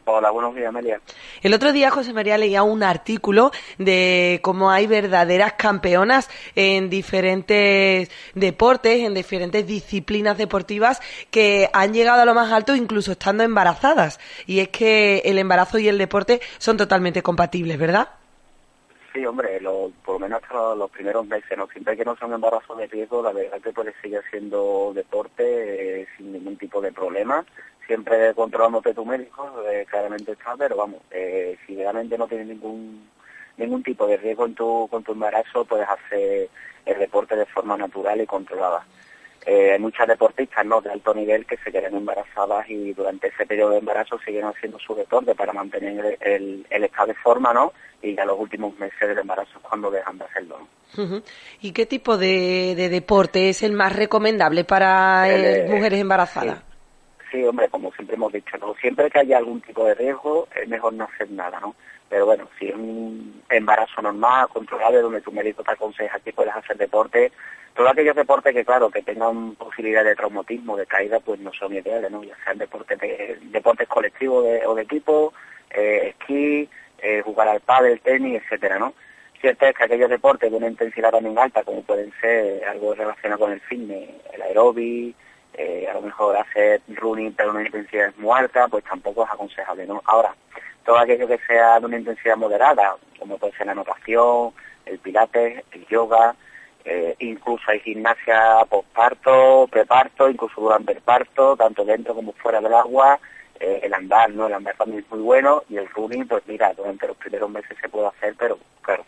Hola, 0.05 0.31
buenos 0.31 0.53
días, 0.53 0.67
Amelia. 0.67 0.99
El 1.41 1.53
otro 1.53 1.71
día 1.71 1.89
José 1.89 2.11
María 2.11 2.37
leía 2.37 2.63
un 2.63 2.83
artículo 2.83 3.51
de 3.77 4.41
cómo 4.43 4.69
hay 4.69 4.85
verdaderas 4.85 5.53
campeonas 5.53 6.29
en 6.55 6.89
diferentes 6.89 8.11
deportes, 8.35 8.99
en 8.99 9.13
diferentes 9.13 9.65
disciplinas 9.65 10.37
deportivas 10.37 11.01
que 11.31 11.69
han 11.71 11.93
llegado 11.93 12.21
a 12.21 12.25
lo 12.25 12.33
más 12.33 12.51
alto 12.51 12.75
incluso 12.75 13.13
estando 13.13 13.43
embarazadas. 13.43 14.19
Y 14.45 14.59
es 14.59 14.67
que 14.69 15.21
el 15.23 15.37
embarazo 15.37 15.79
y 15.79 15.87
el 15.87 15.97
deporte 15.97 16.41
son 16.57 16.75
totalmente 16.75 17.21
compatibles, 17.23 17.77
¿verdad? 17.77 18.09
Sí, 19.13 19.23
hombre, 19.25 19.61
por 20.03 20.15
lo 20.15 20.19
menos 20.19 20.41
hasta 20.41 20.73
los, 20.75 20.89
primeros 20.89 21.27
meses, 21.27 21.55
¿no? 21.55 21.67
Siempre 21.67 21.95
que 21.95 22.03
no 22.03 22.15
son 22.15 22.33
embarazos 22.33 22.75
de 22.77 22.87
riesgo, 22.87 23.21
la 23.21 23.31
verdad 23.31 23.61
que 23.61 23.71
puede 23.71 23.93
seguir 24.01 24.17
haciendo 24.17 24.91
deporte 24.95 26.01
eh, 26.01 26.07
sin 26.17 26.33
ningún 26.33 26.57
tipo 26.57 26.81
de 26.81 26.91
problema 26.91 27.45
siempre 27.85 28.33
controlándote 28.33 28.93
tu 28.93 29.05
médico, 29.05 29.51
eh, 29.69 29.85
claramente 29.89 30.31
está, 30.33 30.55
pero 30.57 30.77
vamos, 30.77 31.01
eh, 31.11 31.57
si 31.65 31.75
realmente 31.75 32.17
no 32.17 32.27
tienes 32.27 32.47
ningún 32.47 33.09
ningún 33.55 33.83
tipo 33.83 34.07
de 34.07 34.17
riesgo 34.17 34.47
en 34.47 34.55
tu, 34.55 34.87
con 34.89 35.03
tu 35.03 35.11
embarazo, 35.11 35.63
puedes 35.65 35.87
hacer 35.87 36.49
el 36.85 36.99
deporte 36.99 37.35
de 37.35 37.45
forma 37.45 37.77
natural 37.77 38.19
y 38.19 38.25
controlada. 38.25 38.83
Eh, 39.45 39.73
hay 39.73 39.79
muchas 39.79 40.07
deportistas 40.07 40.65
¿no? 40.65 40.81
de 40.81 40.91
alto 40.91 41.13
nivel 41.13 41.45
que 41.45 41.57
se 41.57 41.71
quedan 41.71 41.95
embarazadas 41.95 42.69
y 42.69 42.93
durante 42.93 43.27
ese 43.27 43.45
periodo 43.45 43.71
de 43.71 43.79
embarazo 43.79 44.17
siguen 44.19 44.45
haciendo 44.45 44.79
su 44.79 44.95
deporte 44.95 45.35
para 45.35 45.51
mantener 45.51 46.17
el, 46.21 46.65
estado 46.69 47.07
de 47.07 47.13
forma 47.15 47.53
¿no? 47.53 47.73
y 48.01 48.15
ya 48.15 48.23
los 48.25 48.39
últimos 48.39 48.77
meses 48.79 48.99
del 49.01 49.17
embarazo 49.17 49.51
es 49.57 49.61
cuando 49.61 49.91
dejan 49.91 50.17
de 50.17 50.25
hacerlo. 50.25 50.59
¿Y 51.61 51.71
qué 51.71 51.85
tipo 51.85 52.17
de, 52.17 52.75
deporte 52.89 53.49
es 53.49 53.63
el 53.63 53.73
más 53.73 53.95
recomendable 53.95 54.63
para 54.63 55.25
mujeres 55.67 55.99
embarazadas? 55.99 56.63
sí, 57.33 57.43
hombre, 57.43 57.67
como 57.67 57.91
siempre 57.93 58.15
hemos 58.15 58.31
dicho, 58.31 58.57
¿no? 58.59 58.75
Siempre 58.75 59.09
que 59.09 59.19
haya 59.19 59.39
algún 59.39 59.59
tipo 59.59 59.83
de 59.85 59.95
riesgo, 59.95 60.47
es 60.55 60.69
mejor 60.69 60.93
no 60.93 61.05
hacer 61.05 61.29
nada, 61.31 61.59
¿no? 61.59 61.75
Pero 62.07 62.27
bueno, 62.27 62.47
si 62.59 62.67
es 62.67 62.75
un 62.75 63.41
embarazo 63.49 64.01
normal, 64.01 64.47
controlable, 64.49 65.01
donde 65.01 65.21
tu 65.21 65.31
médico 65.31 65.63
te 65.63 65.71
aconseja 65.71 66.19
que 66.19 66.31
puedes 66.31 66.55
hacer 66.55 66.77
deporte, 66.77 67.31
todos 67.73 67.89
aquellos 67.89 68.15
deportes 68.15 68.53
que, 68.53 68.65
claro, 68.65 68.89
que 68.89 69.01
tengan 69.01 69.55
posibilidad 69.55 70.03
de 70.03 70.15
traumatismo, 70.15 70.77
de 70.77 70.85
caída, 70.85 71.19
pues 71.19 71.39
no 71.39 71.51
son 71.53 71.73
ideales, 71.73 72.11
¿no? 72.11 72.23
Ya 72.23 72.35
sean 72.43 72.57
deportes, 72.57 72.99
de, 72.99 73.37
deportes 73.41 73.87
colectivos 73.87 74.45
o 74.65 74.75
de 74.75 74.81
equipo, 74.81 75.33
eh, 75.71 76.09
esquí, 76.09 76.69
eh, 76.99 77.21
jugar 77.21 77.47
al 77.47 77.61
pádel, 77.61 77.99
tenis, 78.01 78.41
etcétera, 78.43 78.77
¿no? 78.77 78.93
Cierto 79.41 79.65
es 79.65 79.75
que 79.75 79.83
aquellos 79.83 80.09
deportes 80.09 80.49
de 80.49 80.55
una 80.55 80.67
intensidad 80.67 81.11
también 81.11 81.37
alta, 81.37 81.63
como 81.63 81.81
pueden 81.83 82.13
ser 82.21 82.63
algo 82.65 82.93
relacionado 82.93 83.39
con 83.39 83.51
el 83.51 83.59
fitness, 83.61 84.09
el 84.31 84.41
aeróbic, 84.41 85.15
eh, 85.55 85.87
a 85.89 85.93
lo 85.95 86.01
mejor 86.01 86.37
hacer 86.37 86.81
running 86.87 87.33
pero 87.33 87.51
una 87.51 87.65
intensidad 87.65 88.13
muy 88.17 88.31
alta, 88.39 88.67
pues 88.67 88.83
tampoco 88.85 89.25
es 89.25 89.31
aconsejable, 89.31 89.85
¿no? 89.85 90.01
Ahora, 90.05 90.35
todo 90.85 90.97
aquello 90.97 91.27
que 91.27 91.39
sea 91.47 91.79
de 91.79 91.85
una 91.87 91.97
intensidad 91.97 92.37
moderada, 92.37 92.95
como 93.19 93.37
puede 93.37 93.53
ser 93.57 93.67
la 93.67 93.75
natación, 93.75 94.53
el 94.85 94.99
pilates, 94.99 95.63
el 95.71 95.85
yoga, 95.87 96.35
eh, 96.85 97.15
incluso 97.19 97.63
hay 97.67 97.79
gimnasia 97.79 98.65
postparto, 98.69 99.67
preparto, 99.71 100.29
incluso 100.29 100.59
durante 100.61 100.93
el 100.93 101.01
parto, 101.01 101.55
tanto 101.55 101.85
dentro 101.85 102.13
como 102.13 102.33
fuera 102.33 102.59
del 102.59 102.73
agua, 102.73 103.19
eh, 103.59 103.79
el 103.83 103.93
andar, 103.93 104.31
¿no? 104.31 104.47
El 104.47 104.53
andar 104.53 104.75
también 104.75 105.03
es 105.03 105.11
muy 105.11 105.21
bueno 105.21 105.63
y 105.69 105.77
el 105.77 105.87
running, 105.89 106.27
pues 106.27 106.43
mira, 106.47 106.73
durante 106.73 107.07
los 107.07 107.17
primeros 107.17 107.49
meses 107.49 107.77
se 107.81 107.87
puede 107.87 108.07
hacer, 108.07 108.35
pero 108.37 108.57
claro, 108.81 109.05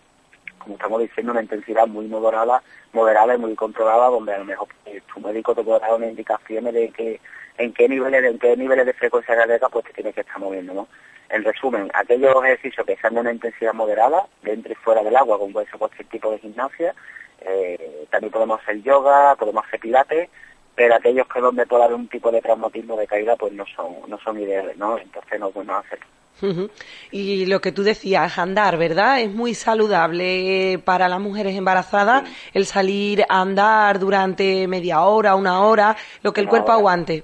como 0.59 0.75
estamos 0.75 1.01
diciendo, 1.01 1.31
una 1.33 1.41
intensidad 1.41 1.87
muy 1.87 2.07
moderada, 2.07 2.63
moderada 2.93 3.35
y 3.35 3.37
muy 3.37 3.55
controlada, 3.55 4.07
donde 4.07 4.33
a 4.33 4.39
lo 4.39 4.45
mejor 4.45 4.67
pues, 4.83 5.03
tu 5.03 5.19
médico 5.19 5.53
te 5.53 5.63
puede 5.63 5.79
dar 5.79 5.93
unas 5.93 6.09
indicaciones 6.09 6.73
de 6.73 6.89
que 6.91 7.19
en 7.57 7.73
qué 7.73 7.87
niveles, 7.87 8.23
en 8.23 8.39
qué 8.39 8.55
niveles 8.57 8.85
de 8.85 8.93
frecuencia 8.93 9.35
cardíaca 9.35 9.69
pues 9.69 9.85
te 9.85 9.93
tienes 9.93 10.13
que 10.13 10.21
estar 10.21 10.39
moviendo, 10.39 10.73
¿no? 10.73 10.87
En 11.29 11.43
resumen, 11.43 11.89
aquellos 11.93 12.35
ejercicios 12.43 12.85
que 12.85 12.97
sean 12.97 13.15
de 13.15 13.21
una 13.21 13.31
intensidad 13.31 13.73
moderada, 13.73 14.27
dentro 14.43 14.71
y 14.71 14.75
fuera 14.75 15.03
del 15.03 15.15
agua, 15.15 15.39
como 15.39 15.53
puede 15.53 15.67
ser 15.67 15.79
cualquier 15.79 16.07
tipo 16.07 16.31
de 16.31 16.39
gimnasia, 16.39 16.93
eh, 17.41 18.05
también 18.11 18.31
podemos 18.31 18.61
hacer 18.61 18.81
yoga, 18.83 19.35
podemos 19.35 19.65
hacer 19.65 19.79
pilates, 19.79 20.29
pero 20.75 20.95
aquellos 20.95 21.27
que 21.27 21.39
donde 21.39 21.65
puede 21.65 21.83
haber 21.83 21.95
un 21.95 22.07
tipo 22.07 22.31
de 22.31 22.41
traumatismo 22.41 22.97
de 22.97 23.07
caída, 23.07 23.35
pues 23.35 23.53
no 23.53 23.65
son, 23.75 23.95
no 24.07 24.19
son 24.19 24.39
ideales, 24.39 24.77
¿no? 24.77 24.97
Entonces 24.97 25.39
no 25.39 25.49
podemos 25.49 25.83
hacerlo. 25.85 26.05
Y 27.11 27.45
lo 27.45 27.61
que 27.61 27.71
tú 27.71 27.83
decías, 27.83 28.37
andar, 28.37 28.77
¿verdad? 28.77 29.21
Es 29.21 29.31
muy 29.31 29.53
saludable 29.53 30.79
para 30.83 31.07
las 31.07 31.19
mujeres 31.19 31.55
embarazadas 31.55 32.29
el 32.53 32.65
salir 32.65 33.23
a 33.29 33.39
andar 33.39 33.99
durante 33.99 34.67
media 34.67 35.01
hora, 35.01 35.35
una 35.35 35.61
hora, 35.61 35.95
lo 36.23 36.33
que 36.33 36.41
el 36.41 36.49
cuerpo 36.49 36.73
aguante. 36.73 37.23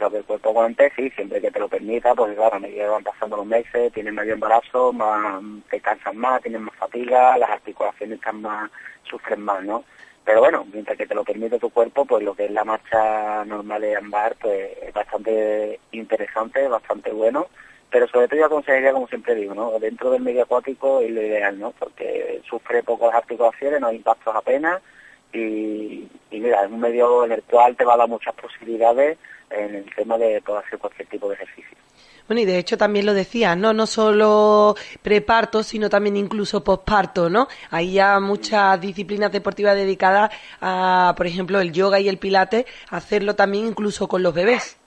Lo 0.00 0.10
que 0.10 0.16
el 0.16 0.24
cuerpo 0.24 0.48
aguante, 0.48 0.90
sí, 0.96 1.10
siempre 1.10 1.40
que 1.40 1.50
te 1.50 1.60
lo 1.60 1.68
permita, 1.68 2.14
pues 2.14 2.34
claro, 2.34 2.56
a 2.56 2.58
medida 2.58 2.84
que 2.84 2.90
van 2.90 3.04
pasando 3.04 3.36
los 3.36 3.46
meses, 3.46 3.92
tienes 3.92 4.14
medio 4.14 4.32
embarazo, 4.34 4.92
más, 4.92 5.42
te 5.70 5.78
cansas 5.80 6.14
más, 6.14 6.40
tienes 6.42 6.60
más 6.62 6.74
fatiga, 6.76 7.36
las 7.36 7.50
articulaciones 7.50 8.18
están 8.18 8.40
más, 8.40 8.70
sufren 9.02 9.42
más, 9.42 9.62
¿no? 9.62 9.84
Pero 10.24 10.40
bueno, 10.40 10.66
mientras 10.72 10.96
que 10.96 11.06
te 11.06 11.14
lo 11.14 11.22
permite 11.22 11.58
tu 11.58 11.70
cuerpo, 11.70 12.06
pues 12.06 12.24
lo 12.24 12.34
que 12.34 12.46
es 12.46 12.50
la 12.50 12.64
marcha 12.64 13.44
normal 13.44 13.82
de 13.82 13.96
andar, 13.96 14.36
pues 14.40 14.70
es 14.82 14.92
bastante 14.94 15.78
interesante, 15.92 16.66
bastante 16.66 17.12
bueno 17.12 17.48
pero 17.90 18.06
sobre 18.06 18.28
todo 18.28 18.38
yo 18.38 18.46
aconsejaría, 18.46 18.92
como 18.92 19.08
siempre 19.08 19.34
digo, 19.34 19.54
¿no? 19.54 19.78
dentro 19.80 20.10
del 20.10 20.22
medio 20.22 20.44
acuático 20.44 21.00
es 21.00 21.10
lo 21.10 21.20
ideal, 21.20 21.58
¿no? 21.58 21.72
porque 21.72 22.40
sufre 22.48 22.82
pocas 22.82 23.12
articulaciones, 23.12 23.80
no 23.80 23.88
hay 23.88 23.96
impactos 23.96 24.34
apenas 24.34 24.80
y, 25.32 26.08
mira, 26.30 26.64
es 26.64 26.70
un 26.70 26.80
medio 26.80 27.24
en 27.24 27.40
te 27.42 27.84
va 27.84 27.94
a 27.94 27.96
dar 27.96 28.08
muchas 28.08 28.34
posibilidades 28.34 29.18
en 29.50 29.74
el 29.74 29.94
tema 29.94 30.16
de 30.18 30.40
poder 30.42 30.64
hacer 30.64 30.78
cualquier 30.78 31.08
tipo 31.08 31.28
de 31.28 31.34
ejercicio. 31.34 31.76
Bueno, 32.28 32.42
y 32.42 32.44
de 32.44 32.58
hecho 32.58 32.78
también 32.78 33.06
lo 33.06 33.12
decía, 33.12 33.56
¿no? 33.56 33.72
No 33.72 33.86
solo 33.86 34.76
preparto, 35.02 35.64
sino 35.64 35.90
también 35.90 36.16
incluso 36.16 36.62
posparto, 36.62 37.28
¿no? 37.28 37.48
Hay 37.70 37.94
ya 37.94 38.20
muchas 38.20 38.80
disciplinas 38.80 39.32
deportivas 39.32 39.74
dedicadas 39.74 40.30
a, 40.60 41.12
por 41.16 41.26
ejemplo, 41.26 41.60
el 41.60 41.72
yoga 41.72 41.98
y 41.98 42.08
el 42.08 42.18
pilate, 42.18 42.66
hacerlo 42.88 43.34
también 43.34 43.66
incluso 43.66 44.06
con 44.06 44.22
los 44.22 44.32
bebés. 44.32 44.79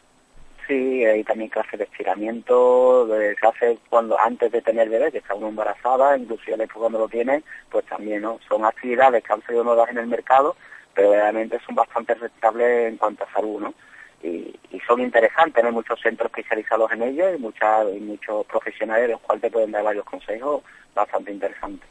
Sí, 0.68 1.04
hay 1.06 1.24
también 1.24 1.50
clases 1.50 1.78
de 1.78 1.86
estiramiento, 1.86 3.08
se 3.08 3.48
hace 3.48 3.78
cuando 3.90 4.18
antes 4.18 4.52
de 4.52 4.62
tener 4.62 4.88
bebé, 4.88 5.12
que 5.12 5.18
está 5.18 5.36
uno 5.36 5.50
embarazada, 5.50 6.18
inclusive 6.18 6.56
después 6.56 6.80
cuando 6.80 7.00
lo 7.00 7.10
tiene, 7.10 7.44
pues 7.70 7.86
también 7.86 8.22
no 8.22 8.40
son 8.48 8.64
actividades 8.64 9.24
que 9.24 9.34
han 9.34 9.46
sido 9.46 9.64
nuevas 9.64 9.90
en 9.90 9.98
el 9.98 10.08
mercado, 10.08 10.56
pero 10.94 11.12
realmente 11.12 11.60
son 11.66 11.76
bastante 11.76 12.14
rentables 12.14 12.90
en 12.90 12.98
cuanto 12.98 13.26
a 13.26 13.34
salud, 13.34 13.62
¿no? 13.62 13.74
Y, 14.22 14.54
son 14.88 15.00
interesantes, 15.00 15.64
hay 15.64 15.72
muchos 15.72 16.00
centros 16.02 16.30
especializados 16.30 16.92
en 16.92 17.04
ello 17.04 17.34
y, 17.34 17.38
muchas, 17.38 17.88
y 17.96 18.00
muchos 18.02 18.46
profesionales 18.48 19.10
los 19.10 19.22
cuales 19.22 19.42
te 19.42 19.52
pueden 19.52 19.72
dar 19.72 19.84
varios 19.84 20.06
consejos 20.06 20.62
bastante 20.94 21.32
interesantes. 21.32 21.90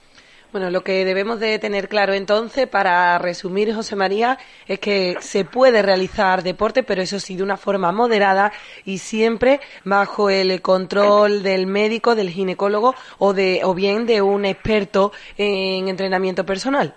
Bueno, 0.52 0.68
lo 0.68 0.82
que 0.82 1.06
debemos 1.06 1.40
de 1.40 1.58
tener 1.58 1.88
claro 1.88 2.12
entonces, 2.12 2.66
para 2.66 3.16
resumir, 3.18 3.74
José 3.74 3.96
María, 3.96 4.36
es 4.68 4.78
que 4.80 5.16
se 5.20 5.46
puede 5.46 5.80
realizar 5.80 6.42
deporte, 6.42 6.82
pero 6.82 7.00
eso 7.00 7.18
sí 7.18 7.36
de 7.36 7.42
una 7.42 7.56
forma 7.56 7.90
moderada 7.90 8.52
y 8.84 8.98
siempre 8.98 9.60
bajo 9.82 10.28
el 10.28 10.60
control 10.60 11.42
del 11.42 11.66
médico, 11.66 12.14
del 12.14 12.28
ginecólogo 12.28 12.94
o 13.18 13.32
de 13.32 13.62
o 13.64 13.72
bien 13.72 14.04
de 14.04 14.20
un 14.20 14.44
experto 14.44 15.12
en 15.38 15.88
entrenamiento 15.88 16.44
personal. 16.44 16.94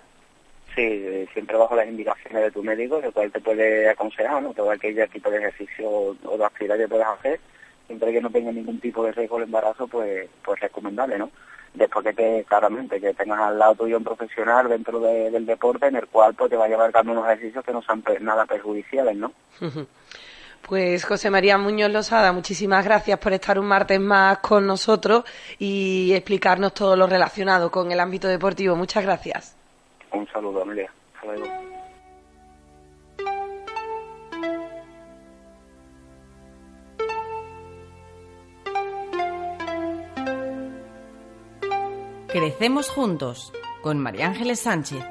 Sí, 0.75 0.81
eh, 0.81 1.25
siempre 1.31 1.55
bajo 1.55 1.77
las 1.77 1.87
indicaciones 1.87 2.43
de 2.43 2.51
tu 2.51 2.61
médico, 2.61 2.99
el 3.01 3.13
cual 3.13 3.31
te 3.31 3.39
puede 3.39 3.89
aconsejar, 3.89 4.43
¿no? 4.43 4.53
Todo 4.53 4.69
aquel 4.69 5.09
tipo 5.09 5.31
de 5.31 5.37
ejercicio 5.37 5.89
o 5.89 6.37
de 6.37 6.43
actividad 6.43 6.75
que 6.75 6.89
puedas 6.89 7.07
hacer, 7.19 7.39
siempre 7.87 8.11
que 8.11 8.19
no 8.19 8.29
tenga 8.29 8.51
ningún 8.51 8.81
tipo 8.81 9.05
de 9.05 9.13
riesgo 9.13 9.37
el 9.37 9.43
embarazo, 9.43 9.87
pues, 9.87 10.27
pues 10.43 10.59
recomendable, 10.59 11.17
¿no? 11.17 11.31
Después 11.75 12.05
de 12.05 12.13
que 12.13 12.45
claramente 12.47 12.99
que 12.99 13.13
tengas 13.13 13.39
al 13.39 13.59
lado 13.59 13.75
tuyo 13.75 13.97
un 13.97 14.03
profesional 14.03 14.69
dentro 14.69 14.99
del 14.99 15.45
deporte 15.45 15.87
en 15.87 15.95
el 15.95 16.07
cual 16.07 16.33
pues 16.33 16.49
te 16.49 16.57
va 16.57 16.65
a 16.65 16.67
llevar 16.67 16.91
unos 17.05 17.25
ejercicios 17.25 17.63
que 17.63 17.73
no 17.73 17.81
sean 17.81 18.03
nada 18.21 18.45
perjudiciales, 18.45 19.15
¿no? 19.15 19.31
Pues 20.67 21.05
José 21.05 21.29
María 21.29 21.57
Muñoz 21.59 21.91
Losada, 21.91 22.31
muchísimas 22.31 22.83
gracias 22.83 23.19
por 23.19 23.33
estar 23.33 23.59
un 23.59 23.67
martes 23.67 23.99
más 23.99 24.39
con 24.39 24.65
nosotros 24.65 25.23
y 25.59 26.11
explicarnos 26.13 26.73
todo 26.73 26.95
lo 26.95 27.05
relacionado 27.05 27.69
con 27.69 27.91
el 27.91 27.99
ámbito 27.99 28.27
deportivo. 28.27 28.75
Muchas 28.75 29.03
gracias. 29.03 29.55
Un 30.11 30.27
saludo, 30.27 30.63
Amelia. 30.63 30.91
Hasta 31.13 31.27
luego. 31.27 31.64
Crecemos 42.35 42.89
juntos 42.89 43.53
con 43.81 43.97
María 43.97 44.27
Ángeles 44.27 44.59
Sánchez. 44.59 45.01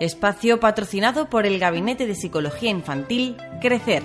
Espacio 0.00 0.58
patrocinado 0.58 1.30
por 1.30 1.46
el 1.46 1.60
Gabinete 1.60 2.04
de 2.04 2.16
Psicología 2.16 2.68
Infantil 2.68 3.36
Crecer. 3.60 4.02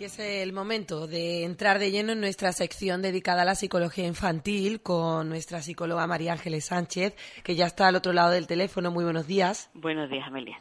Y 0.00 0.04
es 0.04 0.18
el 0.18 0.52
momento 0.52 1.06
de 1.06 1.44
entrar 1.44 1.78
de 1.78 1.92
lleno 1.92 2.14
en 2.14 2.20
nuestra 2.20 2.50
sección 2.50 3.00
dedicada 3.00 3.42
a 3.42 3.44
la 3.44 3.54
psicología 3.54 4.08
infantil 4.08 4.80
con 4.80 5.28
nuestra 5.28 5.62
psicóloga 5.62 6.08
María 6.08 6.32
Ángeles 6.32 6.64
Sánchez, 6.64 7.14
que 7.44 7.54
ya 7.54 7.66
está 7.66 7.86
al 7.86 7.94
otro 7.94 8.12
lado 8.12 8.32
del 8.32 8.48
teléfono. 8.48 8.90
Muy 8.90 9.04
buenos 9.04 9.28
días. 9.28 9.70
Buenos 9.72 10.10
días, 10.10 10.26
Amelia. 10.26 10.58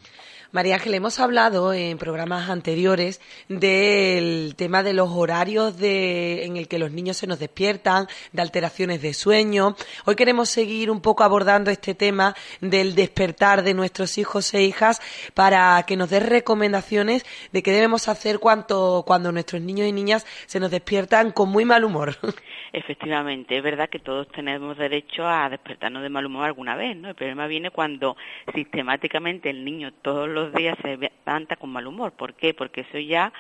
María 0.55 0.75
Ángel, 0.75 0.93
hemos 0.93 1.19
hablado 1.19 1.73
en 1.73 1.97
programas 1.97 2.49
anteriores 2.49 3.19
del 3.49 4.55
tema 4.55 4.83
de 4.83 4.93
los 4.93 5.09
horarios 5.11 5.77
de, 5.77 6.45
en 6.45 6.55
el 6.55 6.69
que 6.69 6.79
los 6.79 6.93
niños 6.93 7.17
se 7.17 7.27
nos 7.27 7.39
despiertan, 7.39 8.07
de 8.31 8.41
alteraciones 8.41 9.01
de 9.01 9.13
sueño. 9.13 9.75
Hoy 10.05 10.15
queremos 10.15 10.47
seguir 10.47 10.91
un 10.91 11.01
poco 11.01 11.25
abordando 11.25 11.71
este 11.71 11.93
tema 11.93 12.35
del 12.61 12.95
despertar 12.95 13.63
de 13.63 13.73
nuestros 13.73 14.17
hijos 14.17 14.53
e 14.53 14.63
hijas 14.63 15.01
para 15.33 15.83
que 15.85 15.97
nos 15.97 16.09
dé 16.09 16.21
recomendaciones 16.21 17.25
de 17.51 17.61
qué 17.61 17.73
debemos 17.73 18.07
hacer 18.07 18.39
cuando, 18.39 19.03
cuando 19.05 19.33
nuestros 19.33 19.61
niños 19.61 19.89
y 19.89 19.91
niñas 19.91 20.25
se 20.45 20.61
nos 20.61 20.71
despiertan 20.71 21.31
con 21.31 21.49
muy 21.49 21.65
mal 21.65 21.83
humor. 21.83 22.15
Efectivamente, 22.71 23.57
es 23.57 23.63
verdad 23.63 23.89
que 23.89 23.99
todos 23.99 24.29
tenemos 24.29 24.77
derecho 24.77 25.27
a 25.27 25.49
despertarnos 25.49 26.01
de 26.01 26.09
mal 26.09 26.25
humor 26.25 26.45
alguna 26.45 26.77
vez, 26.77 26.95
¿no? 26.95 27.09
El 27.09 27.15
problema 27.15 27.47
viene 27.47 27.71
cuando 27.71 28.15
sistemáticamente 28.53 29.49
el 29.49 29.63
niño 29.63 29.93
todos 30.01 30.29
los 30.29 30.44
días 30.53 30.77
se 30.81 30.97
levanta 30.97 31.55
con 31.55 31.71
mal 31.71 31.87
humor. 31.87 32.11
¿Por 32.13 32.33
qué? 32.33 32.53
Porque 32.53 32.81
eso 32.81 32.99
ya 32.99 33.31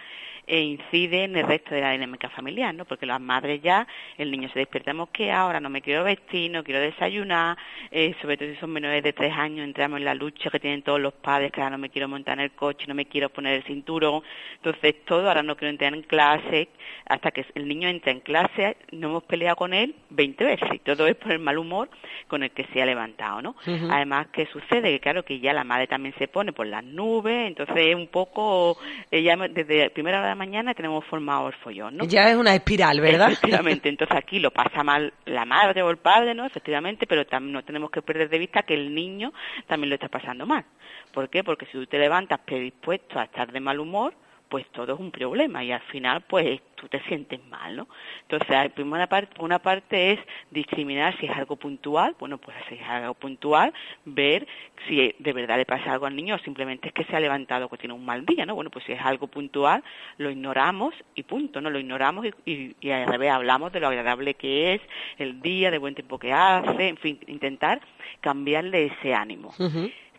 e 0.47 0.59
incide 0.61 1.23
en 1.23 1.35
el 1.35 1.45
resto 1.45 1.75
de 1.75 1.81
la 1.81 1.91
dinámica 1.91 2.29
familiar, 2.29 2.73
¿no? 2.73 2.85
Porque 2.85 3.05
las 3.05 3.21
madres 3.21 3.61
ya, 3.61 3.87
el 4.17 4.31
niño 4.31 4.49
se 4.49 4.59
despierta 4.59 4.85
que 5.11 5.31
ahora 5.31 5.59
no 5.59 5.69
me 5.69 5.81
quiero 5.81 6.03
vestir, 6.03 6.51
no 6.51 6.63
quiero 6.63 6.79
desayunar, 6.79 7.57
eh, 7.91 8.15
sobre 8.21 8.37
todo 8.37 8.49
si 8.49 8.55
son 8.57 8.71
menores 8.71 9.03
de 9.03 9.13
tres 9.13 9.33
años, 9.33 9.65
entramos 9.65 9.99
en 9.99 10.05
la 10.05 10.13
lucha 10.13 10.49
que 10.49 10.59
tienen 10.59 10.83
todos 10.83 10.99
los 10.99 11.13
padres, 11.13 11.51
que 11.51 11.61
ahora 11.61 11.71
no 11.71 11.77
me 11.79 11.89
quiero 11.89 12.07
montar 12.07 12.37
en 12.37 12.45
el 12.45 12.51
coche, 12.51 12.85
no 12.87 12.93
me 12.93 13.05
quiero 13.05 13.29
poner 13.29 13.55
el 13.55 13.63
cinturón, 13.63 14.21
entonces 14.55 15.03
todo, 15.05 15.27
ahora 15.27 15.43
no 15.43 15.55
quiero 15.55 15.71
entrar 15.71 15.93
en 15.93 16.03
clase, 16.03 16.69
hasta 17.07 17.31
que 17.31 17.45
el 17.55 17.67
niño 17.67 17.89
entra 17.89 18.11
en 18.11 18.19
clase, 18.19 18.77
no 18.91 19.09
hemos 19.09 19.23
peleado 19.23 19.55
con 19.55 19.73
él 19.73 19.95
20 20.09 20.43
veces, 20.43 20.69
y 20.73 20.79
todo 20.79 21.07
es 21.07 21.15
por 21.15 21.31
el 21.31 21.39
mal 21.39 21.57
humor 21.57 21.89
con 22.27 22.43
el 22.43 22.51
que 22.51 22.65
se 22.65 22.81
ha 22.81 22.85
levantado, 22.85 23.41
¿no? 23.41 23.55
Además, 23.89 24.27
¿qué 24.31 24.45
sucede? 24.47 24.91
Que 24.91 24.99
claro, 24.99 25.23
que 25.23 25.39
ya 25.39 25.53
la 25.53 25.63
madre 25.63 25.87
también 25.87 26.13
se 26.17 26.27
pone 26.27 26.53
por 26.53 26.67
las 26.67 26.83
nubes, 26.83 27.47
entonces 27.47 27.75
es 27.77 27.95
un 27.95 28.07
poco, 28.07 28.77
ella 29.09 29.35
desde 29.49 29.89
primera 29.89 30.19
hora 30.19 30.34
mañana 30.35 30.73
tenemos 30.73 31.03
formado 31.05 31.47
el 31.47 31.53
follón, 31.55 31.97
¿no? 31.97 32.05
Ya 32.05 32.29
es 32.29 32.35
una 32.35 32.53
espiral, 32.53 32.99
¿verdad? 33.01 33.31
Efectivamente, 33.31 33.89
entonces 33.89 34.17
aquí 34.17 34.39
lo 34.39 34.51
pasa 34.51 34.83
mal 34.83 35.13
la 35.25 35.45
madre 35.45 35.81
o 35.81 35.89
el 35.89 35.97
padre, 35.97 36.33
¿no? 36.33 36.45
Efectivamente, 36.45 37.07
pero 37.07 37.25
también 37.25 37.53
no 37.53 37.63
tenemos 37.63 37.89
que 37.89 38.01
perder 38.01 38.29
de 38.29 38.39
vista 38.39 38.63
que 38.63 38.73
el 38.73 38.93
niño 38.93 39.33
también 39.67 39.89
lo 39.89 39.95
está 39.95 40.09
pasando 40.09 40.45
mal. 40.45 40.65
¿Por 41.11 41.29
qué? 41.29 41.43
Porque 41.43 41.65
si 41.67 41.73
tú 41.73 41.85
te 41.87 41.97
levantas 41.97 42.39
predispuesto 42.39 43.19
a 43.19 43.23
estar 43.23 43.51
de 43.51 43.59
mal 43.59 43.79
humor, 43.79 44.13
pues 44.49 44.65
todo 44.71 44.93
es 44.93 44.99
un 44.99 45.11
problema 45.11 45.63
y 45.63 45.71
al 45.71 45.81
final 45.81 46.21
pues 46.21 46.61
tú 46.75 46.87
te 46.87 47.01
sientes 47.03 47.43
mal, 47.47 47.75
¿no? 47.75 47.87
Entonces, 48.21 48.71
primera 48.73 49.07
parte, 49.07 49.41
una 49.41 49.59
parte 49.59 50.13
es 50.13 50.19
discriminar 50.51 51.17
si 51.19 51.25
es 51.25 51.31
algo 51.31 51.55
puntual, 51.55 52.15
bueno, 52.19 52.37
pues 52.37 52.55
si 52.69 52.75
es 52.75 52.87
algo 52.87 53.13
puntual, 53.13 53.73
ver 54.05 54.47
si 54.87 55.15
de 55.17 55.33
verdad 55.33 55.57
le 55.57 55.65
pasa 55.65 55.93
algo 55.93 56.05
al 56.05 56.15
niño 56.15 56.35
o 56.35 56.39
simplemente 56.39 56.89
es 56.89 56.93
que 56.93 57.05
se 57.05 57.15
ha 57.15 57.19
levantado 57.19 57.69
que 57.69 57.77
tiene 57.77 57.93
un 57.93 58.05
mal 58.05 58.25
día, 58.25 58.45
¿no? 58.45 58.55
Bueno, 58.55 58.69
pues 58.69 58.85
si 58.85 58.91
es 58.91 59.01
algo 59.01 59.27
puntual, 59.27 59.83
lo 60.17 60.29
ignoramos 60.29 60.93
y 61.15 61.23
punto, 61.23 61.61
¿no? 61.61 61.69
Lo 61.69 61.79
ignoramos 61.79 62.25
y, 62.45 62.75
y, 62.79 62.91
al 62.91 63.07
revés 63.07 63.31
hablamos 63.31 63.71
de 63.71 63.79
lo 63.79 63.87
agradable 63.87 64.35
que 64.35 64.75
es, 64.75 64.81
el 65.17 65.41
día, 65.41 65.71
de 65.71 65.77
buen 65.77 65.95
tiempo 65.95 66.19
que 66.19 66.33
hace, 66.33 66.89
en 66.89 66.97
fin, 66.97 67.19
intentar 67.27 67.81
cambiarle 68.21 68.85
ese 68.85 69.13
ánimo. 69.13 69.53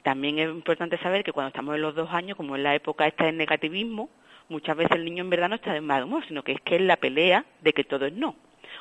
También 0.07 0.39
es 0.39 0.49
importante 0.49 0.99
saber 0.99 1.25
que 1.25 1.33
cuando 1.33 1.49
estamos 1.49 1.75
en 1.75 1.83
los 1.83 1.97
dos 1.97 2.09
años, 2.13 2.37
como 2.37 2.55
en 2.55 2.63
la 2.63 2.77
época 2.77 3.09
esta 3.09 3.25
del 3.25 3.37
negativismo, 3.37 4.09
muchas 4.49 4.77
veces 4.77 4.93
el 4.95 5.05
niño 5.05 5.25
en 5.25 5.31
verdad 5.31 5.49
no 5.49 5.57
está 5.57 5.73
de 5.73 5.81
mal 5.81 6.05
humor, 6.05 6.25
sino 6.29 6.45
que 6.45 6.53
es 6.53 6.61
que 6.61 6.77
es 6.77 6.81
la 6.83 6.97
pelea 6.97 7.45
de 7.61 7.73
que 7.73 7.83
todo 7.83 8.07
es 8.07 8.13
no. 8.13 8.37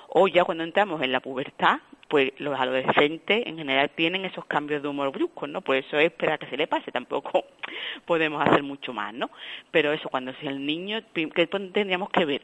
O 0.09 0.28
ya 0.28 0.43
cuando 0.43 0.63
entramos 0.63 1.01
en 1.01 1.11
la 1.11 1.21
pubertad, 1.21 1.80
pues 2.09 2.32
los 2.38 2.55
adolescentes 2.59 3.41
en 3.47 3.57
general 3.57 3.89
tienen 3.95 4.23
esos 4.23 4.45
cambios 4.45 4.84
de 4.84 4.88
humor 4.88 5.11
bruscos, 5.11 5.49
¿no? 5.49 5.61
Por 5.61 5.78
eso 5.78 5.97
es 5.97 6.11
esperar 6.11 6.38
que 6.38 6.45
se 6.45 6.57
le 6.57 6.67
pase, 6.67 6.91
tampoco 6.91 7.43
podemos 8.05 8.39
hacer 8.47 8.61
mucho 8.61 8.93
más, 8.93 9.11
¿no? 9.11 9.32
Pero 9.71 9.93
eso, 9.93 10.09
cuando 10.09 10.32
si 10.34 10.45
el 10.45 10.63
niño, 10.63 11.01
¿qué 11.11 11.47
tendríamos 11.47 12.11
que 12.11 12.26
ver? 12.26 12.41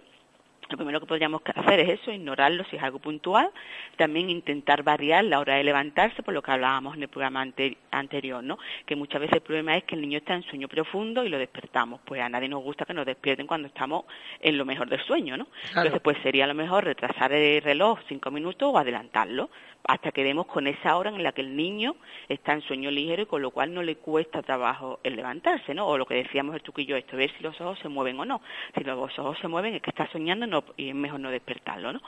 Lo 0.72 0.78
primero 0.78 1.00
que 1.00 1.06
podríamos 1.06 1.42
hacer 1.54 1.82
es 1.82 2.02
eso, 2.02 2.12
ignorarlo 2.12 2.64
si 2.66 2.78
es 2.78 2.84
algo 2.84 3.00
puntual, 3.00 3.50
también 3.98 4.30
intentar 4.30 4.84
variar 4.84 5.24
la 5.26 5.40
hora 5.40 5.56
de 5.56 5.64
levantarse, 5.64 6.24
por 6.24 6.34
lo 6.34 6.42
que 6.42 6.52
hablábamos 6.52 6.96
en 6.96 7.04
el 7.04 7.10
programa 7.10 7.46
anterior, 7.92 8.44
¿no? 8.44 8.58
Que 8.86 8.96
muchas 8.96 9.22
veces 9.22 9.36
el 9.36 9.42
problema 9.42 9.76
es 9.76 9.84
que 9.84 9.96
el 9.96 10.02
niño 10.02 10.20
está 10.20 10.34
en 10.34 10.44
sueño 10.44 10.68
profundo 10.68 11.26
y 11.26 11.30
lo 11.30 11.38
despertamos. 11.38 12.02
Pues 12.06 12.22
a 12.22 12.30
nadie 12.30 12.48
nos 12.48 12.64
gusta 12.64 12.86
que 12.86 12.94
nos 12.94 13.06
despierten 13.06 13.48
cuando 13.48 13.68
estamos 13.68 14.06
en 14.40 14.58
lo 14.58 14.66
mejor 14.66 14.90
del 14.90 15.02
sueño, 15.02 15.38
¿no? 15.38 15.48
Entonces, 15.70 16.00
pues 16.02 16.18
sería 16.24 16.48
lo 16.48 16.54
mejor 16.54 16.86
retrasar 16.86 17.34
el 17.34 17.62
reloj 17.62 18.00
cinco 18.08 18.32
minutos 18.32 18.70
o 18.74 18.78
adelantarlo 18.78 19.50
hasta 19.84 20.12
que 20.12 20.24
demos 20.24 20.46
con 20.48 20.68
esa 20.68 20.96
hora 20.98 21.10
en 21.10 21.24
la 21.24 21.32
que 21.32 21.42
el 21.42 21.56
niño 21.56 21.96
está 22.30 22.54
en 22.54 22.62
sueño 22.62 22.92
ligero 22.92 23.24
y 23.24 23.26
con 23.26 23.42
lo 23.42 23.52
cual 23.52 23.74
no 23.74 23.84
le 23.84 23.96
cuesta 23.96 24.42
trabajo 24.42 25.00
el 25.04 25.16
levantarse, 25.16 25.74
¿no? 25.74 25.88
O 25.88 25.98
lo 25.98 26.06
que 26.06 26.16
decíamos 26.16 26.56
el 26.56 26.62
truquillo 26.62 26.96
esto, 26.96 27.18
ver 27.18 27.32
si 27.38 27.44
los 27.44 27.60
ojos 27.62 27.80
se 27.80 27.90
mueven 27.90 28.20
o 28.20 28.26
no. 28.26 28.42
Si 28.76 28.84
los 28.84 29.20
ojos 29.20 29.38
se 29.40 29.48
mueven 29.48 29.76
es 29.76 29.82
que 29.82 29.90
está 29.90 30.08
soñando 30.12 30.48
no, 30.48 30.64
y 30.78 30.90
es 30.90 30.96
mejor 30.96 31.20
no 31.20 31.32
despertarlo, 31.32 31.94
¿no? 31.94 32.02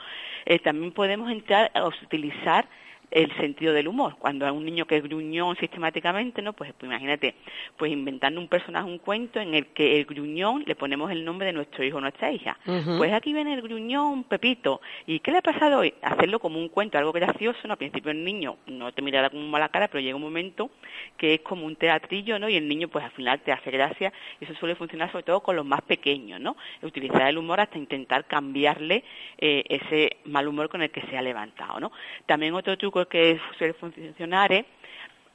Eh, 0.45 0.59
también 0.59 0.91
podemos 0.91 1.32
entrar 1.32 1.71
a 1.74 1.86
utilizar 1.86 2.65
el 3.12 3.36
sentido 3.38 3.74
del 3.74 3.88
humor. 3.88 4.16
Cuando 4.18 4.45
hay 4.45 4.51
un 4.51 4.66
niño 4.66 4.86
que 4.86 4.97
es 4.97 5.04
gruñón 5.04 5.56
sistemáticamente, 5.58 6.41
¿no? 6.41 6.54
Pues, 6.54 6.74
pues, 6.74 6.89
imagínate, 6.89 7.36
pues 7.78 7.91
inventando 7.91 8.39
un 8.39 8.47
personaje, 8.47 8.89
un 8.89 8.97
cuento 8.97 9.39
en 9.39 9.54
el 9.54 9.68
que 9.68 9.99
el 9.99 10.06
gruñón 10.06 10.64
le 10.66 10.76
ponemos 10.76 11.12
el 11.12 11.24
nombre 11.24 11.47
de 11.47 11.54
nuestro 11.54 11.84
hijo 11.84 11.97
o 11.97 12.01
nuestra 12.01 12.32
hija. 12.32 12.58
Pues 12.97 13.14
aquí 13.14 13.34
viene 13.34 13.54
el 13.54 13.62
gruñón 13.62 14.24
Pepito. 14.24 14.82
¿Y 15.06 15.20
qué 15.20 15.32
le 15.32 15.38
ha 15.39 15.41
pasado 15.41 15.80
hoy? 15.80 15.93
Hacerlo 16.01 16.39
como 16.39 16.60
un 16.60 16.70
cuento, 16.70 16.97
algo 16.97 17.12
gracioso, 17.12 17.60
¿no? 17.66 17.74
Al 17.74 17.78
principio 17.78 18.12
el 18.12 18.24
niño 18.24 18.58
no 18.68 18.91
te 18.91 19.01
mirará 19.01 19.30
con 19.30 19.49
mala 19.49 19.70
cara, 19.70 19.88
pero 19.88 20.01
llega 20.01 20.16
un 20.16 20.22
momento 20.22 20.72
que 21.18 21.36
es 21.36 21.41
como 21.41 21.66
un 21.66 21.76
teatrillo, 21.76 22.39
¿no? 22.39 22.49
Y 22.49 22.56
el 22.56 22.68
niño 22.68 22.88
pues 22.88 23.06
al 23.06 23.12
final 23.12 23.41
te 23.41 23.51
hace 23.51 23.72
gracia 23.72 24.12
y 24.39 24.45
eso 24.45 24.54
suele 24.56 24.76
funcionar 24.76 25.12
sobre 25.12 25.24
todo 25.24 25.41
con 25.41 25.56
los 25.56 25.66
más 25.66 25.82
pequeños, 25.82 26.39
¿no? 26.39 26.56
Utilizar 26.82 27.28
el 27.28 27.38
humor 27.38 27.60
hasta 27.60 27.78
intentar 27.78 28.26
cambiarle 28.26 29.04
eh, 29.38 29.64
ese 29.70 30.18
mal 30.26 30.47
humor 30.47 30.70
con 30.70 30.82
el 30.82 30.91
que 30.91 31.01
se 31.01 31.18
ha 31.18 31.22
levantado, 31.22 31.80
¿no? 31.80 31.91
También 32.26 32.54
otro 32.54 32.78
truco 32.78 33.03
que 33.08 33.39
suele 33.58 33.74
funcionar 33.74 34.51
es 34.51 34.66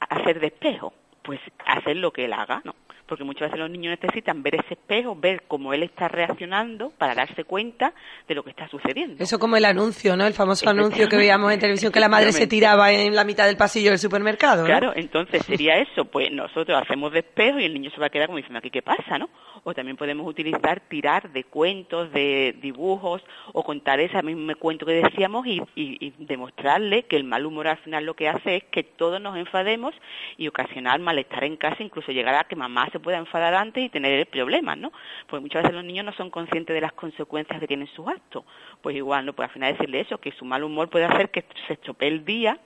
hacer 0.09 0.39
de 0.39 0.47
espejo, 0.47 0.93
pues 1.29 1.41
hacer 1.63 1.95
lo 1.97 2.11
que 2.11 2.25
él 2.25 2.33
haga, 2.33 2.59
¿no? 2.63 2.73
porque 3.09 3.23
muchas 3.23 3.49
veces 3.49 3.59
los 3.59 3.71
niños 3.71 3.97
necesitan 3.99 4.43
ver 4.43 4.55
ese 4.55 4.75
espejo, 4.75 5.15
ver 5.15 5.41
cómo 5.47 5.73
él 5.73 5.81
está 5.81 6.07
reaccionando 6.07 6.91
para 6.91 7.15
darse 7.15 7.43
cuenta 7.43 7.91
de 8.27 8.35
lo 8.35 8.43
que 8.43 8.51
está 8.51 8.69
sucediendo. 8.69 9.21
Eso 9.21 9.39
como 9.39 9.57
el 9.57 9.65
anuncio, 9.65 10.15
¿no? 10.15 10.27
El 10.27 10.33
famoso 10.33 10.69
anuncio 10.69 11.09
que 11.09 11.17
veíamos 11.17 11.51
en 11.51 11.59
televisión 11.59 11.91
que 11.91 11.99
la 11.99 12.07
madre 12.07 12.31
se 12.31 12.45
tiraba 12.45 12.91
en 12.91 13.15
la 13.15 13.23
mitad 13.23 13.47
del 13.47 13.57
pasillo 13.57 13.89
del 13.89 13.99
supermercado. 13.99 14.63
Claro, 14.63 14.93
entonces 14.95 15.43
sería 15.43 15.79
eso, 15.79 16.05
pues 16.05 16.31
nosotros 16.31 16.79
hacemos 16.79 17.11
de 17.11 17.19
espejo 17.19 17.59
y 17.59 17.65
el 17.65 17.73
niño 17.73 17.89
se 17.89 17.99
va 17.99 18.05
a 18.05 18.09
quedar 18.11 18.27
como 18.27 18.37
diciendo 18.37 18.59
aquí 18.59 18.69
qué 18.69 18.83
pasa, 18.83 19.17
¿no? 19.17 19.29
O 19.63 19.73
también 19.73 19.97
podemos 19.97 20.27
utilizar 20.27 20.79
tirar 20.81 21.31
de 21.31 21.43
cuentos, 21.43 22.13
de 22.13 22.55
dibujos 22.61 23.23
o 23.53 23.63
contar 23.63 23.99
ese 23.99 24.21
mismo 24.21 24.53
cuento 24.59 24.85
que 24.85 24.93
decíamos 24.93 25.47
y, 25.47 25.61
y 25.75 26.13
demostrarle 26.19 27.03
que 27.03 27.17
el 27.17 27.23
mal 27.23 27.45
humor 27.45 27.67
al 27.67 27.77
final 27.77 28.05
lo 28.05 28.13
que 28.13 28.29
hace 28.29 28.57
es 28.57 28.63
que 28.65 28.83
todos 28.83 29.19
nos 29.19 29.35
enfademos 29.35 29.95
y 30.37 30.47
ocasionar 30.47 30.99
malestar 31.19 31.43
en 31.43 31.57
casa, 31.57 31.83
incluso 31.83 32.11
llegar 32.11 32.35
a 32.35 32.43
que 32.45 32.55
mamá 32.55 32.89
se 32.91 32.99
pueda 32.99 33.17
enfadar 33.17 33.53
antes 33.53 33.83
y 33.83 33.89
tener 33.89 34.27
problemas, 34.27 34.77
¿no? 34.77 34.91
Porque 35.27 35.41
muchas 35.41 35.63
veces 35.63 35.75
los 35.75 35.83
niños 35.83 36.05
no 36.05 36.13
son 36.13 36.29
conscientes 36.29 36.73
de 36.73 36.81
las 36.81 36.93
consecuencias 36.93 37.59
que 37.59 37.67
tienen 37.67 37.87
sus 37.87 38.07
actos. 38.07 38.43
Pues 38.81 38.95
igual, 38.95 39.25
¿no? 39.25 39.33
Pues 39.33 39.49
al 39.49 39.53
final 39.53 39.73
decirle 39.73 40.01
eso, 40.01 40.17
que 40.17 40.31
su 40.31 40.45
mal 40.45 40.63
humor 40.63 40.89
puede 40.89 41.05
hacer 41.05 41.29
que 41.29 41.43
se 41.67 41.73
estropee 41.73 42.07
el 42.07 42.25
día 42.25 42.59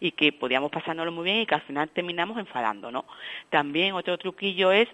y 0.00 0.12
que 0.12 0.32
podíamos 0.32 0.70
pasárnoslo 0.70 1.12
muy 1.12 1.24
bien 1.24 1.40
y 1.40 1.46
que 1.46 1.54
al 1.54 1.62
final 1.62 1.88
terminamos 1.90 2.38
enfadando, 2.38 2.90
¿no? 2.90 3.04
También 3.50 3.94
otro 3.94 4.16
truquillo 4.18 4.72
es 4.72 4.88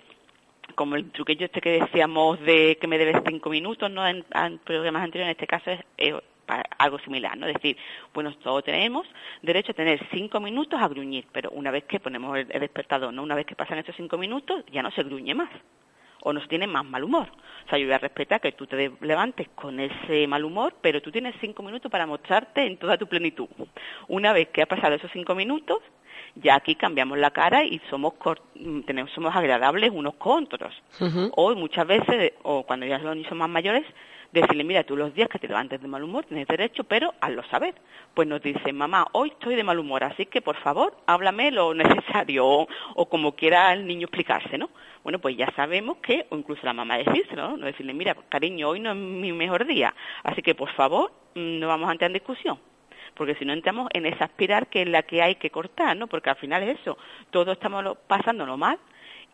como 0.75 0.97
el 0.97 1.11
truquillo 1.13 1.47
este 1.47 1.61
que 1.61 1.81
decíamos 1.81 2.41
de 2.41 2.77
que 2.81 2.89
me 2.89 2.99
debes 2.99 3.23
cinco 3.27 3.51
minutos, 3.51 3.91
¿no? 3.91 4.07
En, 4.07 4.25
programas 4.65 5.05
anteriores, 5.05 5.29
en 5.29 5.41
este 5.41 5.47
caso 5.47 5.71
es 5.71 5.81
eh, 5.97 6.21
algo 6.79 6.99
similar, 7.01 7.37
¿no? 7.37 7.47
Es 7.47 7.55
decir, 7.55 7.77
bueno, 8.15 8.35
todos 8.37 8.65
tenemos 8.65 9.07
derecho 9.43 9.73
a 9.73 9.75
tener 9.75 10.01
cinco 10.11 10.41
minutos 10.41 10.81
a 10.81 10.89
gruñir, 10.89 11.27
pero 11.33 11.51
una 11.51 11.71
vez 11.71 11.85
que 11.85 12.01
ponemos 12.01 12.39
el, 12.39 12.49
despertador, 12.49 13.13
¿no? 13.13 13.23
Una 13.23 13.35
vez 13.35 13.47
que 13.47 13.57
pasan 13.57 13.79
esos 13.79 13.97
cinco 13.97 14.19
minutos, 14.19 14.65
ya 14.71 14.83
no 14.83 14.91
se 14.91 15.03
gruñe 15.03 15.35
más 15.35 15.51
o 16.23 16.33
no 16.33 16.41
se 16.41 16.49
tiene 16.49 16.67
más 16.67 16.85
mal 16.85 17.05
humor. 17.05 17.29
O 17.67 17.69
sea, 17.69 17.79
yo 17.79 17.87
voy 17.87 17.95
a 17.95 17.99
respetar 17.99 18.41
que 18.41 18.51
tú 18.53 18.67
te 18.67 18.91
levantes 19.01 19.49
con 19.55 19.79
ese 19.79 20.27
mal 20.27 20.45
humor, 20.45 20.75
pero 20.81 21.01
tú 21.01 21.13
tienes 21.13 21.37
cinco 21.41 21.63
minutos 21.63 21.91
para 21.91 22.05
mostrarte 22.05 22.67
en 22.67 22.79
toda 22.79 22.99
tu 22.99 23.07
plenitud. 23.07 23.47
Una 24.09 24.33
vez 24.33 24.49
que 24.49 24.63
ha 24.63 24.67
pasado 24.67 24.97
esos 24.97 25.11
cinco 25.13 25.37
minutos, 25.37 25.79
ya 26.35 26.57
aquí 26.57 26.75
cambiamos 26.75 27.19
la 27.19 27.31
cara 27.31 27.65
y 27.65 27.81
somos 27.91 28.15
tenemos 28.87 29.11
somos 29.13 29.35
agradables 29.37 29.91
unos 29.93 30.15
con 30.15 30.45
otros. 30.45 30.75
O 31.33 31.55
muchas 31.55 31.87
veces, 31.87 32.33
o 32.43 32.65
cuando 32.65 32.87
ya 32.87 32.99
los 32.99 33.15
niños 33.15 33.29
son 33.29 33.39
más 33.39 33.49
mayores, 33.49 33.85
decirle, 34.33 34.65
mira, 34.65 34.85
tú 34.85 34.97
los 34.97 35.15
días 35.15 35.29
que 35.29 35.39
te 35.39 35.49
levantes 35.49 35.81
de 35.81 35.89
mal 35.89 36.03
humor 36.03 36.25
tienes 36.25 36.47
derecho, 36.47 36.85
pero 36.85 37.15
hazlo 37.21 37.43
saber. 37.45 37.75
Pues 38.15 38.29
nos 38.29 38.43
dice, 38.43 38.73
mamá, 38.73 39.07
hoy 39.13 39.31
estoy 39.31 39.57
de 39.57 39.65
mal 39.65 39.79
humor, 39.79 40.05
así 40.05 40.27
que 40.27 40.41
por 40.41 40.57
favor, 40.57 40.97
háblame 41.07 41.51
lo 41.51 41.75
necesario 41.75 42.47
o, 42.47 43.09
como 43.09 43.33
quiera 43.35 43.73
el 43.73 43.87
niño 43.87 44.07
explicarse, 44.07 44.59
¿no? 44.59 44.71
Bueno, 45.03 45.19
pues 45.21 45.37
ya 45.37 45.53
sabemos 45.55 45.99
que, 45.99 46.27
o 46.31 46.37
incluso 46.37 46.63
la 46.65 46.73
mamá 46.73 46.99
decírselo, 46.99 47.51
¿no? 47.51 47.57
no 47.57 47.67
decirle, 47.67 47.95
mira, 47.95 48.17
cariño, 48.29 48.69
hoy 48.69 48.81
no 48.81 48.91
es 48.91 48.97
mi 48.97 49.33
mejor 49.33 49.67
día, 49.67 49.95
así 50.25 50.43
que 50.43 50.55
por 50.55 50.71
favor, 50.73 51.13
mm, 51.35 51.59
no 51.61 51.69
vamos 51.69 51.89
a 51.89 51.93
entrar 51.93 52.09
en 52.09 52.15
discusión 52.15 52.59
porque 53.15 53.35
si 53.37 53.47
no 53.47 53.55
entramos 53.55 53.89
en 53.95 54.05
esa 54.05 54.27
espiral 54.27 54.67
que 54.69 54.83
es 54.83 54.89
la 54.89 55.03
que 55.03 55.23
hay 55.23 55.37
que 55.37 55.49
cortar, 55.49 55.97
¿no? 55.97 56.07
Porque 56.07 56.29
al 56.29 56.37
final 56.37 56.63
es 56.63 56.79
eso, 56.81 56.99
todos 57.31 57.57
estamos 57.57 57.97
pasándolo 58.07 58.59
mal 58.59 58.79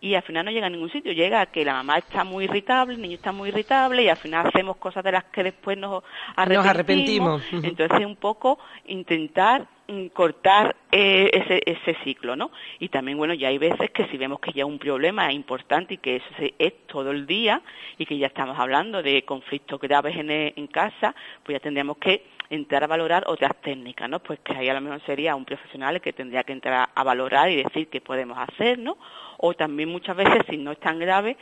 y 0.03 0.15
al 0.17 0.23
final 0.23 0.45
no 0.45 0.51
llega 0.51 0.67
a 0.67 0.71
ningún 0.71 0.91
sitio. 0.91 1.13
Llega 1.13 1.41
a 1.41 1.47
que 1.47 1.65
la 1.65 1.73
mamá 1.75 1.97
está 1.99 2.25
muy 2.25 2.45
irritable, 2.45 2.95
el 2.95 3.01
niño 3.01 3.15
está 3.15 3.33
muy 3.33 3.49
irritable 3.51 4.03
y 4.03 4.09
al 4.09 4.17
final 4.19 4.47
hacemos 4.49 4.77
cosas 4.77 5.03
de 5.05 5.13
las 5.13 5.25
que 5.25 5.45
después 5.45 5.79
nos 5.79 6.03
arrepentimos. 6.37 6.57
Nos 6.65 6.67
arrepentimos. 6.67 7.43
Entonces, 7.65 8.05
un 8.07 8.17
poco 8.17 8.59
intentar 8.87 9.67
mm, 9.89 10.07
cortar 10.09 10.75
eh, 10.91 11.31
ese, 11.33 11.63
ese 11.67 11.97
ciclo, 12.05 12.35
¿no? 12.37 12.51
Y 12.81 12.89
también, 12.89 13.17
bueno, 13.17 13.33
ya 13.35 13.49
hay 13.49 13.59
veces 13.59 13.91
que 13.91 14.07
si 14.09 14.17
vemos 14.19 14.41
que 14.41 14.53
ya 14.53 14.67
un 14.67 14.79
problema 14.79 15.29
es 15.29 15.35
importante 15.35 15.95
y 15.95 15.99
que 15.99 16.17
eso 16.17 16.27
se- 16.37 16.55
es 16.59 16.87
todo 16.87 17.11
el 17.13 17.27
día 17.27 17.63
y 17.97 18.05
que 18.07 18.19
ya 18.19 18.27
estamos 18.27 18.59
hablando 18.59 19.03
de 19.03 19.25
conflictos 19.25 19.81
graves 19.81 20.17
en, 20.17 20.31
e- 20.31 20.53
en 20.57 20.67
casa, 20.67 21.15
pues 21.45 21.57
ya 21.57 21.61
tendríamos 21.61 21.97
que 21.99 22.25
entrar 22.51 22.85
a 22.85 22.87
valorar 22.87 23.25
otras 23.29 23.53
técnicas, 23.63 24.11
¿no? 24.11 24.19
Pues 24.19 24.41
que 24.41 24.53
ahí 24.55 24.69
a 24.69 24.75
lo 24.75 24.81
mejor 24.83 25.01
sería 25.07 25.35
un 25.35 25.45
profesional 25.47 26.01
que 26.03 26.13
tendría 26.13 26.45
que 26.45 26.53
entrar 26.53 26.91
a 26.95 27.05
valorar 27.05 27.51
y 27.51 27.57
decir 27.63 27.89
qué 27.89 28.01
podemos 28.03 28.37
hacer, 28.39 28.79
¿no? 28.79 28.99
O 29.39 29.55
también 29.55 29.89
muchas 29.89 30.17
veces, 30.17 30.43
si 30.49 30.57
no 30.57 30.73
es 30.73 30.81
tan 30.81 30.99
grave, 30.99 31.37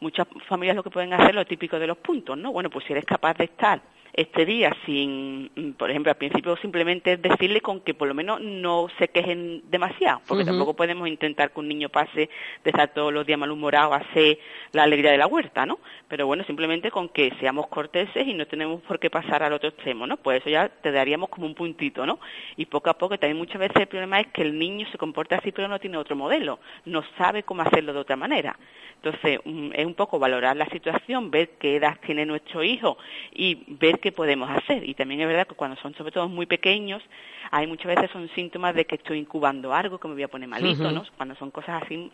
muchas 0.00 0.26
familias 0.46 0.76
lo 0.76 0.82
que 0.82 0.90
pueden 0.90 1.12
hacer 1.12 1.34
lo 1.34 1.44
típico 1.44 1.78
de 1.78 1.86
los 1.86 1.98
puntos, 1.98 2.36
¿no? 2.36 2.52
Bueno, 2.52 2.70
pues 2.70 2.84
si 2.84 2.92
eres 2.92 3.04
capaz 3.04 3.34
de 3.34 3.44
estar 3.44 3.80
este 4.14 4.46
día 4.46 4.74
sin, 4.86 5.50
mm, 5.56 5.72
por 5.72 5.90
ejemplo, 5.90 6.12
al 6.12 6.16
principio 6.16 6.56
simplemente 6.58 7.14
es 7.14 7.22
decirle 7.22 7.60
con 7.60 7.80
que 7.80 7.94
por 7.94 8.06
lo 8.06 8.14
menos 8.14 8.40
no 8.40 8.86
se 8.98 9.08
quejen 9.08 9.62
demasiado, 9.70 10.20
porque 10.28 10.44
tampoco 10.44 10.74
podemos 10.74 11.08
intentar 11.08 11.50
que 11.52 11.60
un 11.60 11.68
niño 11.68 11.88
pase 11.88 12.30
de 12.62 12.70
estar 12.70 12.94
todos 12.94 13.12
los 13.12 13.26
días 13.26 13.38
malhumorado 13.38 13.92
a 13.92 14.02
ser 14.12 14.38
la 14.72 14.84
alegría 14.84 15.10
de 15.10 15.18
la 15.18 15.26
huerta, 15.26 15.66
¿no? 15.66 15.80
Pero 16.06 16.26
bueno, 16.26 16.44
simplemente 16.44 16.92
con 16.92 17.08
que 17.08 17.32
seamos 17.40 17.66
corteses 17.66 18.26
y 18.26 18.34
no 18.34 18.46
tenemos 18.46 18.80
por 18.82 19.00
qué 19.00 19.10
pasar 19.10 19.42
al 19.42 19.52
otro 19.52 19.70
extremo, 19.70 20.06
¿no? 20.06 20.16
Pues 20.16 20.40
eso 20.40 20.50
ya 20.50 20.68
te 20.68 20.92
daríamos 20.92 21.28
como 21.28 21.46
un 21.46 21.54
puntito, 21.54 22.06
¿no? 22.06 22.20
Y 22.56 22.66
poco 22.66 22.90
a 22.90 22.98
poco 22.98 23.18
también 23.18 23.36
muchas 23.36 23.58
veces 23.58 23.76
el 23.76 23.88
problema 23.88 24.20
es 24.20 24.28
que 24.28 24.42
el 24.42 24.56
niño 24.56 24.86
se 24.92 24.98
comporta 24.98 25.36
así 25.36 25.50
pero 25.50 25.66
no 25.66 25.80
tiene 25.80 25.96
otro 25.96 26.14
modelo, 26.14 26.60
no 26.84 27.02
sabe 27.18 27.42
cómo 27.42 27.62
hacerlo 27.62 27.92
de 27.92 27.98
otra 27.98 28.16
manera. 28.16 28.56
Entonces, 29.02 29.38
mm, 29.44 29.70
es 29.74 29.84
un 29.84 29.94
poco 29.94 30.18
valorar 30.18 30.56
la 30.56 30.66
situación, 30.66 31.30
ver 31.30 31.50
qué 31.58 31.76
edad 31.76 31.98
tiene 32.06 32.24
nuestro 32.24 32.64
hijo 32.64 32.96
y 33.34 33.62
ver 33.66 33.98
qué 34.04 34.12
podemos 34.12 34.50
hacer. 34.50 34.86
Y 34.86 34.92
también 34.92 35.22
es 35.22 35.26
verdad 35.26 35.46
que 35.46 35.54
cuando 35.54 35.80
son 35.80 35.94
sobre 35.94 36.12
todo 36.12 36.28
muy 36.28 36.44
pequeños, 36.44 37.02
hay 37.50 37.66
muchas 37.66 37.86
veces 37.86 38.10
son 38.10 38.28
síntomas 38.34 38.74
de 38.74 38.84
que 38.84 38.96
estoy 38.96 39.18
incubando 39.18 39.72
algo, 39.72 39.98
que 39.98 40.08
me 40.08 40.12
voy 40.12 40.22
a 40.24 40.28
poner 40.28 40.46
malito. 40.46 40.90
¿no? 40.90 41.04
Cuando 41.16 41.34
son 41.36 41.50
cosas 41.50 41.82
así 41.82 42.12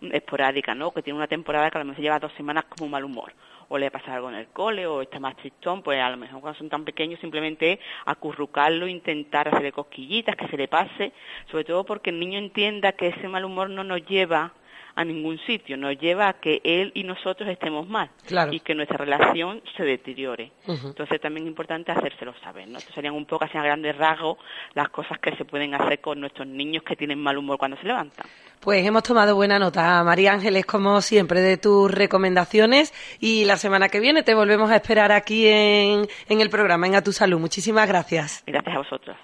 mm, 0.00 0.12
esporádicas, 0.12 0.76
¿no? 0.76 0.90
Que 0.90 1.00
tiene 1.00 1.16
una 1.16 1.28
temporada 1.28 1.70
que 1.70 1.78
a 1.78 1.80
lo 1.80 1.84
mejor 1.84 1.96
se 1.96 2.02
lleva 2.02 2.18
dos 2.18 2.32
semanas 2.32 2.64
como 2.64 2.86
un 2.86 2.90
mal 2.90 3.04
humor. 3.04 3.32
O 3.68 3.78
le 3.78 3.88
pasa 3.88 4.14
algo 4.14 4.30
en 4.30 4.34
el 4.34 4.48
cole, 4.48 4.84
o 4.86 5.00
está 5.00 5.20
más 5.20 5.36
tristón, 5.36 5.82
pues 5.82 6.00
a 6.00 6.10
lo 6.10 6.16
mejor 6.16 6.40
cuando 6.40 6.58
son 6.58 6.68
tan 6.68 6.84
pequeños 6.84 7.20
simplemente 7.20 7.78
acurrucarlo, 8.04 8.88
intentar 8.88 9.46
hacerle 9.46 9.70
cosquillitas, 9.70 10.34
que 10.34 10.48
se 10.48 10.56
le 10.56 10.66
pase, 10.66 11.12
sobre 11.50 11.64
todo 11.64 11.84
porque 11.84 12.10
el 12.10 12.18
niño 12.18 12.38
entienda 12.38 12.92
que 12.92 13.08
ese 13.08 13.28
mal 13.28 13.44
humor 13.44 13.70
no 13.70 13.84
nos 13.84 14.04
lleva 14.06 14.54
a 15.00 15.04
ningún 15.04 15.38
sitio, 15.46 15.76
nos 15.76 15.96
lleva 15.98 16.28
a 16.28 16.32
que 16.34 16.60
él 16.64 16.90
y 16.94 17.04
nosotros 17.04 17.48
estemos 17.48 17.88
mal 17.88 18.10
Claro. 18.26 18.52
y 18.52 18.58
que 18.58 18.74
nuestra 18.74 18.96
relación 18.96 19.62
se 19.76 19.84
deteriore. 19.84 20.50
Entonces 20.66 21.20
también 21.20 21.46
es 21.46 21.50
importante 21.50 21.92
hacérselo 21.92 22.34
saber, 22.42 22.66
¿no? 22.66 22.80
Serían 22.80 23.14
un 23.14 23.24
poco 23.24 23.44
así 23.44 23.56
a 23.56 23.62
grandes 23.62 23.96
rasgos 23.96 24.38
las 24.74 24.88
cosas 24.88 25.18
que 25.20 25.36
se 25.36 25.44
pueden 25.44 25.74
hacer 25.74 26.00
con 26.00 26.18
nuestros 26.20 26.48
niños 26.48 26.82
que 26.82 26.96
tienen 26.96 27.20
mal 27.22 27.38
humor 27.38 27.58
cuando 27.58 27.76
se 27.76 27.84
levantan. 27.86 28.26
Pues 28.60 28.84
hemos 28.84 29.04
tomado 29.04 29.36
buena 29.36 29.58
nota, 29.60 30.02
María 30.02 30.32
Ángeles, 30.32 30.66
como 30.66 31.00
siempre, 31.00 31.40
de 31.42 31.56
tus 31.58 31.88
recomendaciones 31.90 32.92
y 33.20 33.44
la 33.44 33.56
semana 33.56 33.88
que 33.88 34.00
viene 34.00 34.24
te 34.24 34.34
volvemos 34.34 34.68
a 34.70 34.74
esperar 34.76 35.12
aquí 35.12 35.46
en, 35.46 36.08
en 36.28 36.40
el 36.40 36.50
programa, 36.50 36.88
en 36.88 36.96
A 36.96 37.02
Tu 37.02 37.12
Salud. 37.12 37.38
Muchísimas 37.38 37.86
gracias. 37.86 38.42
Gracias 38.46 38.74
a 38.74 38.78
vosotros. 38.78 39.16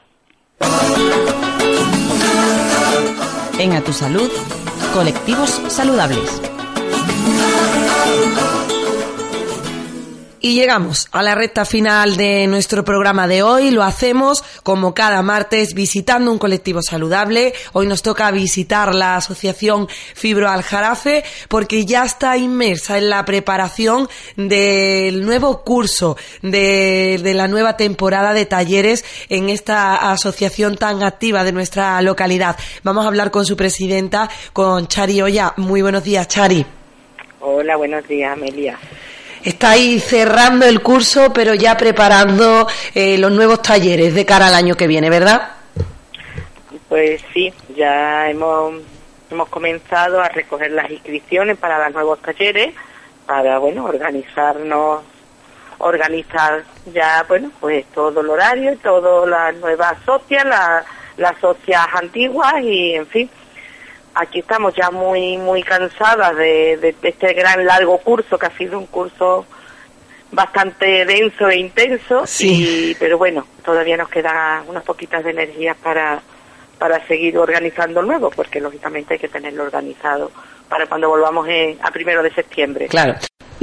En 3.59 3.73
A 3.73 3.81
Tu 3.83 3.93
Salud, 3.93 4.31
colectivos 4.95 5.51
saludables. 5.67 6.41
Y 10.45 10.53
llegamos 10.53 11.09
a 11.11 11.23
la 11.23 11.35
recta 11.35 11.65
final 11.65 12.19
de 12.19 12.47
nuestro 12.49 12.85
programa 12.85 13.27
de 13.27 13.43
hoy. 13.43 13.71
Lo 13.71 13.83
hacemos 13.83 14.45
como 14.63 14.93
cada 14.93 15.23
martes 15.23 15.73
visitando 15.73 16.31
un 16.31 16.37
colectivo 16.37 16.83
saludable. 16.83 17.55
Hoy 17.73 17.87
nos 17.87 18.03
toca 18.03 18.31
visitar 18.31 18.95
la 18.95 19.17
asociación 19.17 19.89
Fibro 19.89 20.51
Aljarafe 20.51 21.25
porque 21.49 21.87
ya 21.87 22.05
está 22.05 22.37
inmersa 22.37 22.99
en 22.99 23.09
la 23.09 23.25
preparación 23.25 24.07
del 24.37 25.25
nuevo 25.25 25.65
curso, 25.65 26.19
de, 26.43 27.19
de 27.23 27.33
la 27.33 27.49
nueva 27.49 27.79
temporada 27.79 28.35
de 28.35 28.45
talleres 28.45 29.03
en 29.31 29.49
esta 29.49 30.13
asociación 30.13 30.77
tan 30.77 31.03
activa 31.03 31.43
de 31.43 31.53
nuestra 31.53 32.03
localidad. 32.03 32.59
Vamos 32.83 33.07
a 33.07 33.09
hablar 33.09 33.31
con 33.31 33.47
su 33.47 33.57
presidenta, 33.57 34.29
con 34.53 34.89
Chari 34.89 35.23
Oya. 35.23 35.55
Muy 35.57 35.81
buenos 35.81 36.05
días, 36.05 36.29
Chari. 36.29 36.67
Hola, 37.41 37.77
buenos 37.77 38.07
días, 38.07 38.35
Amelia. 38.35 38.79
Estáis 39.45 40.03
cerrando 40.05 40.65
el 40.67 40.81
curso, 40.81 41.33
pero 41.33 41.53
ya 41.55 41.77
preparando 41.77 42.67
eh, 42.95 43.19
los 43.19 43.31
nuevos 43.31 43.61
talleres 43.63 44.15
de 44.15 44.25
cara 44.25 44.47
al 44.47 44.55
año 44.55 44.75
que 44.75 44.87
viene, 44.87 45.11
¿verdad? 45.11 45.51
Pues 46.89 47.21
sí, 47.33 47.53
ya 47.77 48.31
hemos, 48.31 48.75
hemos 49.31 49.49
comenzado 49.51 50.21
a 50.21 50.29
recoger 50.29 50.71
las 50.71 50.91
inscripciones 50.91 51.59
para 51.59 51.85
los 51.85 51.93
nuevos 51.95 52.21
talleres, 52.23 52.75
para, 53.27 53.59
bueno, 53.59 53.85
organizarnos, 53.85 55.03
organizar 55.79 56.63
ya, 56.93 57.25
bueno, 57.29 57.51
pues 57.61 57.85
todo 57.95 58.21
el 58.21 58.31
horario, 58.31 58.77
todas 58.83 59.29
las 59.29 59.55
nuevas 59.57 59.95
socias, 60.07 60.45
la- 60.45 60.85
las 61.17 61.39
socias 61.39 61.87
antiguas 61.95 62.55
y, 62.63 62.95
en 62.95 63.07
fin, 63.07 63.31
aquí 64.15 64.41
estamos 64.41 64.75
ya 64.75 64.91
muy, 64.91 65.37
muy 65.39 65.63
cansadas 65.63 66.37
de, 66.37 66.77
de 66.77 66.95
este 67.03 67.33
gran 67.35 67.65
largo 67.67 67.99
curso, 67.99 68.39
que 68.39 68.47
ha 68.47 68.57
sido 68.57 68.79
un 68.79 68.87
curso 68.87 69.47
bastante 70.33 71.05
denso 71.05 71.49
e 71.49 71.57
intenso, 71.59 72.27
Sí. 72.27 72.91
y, 72.91 72.95
pero 72.97 73.19
bueno, 73.19 73.47
todavía 73.65 73.97
nos 73.97 74.09
quedan 74.09 74.65
unas 74.69 74.83
poquitas 74.83 75.23
de 75.25 75.31
energías 75.31 75.77
para, 75.77 76.21
para 76.79 77.07
seguir 77.07 77.39
organizando 77.39 78.03
nuevo, 78.03 78.31
porque 78.31 78.61
lógicamente 78.61 79.15
hay 79.15 79.21
que 79.21 79.29
tenerlo 79.29 79.63
organizado 79.65 80.31
para 80.69 80.87
cuando 80.87 81.09
volvamos 81.09 81.47
en- 81.49 81.79
a 81.83 81.91
primero 81.91 82.23
de 82.23 82.33
septiembre. 82.33 82.89
Claro. 82.89 83.15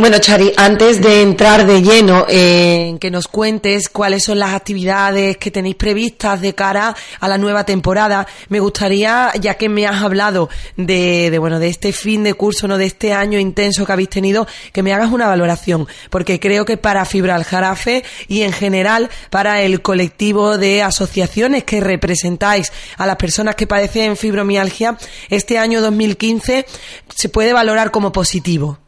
Bueno, 0.01 0.17
Chari, 0.17 0.51
antes 0.57 0.99
de 0.99 1.21
entrar 1.21 1.67
de 1.67 1.83
lleno 1.83 2.25
en 2.27 2.97
que 2.97 3.11
nos 3.11 3.27
cuentes 3.27 3.87
cuáles 3.87 4.23
son 4.23 4.39
las 4.39 4.55
actividades 4.55 5.37
que 5.37 5.51
tenéis 5.51 5.75
previstas 5.75 6.41
de 6.41 6.55
cara 6.55 6.95
a 7.19 7.27
la 7.27 7.37
nueva 7.37 7.67
temporada, 7.67 8.25
me 8.49 8.59
gustaría, 8.59 9.31
ya 9.39 9.57
que 9.57 9.69
me 9.69 9.85
has 9.85 10.01
hablado 10.01 10.49
de, 10.75 11.29
de, 11.29 11.37
bueno, 11.37 11.59
de 11.59 11.67
este 11.67 11.93
fin 11.93 12.23
de 12.23 12.33
curso, 12.33 12.67
no 12.67 12.79
de 12.79 12.87
este 12.87 13.13
año 13.13 13.37
intenso 13.37 13.85
que 13.85 13.91
habéis 13.91 14.09
tenido, 14.09 14.47
que 14.73 14.81
me 14.81 14.91
hagas 14.91 15.11
una 15.11 15.27
valoración, 15.27 15.87
porque 16.09 16.39
creo 16.39 16.65
que 16.65 16.77
para 16.77 17.05
Fibra 17.05 17.35
al 17.35 17.43
Jarafe 17.43 18.03
y 18.27 18.41
en 18.41 18.53
general 18.53 19.07
para 19.29 19.61
el 19.61 19.83
colectivo 19.83 20.57
de 20.57 20.81
asociaciones 20.81 21.63
que 21.63 21.79
representáis 21.79 22.73
a 22.97 23.05
las 23.05 23.17
personas 23.17 23.53
que 23.53 23.67
padecen 23.67 24.17
fibromialgia, 24.17 24.97
este 25.29 25.59
año 25.59 25.79
2015 25.79 26.65
se 27.13 27.29
puede 27.29 27.53
valorar 27.53 27.91
como 27.91 28.11
positivo. 28.11 28.79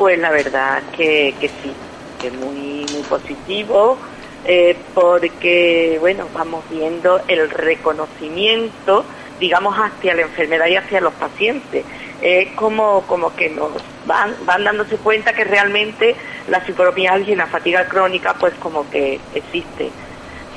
Pues 0.00 0.18
la 0.18 0.30
verdad 0.30 0.82
que, 0.96 1.36
que 1.38 1.50
sí, 1.60 1.76
que 2.22 2.28
es 2.28 2.32
muy, 2.32 2.88
muy 2.88 3.02
positivo, 3.02 4.00
eh, 4.46 4.74
porque, 4.94 5.98
bueno, 6.00 6.30
vamos 6.32 6.64
viendo 6.70 7.20
el 7.28 7.50
reconocimiento, 7.50 9.04
digamos, 9.38 9.76
hacia 9.76 10.14
la 10.14 10.22
enfermedad 10.22 10.68
y 10.68 10.76
hacia 10.76 11.02
los 11.02 11.12
pacientes. 11.16 11.84
Es 12.22 12.56
como, 12.56 13.06
como 13.06 13.34
que 13.36 13.50
nos 13.50 13.72
van, 14.06 14.46
van 14.46 14.64
dándose 14.64 14.96
cuenta 14.96 15.34
que 15.34 15.44
realmente 15.44 16.16
la 16.46 16.62
fibromialgia 16.62 17.34
y 17.34 17.36
la 17.36 17.48
fatiga 17.48 17.86
crónica, 17.86 18.38
pues 18.40 18.54
como 18.58 18.88
que 18.88 19.20
existe. 19.34 19.92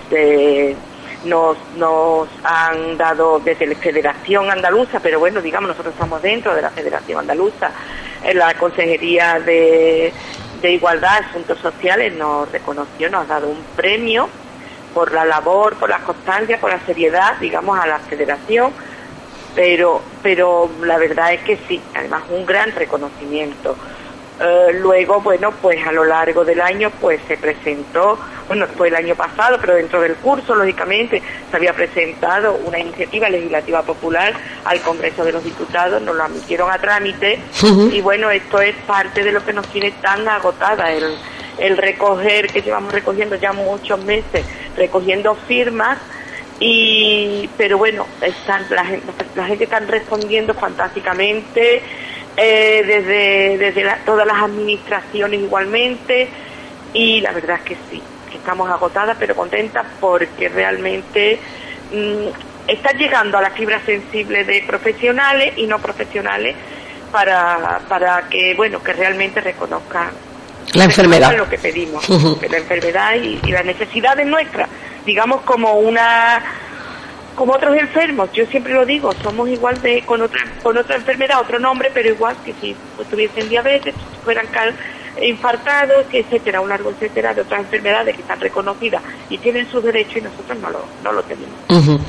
Se- 0.10 0.78
nos, 1.26 1.58
han 2.44 2.98
dado 2.98 3.40
desde 3.40 3.66
la 3.66 3.76
Federación 3.76 4.50
Andaluza, 4.52 5.00
pero 5.02 5.20
bueno, 5.20 5.42
digamos, 5.42 5.70
nosotros 5.70 5.94
estamos 5.94 6.22
dentro 6.22 6.54
de 6.56 6.62
la 6.62 6.70
Federación 6.70 7.20
Andaluza, 7.20 7.72
en 8.24 8.38
la 8.38 8.54
Consejería 8.56 9.40
de, 9.40 10.14
de 10.62 10.72
Igualdad 10.72 11.24
Asuntos 11.30 11.60
Sociales 11.60 12.14
nos 12.16 12.52
reconoció, 12.52 13.10
nos 13.10 13.24
ha 13.24 13.34
dado 13.34 13.50
un 13.50 13.64
premio 13.76 14.30
por 14.94 15.12
la 15.12 15.26
labor, 15.26 15.76
por 15.76 15.90
la 15.90 16.00
constancia, 16.00 16.60
por 16.60 16.72
la 16.72 16.80
seriedad, 16.86 17.38
digamos, 17.40 17.80
a 17.80 17.88
la 17.88 18.00
Federación, 18.00 18.72
pero, 19.56 20.02
pero 20.22 20.70
la 20.84 20.98
verdad 20.98 21.34
es 21.34 21.42
que 21.42 21.58
sí, 21.68 21.82
además 21.96 22.24
un 22.30 22.46
gran 22.46 22.72
reconocimiento. 22.72 23.76
Eh, 24.40 24.74
luego, 24.80 25.22
bueno, 25.22 25.52
pues 25.62 25.86
a 25.86 25.92
lo 25.92 26.04
largo 26.04 26.44
del 26.44 26.60
año, 26.60 26.90
pues 27.00 27.22
se 27.28 27.38
presentó, 27.38 28.18
bueno, 28.48 28.66
fue 28.76 28.88
el 28.88 28.96
año 28.96 29.16
pasado, 29.16 29.58
pero 29.62 29.76
dentro 29.76 30.02
del 30.02 30.16
curso, 30.16 30.56
lógicamente, 30.56 31.22
se 31.52 31.56
había 31.56 31.74
presentado 31.74 32.60
una 32.66 32.80
iniciativa 32.80 33.30
legislativa 33.30 33.84
popular 33.84 34.34
al 34.66 34.82
Congreso 34.82 35.24
de 35.24 35.34
los 35.34 35.44
Diputados, 35.44 36.02
nos 36.02 36.16
lo 36.16 36.24
admitieron 36.24 36.72
a 36.72 36.80
trámite, 36.80 37.40
y 37.92 38.02
bueno, 38.02 38.32
esto 38.32 38.60
es 38.60 38.76
parte 38.88 39.24
de 39.24 39.32
lo 39.32 39.46
que 39.46 39.54
nos 39.54 39.68
tiene 39.68 39.92
tan 40.02 40.28
agotada, 40.28 40.92
el, 40.92 41.16
el 41.60 41.78
recoger, 41.78 42.48
que 42.48 42.64
llevamos 42.64 42.92
recogiendo 42.92 43.36
ya 43.36 43.54
muchos 43.54 44.04
meses, 44.04 44.46
recogiendo 44.76 45.36
firmas 45.48 46.00
Y, 46.60 47.50
pero 47.58 47.78
bueno, 47.78 48.06
están, 48.22 48.66
la, 48.70 48.86
gente, 48.86 49.12
la 49.36 49.46
gente 49.46 49.66
está 49.66 49.80
respondiendo 49.80 50.54
fantásticamente, 50.54 51.82
eh, 52.38 52.84
desde, 52.86 53.58
desde 53.58 53.96
todas 54.06 54.26
las 54.26 54.42
administraciones 54.42 55.40
igualmente, 55.40 56.28
y 56.94 57.22
la 57.22 57.32
verdad 57.32 57.58
es 57.58 57.64
que 57.64 57.78
sí, 57.90 58.02
que 58.30 58.38
estamos 58.38 58.70
agotadas 58.70 59.18
pero 59.20 59.36
contentas 59.36 59.86
porque 60.00 60.50
realmente 60.50 61.40
mm, 61.92 62.28
está 62.68 62.92
llegando 62.94 63.38
a 63.38 63.42
la 63.42 63.52
fibra 63.52 63.80
sensible 63.86 64.46
de 64.46 64.64
profesionales 64.66 65.54
y 65.58 65.68
no 65.68 65.80
profesionales 65.80 66.56
para, 67.12 67.82
para 67.88 68.28
que, 68.30 68.56
bueno, 68.56 68.82
que 68.82 68.94
realmente 68.94 69.42
reconozcan 69.42 70.10
la 70.74 70.86
enfermedad. 70.86 71.38
lo 71.38 71.48
que 71.48 71.58
pedimos, 71.60 72.08
la 72.10 72.58
enfermedad 72.58 73.16
y, 73.16 73.40
y 73.44 73.52
las 73.52 73.66
necesidades 73.66 74.26
nuestras, 74.26 74.70
digamos 75.06 75.42
como 75.42 75.74
una 75.74 76.42
como 77.36 77.54
otros 77.54 77.76
enfermos, 77.78 78.30
yo 78.34 78.46
siempre 78.46 78.74
lo 78.74 78.86
digo, 78.86 79.14
somos 79.24 79.50
igual 79.50 79.82
de 79.82 80.04
con 80.06 80.22
otra 80.22 80.42
con 80.62 80.78
otra 80.78 80.96
enfermedad, 80.96 81.42
otro 81.42 81.60
nombre, 81.60 81.90
pero 81.94 82.10
igual 82.10 82.36
que 82.46 82.54
si 82.62 82.76
tuviesen 83.10 83.50
diabetes, 83.50 83.94
fueran 84.24 84.48
cal, 84.48 84.74
infartados, 85.22 86.06
etcétera, 86.12 86.62
un 86.62 86.70
largo 86.70 86.90
etcétera 86.90 87.34
de 87.34 87.42
otras 87.42 87.62
enfermedades 87.62 88.16
que 88.16 88.22
están 88.22 88.40
reconocidas 88.40 89.02
y 89.30 89.38
tienen 89.38 89.70
sus 89.70 89.84
derechos 89.84 90.18
y 90.18 90.22
nosotros 90.22 90.58
no 90.60 90.70
lo, 90.70 90.86
no 91.04 91.12
lo 91.12 91.24
tenemos. 91.24 92.00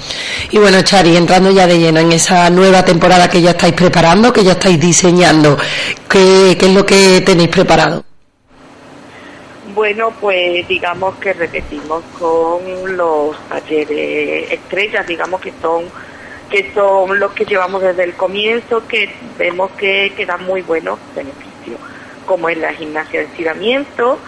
Y 0.50 0.58
bueno, 0.58 0.82
Chari, 0.82 1.16
entrando 1.16 1.50
ya 1.50 1.66
de 1.66 1.78
lleno 1.78 2.00
en 2.00 2.12
esa 2.12 2.48
nueva 2.50 2.84
temporada 2.84 3.28
que 3.28 3.40
ya 3.40 3.50
estáis 3.50 3.74
preparando, 3.74 4.32
que 4.32 4.44
ya 4.44 4.52
estáis 4.52 4.78
diseñando, 4.80 5.56
¿qué, 6.08 6.56
qué 6.58 6.66
es 6.66 6.72
lo 6.72 6.84
que 6.84 7.22
tenéis 7.22 7.48
preparado? 7.48 8.04
Bueno, 9.74 10.12
pues 10.20 10.68
digamos 10.68 11.16
que 11.16 11.32
repetimos 11.32 12.04
con 12.16 12.96
los 12.96 13.36
talleres 13.48 14.52
estrellas, 14.52 15.04
digamos 15.04 15.40
que 15.40 15.52
son 15.60 15.86
que 16.48 16.70
son 16.72 17.18
los 17.18 17.32
que 17.32 17.44
llevamos 17.44 17.82
desde 17.82 18.04
el 18.04 18.14
comienzo, 18.14 18.86
que 18.86 19.10
vemos 19.36 19.72
que, 19.72 20.12
que 20.16 20.26
dan 20.26 20.44
muy 20.44 20.62
buenos 20.62 21.00
beneficios, 21.16 21.80
como 22.24 22.48
es 22.48 22.58
la 22.58 22.72
gimnasia 22.72 23.20
de 23.20 23.26
estiramiento, 23.26 24.18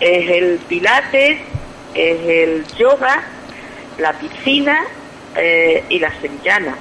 es 0.00 0.28
el 0.30 0.58
pilates, 0.68 1.38
es 1.94 2.20
el 2.26 2.66
yoga, 2.76 3.22
la 3.98 4.12
piscina 4.14 4.84
eh, 5.36 5.84
y 5.88 6.00
la 6.00 6.10
sevillana. 6.20 6.74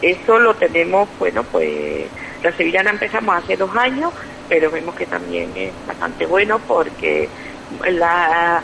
Eso 0.00 0.38
lo 0.38 0.54
tenemos, 0.54 1.06
bueno, 1.18 1.42
pues 1.42 2.06
la 2.42 2.52
sevillana 2.52 2.90
empezamos 2.90 3.36
hace 3.36 3.56
dos 3.58 3.76
años 3.76 4.12
pero 4.48 4.70
vemos 4.70 4.94
que 4.94 5.06
también 5.06 5.50
es 5.54 5.72
bastante 5.86 6.26
bueno 6.26 6.58
porque 6.66 7.28
la, 7.90 8.62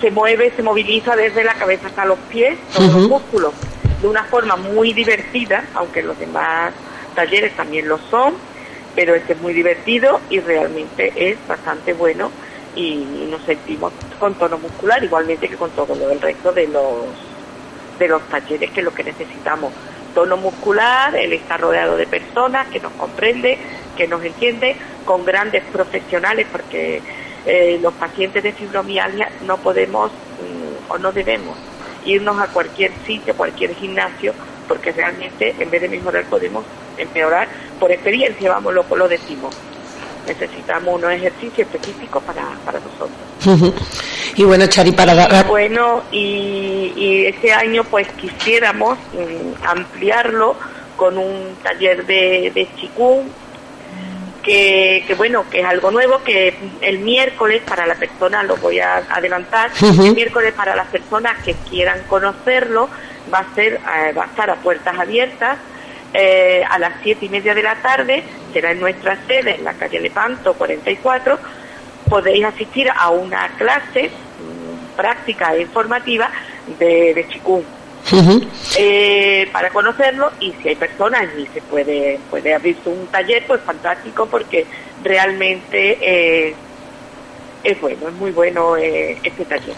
se 0.00 0.10
mueve, 0.10 0.52
se 0.54 0.62
moviliza 0.62 1.16
desde 1.16 1.44
la 1.44 1.54
cabeza 1.54 1.88
hasta 1.88 2.04
los 2.04 2.18
pies, 2.30 2.58
todos 2.74 2.92
los 2.92 3.08
músculos, 3.08 3.52
de 4.00 4.08
una 4.08 4.24
forma 4.24 4.56
muy 4.56 4.92
divertida, 4.92 5.64
aunque 5.74 6.02
los 6.02 6.18
demás 6.18 6.72
talleres 7.14 7.54
también 7.56 7.88
lo 7.88 7.98
son, 8.10 8.34
pero 8.94 9.14
este 9.14 9.34
es 9.34 9.40
muy 9.40 9.52
divertido 9.52 10.20
y 10.28 10.40
realmente 10.40 11.12
es 11.16 11.36
bastante 11.46 11.92
bueno 11.92 12.30
y 12.74 13.28
nos 13.30 13.42
sentimos 13.42 13.92
con 14.18 14.34
tono 14.34 14.58
muscular, 14.58 15.02
igualmente 15.02 15.48
que 15.48 15.56
con 15.56 15.70
todo 15.70 15.94
lo 15.94 16.08
del 16.08 16.20
resto 16.20 16.52
de 16.52 16.66
los 16.68 17.06
de 17.98 18.08
los 18.08 18.22
talleres 18.28 18.70
que 18.70 18.80
es 18.80 18.84
lo 18.84 18.94
que 18.94 19.04
necesitamos. 19.04 19.72
Tono 20.14 20.36
muscular, 20.36 21.14
el 21.16 21.32
estar 21.32 21.60
rodeado 21.60 21.96
de 21.96 22.06
personas 22.06 22.66
que 22.68 22.80
nos 22.80 22.92
comprende, 22.92 23.58
que 23.96 24.06
nos 24.06 24.24
entiende, 24.24 24.76
con 25.04 25.24
grandes 25.24 25.62
profesionales, 25.72 26.46
porque 26.50 27.02
eh, 27.44 27.78
los 27.82 27.92
pacientes 27.94 28.42
de 28.42 28.52
fibromialgia 28.52 29.28
no 29.46 29.56
podemos 29.58 30.10
mm, 30.10 30.92
o 30.92 30.98
no 30.98 31.12
debemos 31.12 31.56
irnos 32.04 32.40
a 32.40 32.48
cualquier 32.48 32.92
sitio, 33.06 33.34
cualquier 33.34 33.74
gimnasio, 33.74 34.32
porque 34.68 34.92
realmente 34.92 35.54
en 35.58 35.70
vez 35.70 35.82
de 35.82 35.88
mejorar 35.88 36.24
podemos 36.24 36.64
empeorar. 36.96 37.48
Por 37.78 37.90
experiencia, 37.90 38.50
vamos, 38.50 38.74
lo, 38.74 38.84
lo 38.96 39.08
decimos. 39.08 39.54
Necesitamos 40.26 40.94
unos 40.94 41.12
ejercicios 41.12 41.68
específicos 41.68 42.22
para, 42.22 42.42
para 42.64 42.78
nosotros. 42.80 43.74
y 44.36 44.44
bueno, 44.44 44.66
Chari, 44.68 44.92
para 44.92 45.14
dar... 45.14 45.46
Bueno, 45.46 46.02
y, 46.12 46.92
y 46.94 47.26
este 47.26 47.52
año 47.52 47.82
pues 47.84 48.06
quisiéramos 48.12 48.98
mm, 49.12 49.64
ampliarlo 49.66 50.56
con 50.96 51.18
un 51.18 51.56
taller 51.62 52.06
de, 52.06 52.52
de 52.54 52.68
chikung, 52.76 53.26
que, 54.42 55.04
que, 55.06 55.14
bueno, 55.14 55.48
que 55.48 55.60
es 55.60 55.66
algo 55.66 55.90
nuevo, 55.90 56.22
que 56.22 56.54
el 56.80 56.98
miércoles 56.98 57.62
para 57.66 57.86
la 57.86 57.94
persona, 57.94 58.42
lo 58.42 58.56
voy 58.56 58.80
a 58.80 58.96
adelantar, 59.08 59.70
el 59.80 60.14
miércoles 60.14 60.52
para 60.54 60.74
las 60.74 60.88
personas 60.88 61.42
que 61.44 61.54
quieran 61.68 62.02
conocerlo, 62.08 62.88
va 63.32 63.38
a 63.38 63.54
ser, 63.54 63.74
eh, 63.74 64.12
va 64.12 64.24
a 64.24 64.26
estar 64.26 64.50
a 64.50 64.56
puertas 64.56 64.98
abiertas, 64.98 65.58
eh, 66.12 66.62
a 66.68 66.78
las 66.78 66.94
siete 67.02 67.26
y 67.26 67.28
media 67.28 67.54
de 67.54 67.62
la 67.62 67.76
tarde, 67.76 68.22
será 68.52 68.72
en 68.72 68.80
nuestra 68.80 69.16
sede, 69.26 69.56
en 69.56 69.64
la 69.64 69.74
calle 69.74 70.00
Lepanto 70.00 70.54
44, 70.54 71.38
podéis 72.08 72.44
asistir 72.44 72.90
a 72.94 73.10
una 73.10 73.48
clase 73.56 74.08
mm, 74.10 74.96
práctica 74.96 75.54
e 75.54 75.62
informativa 75.62 76.28
de, 76.78 77.14
de 77.14 77.28
chikung 77.28 77.64
eh, 78.76 79.48
para 79.52 79.70
conocerlo 79.70 80.30
y 80.40 80.52
si 80.60 80.70
hay 80.70 80.76
personas 80.76 81.24
y 81.38 81.46
se 81.46 81.62
puede 81.62 82.18
puede 82.30 82.54
abrirse 82.54 82.88
un 82.88 83.06
taller 83.06 83.44
pues 83.46 83.60
fantástico 83.62 84.26
porque 84.26 84.66
realmente 85.02 85.98
eh, 86.00 86.54
es 87.62 87.80
bueno 87.80 88.08
es 88.08 88.14
muy 88.14 88.30
bueno 88.32 88.76
eh, 88.76 89.18
este 89.22 89.44
taller. 89.44 89.74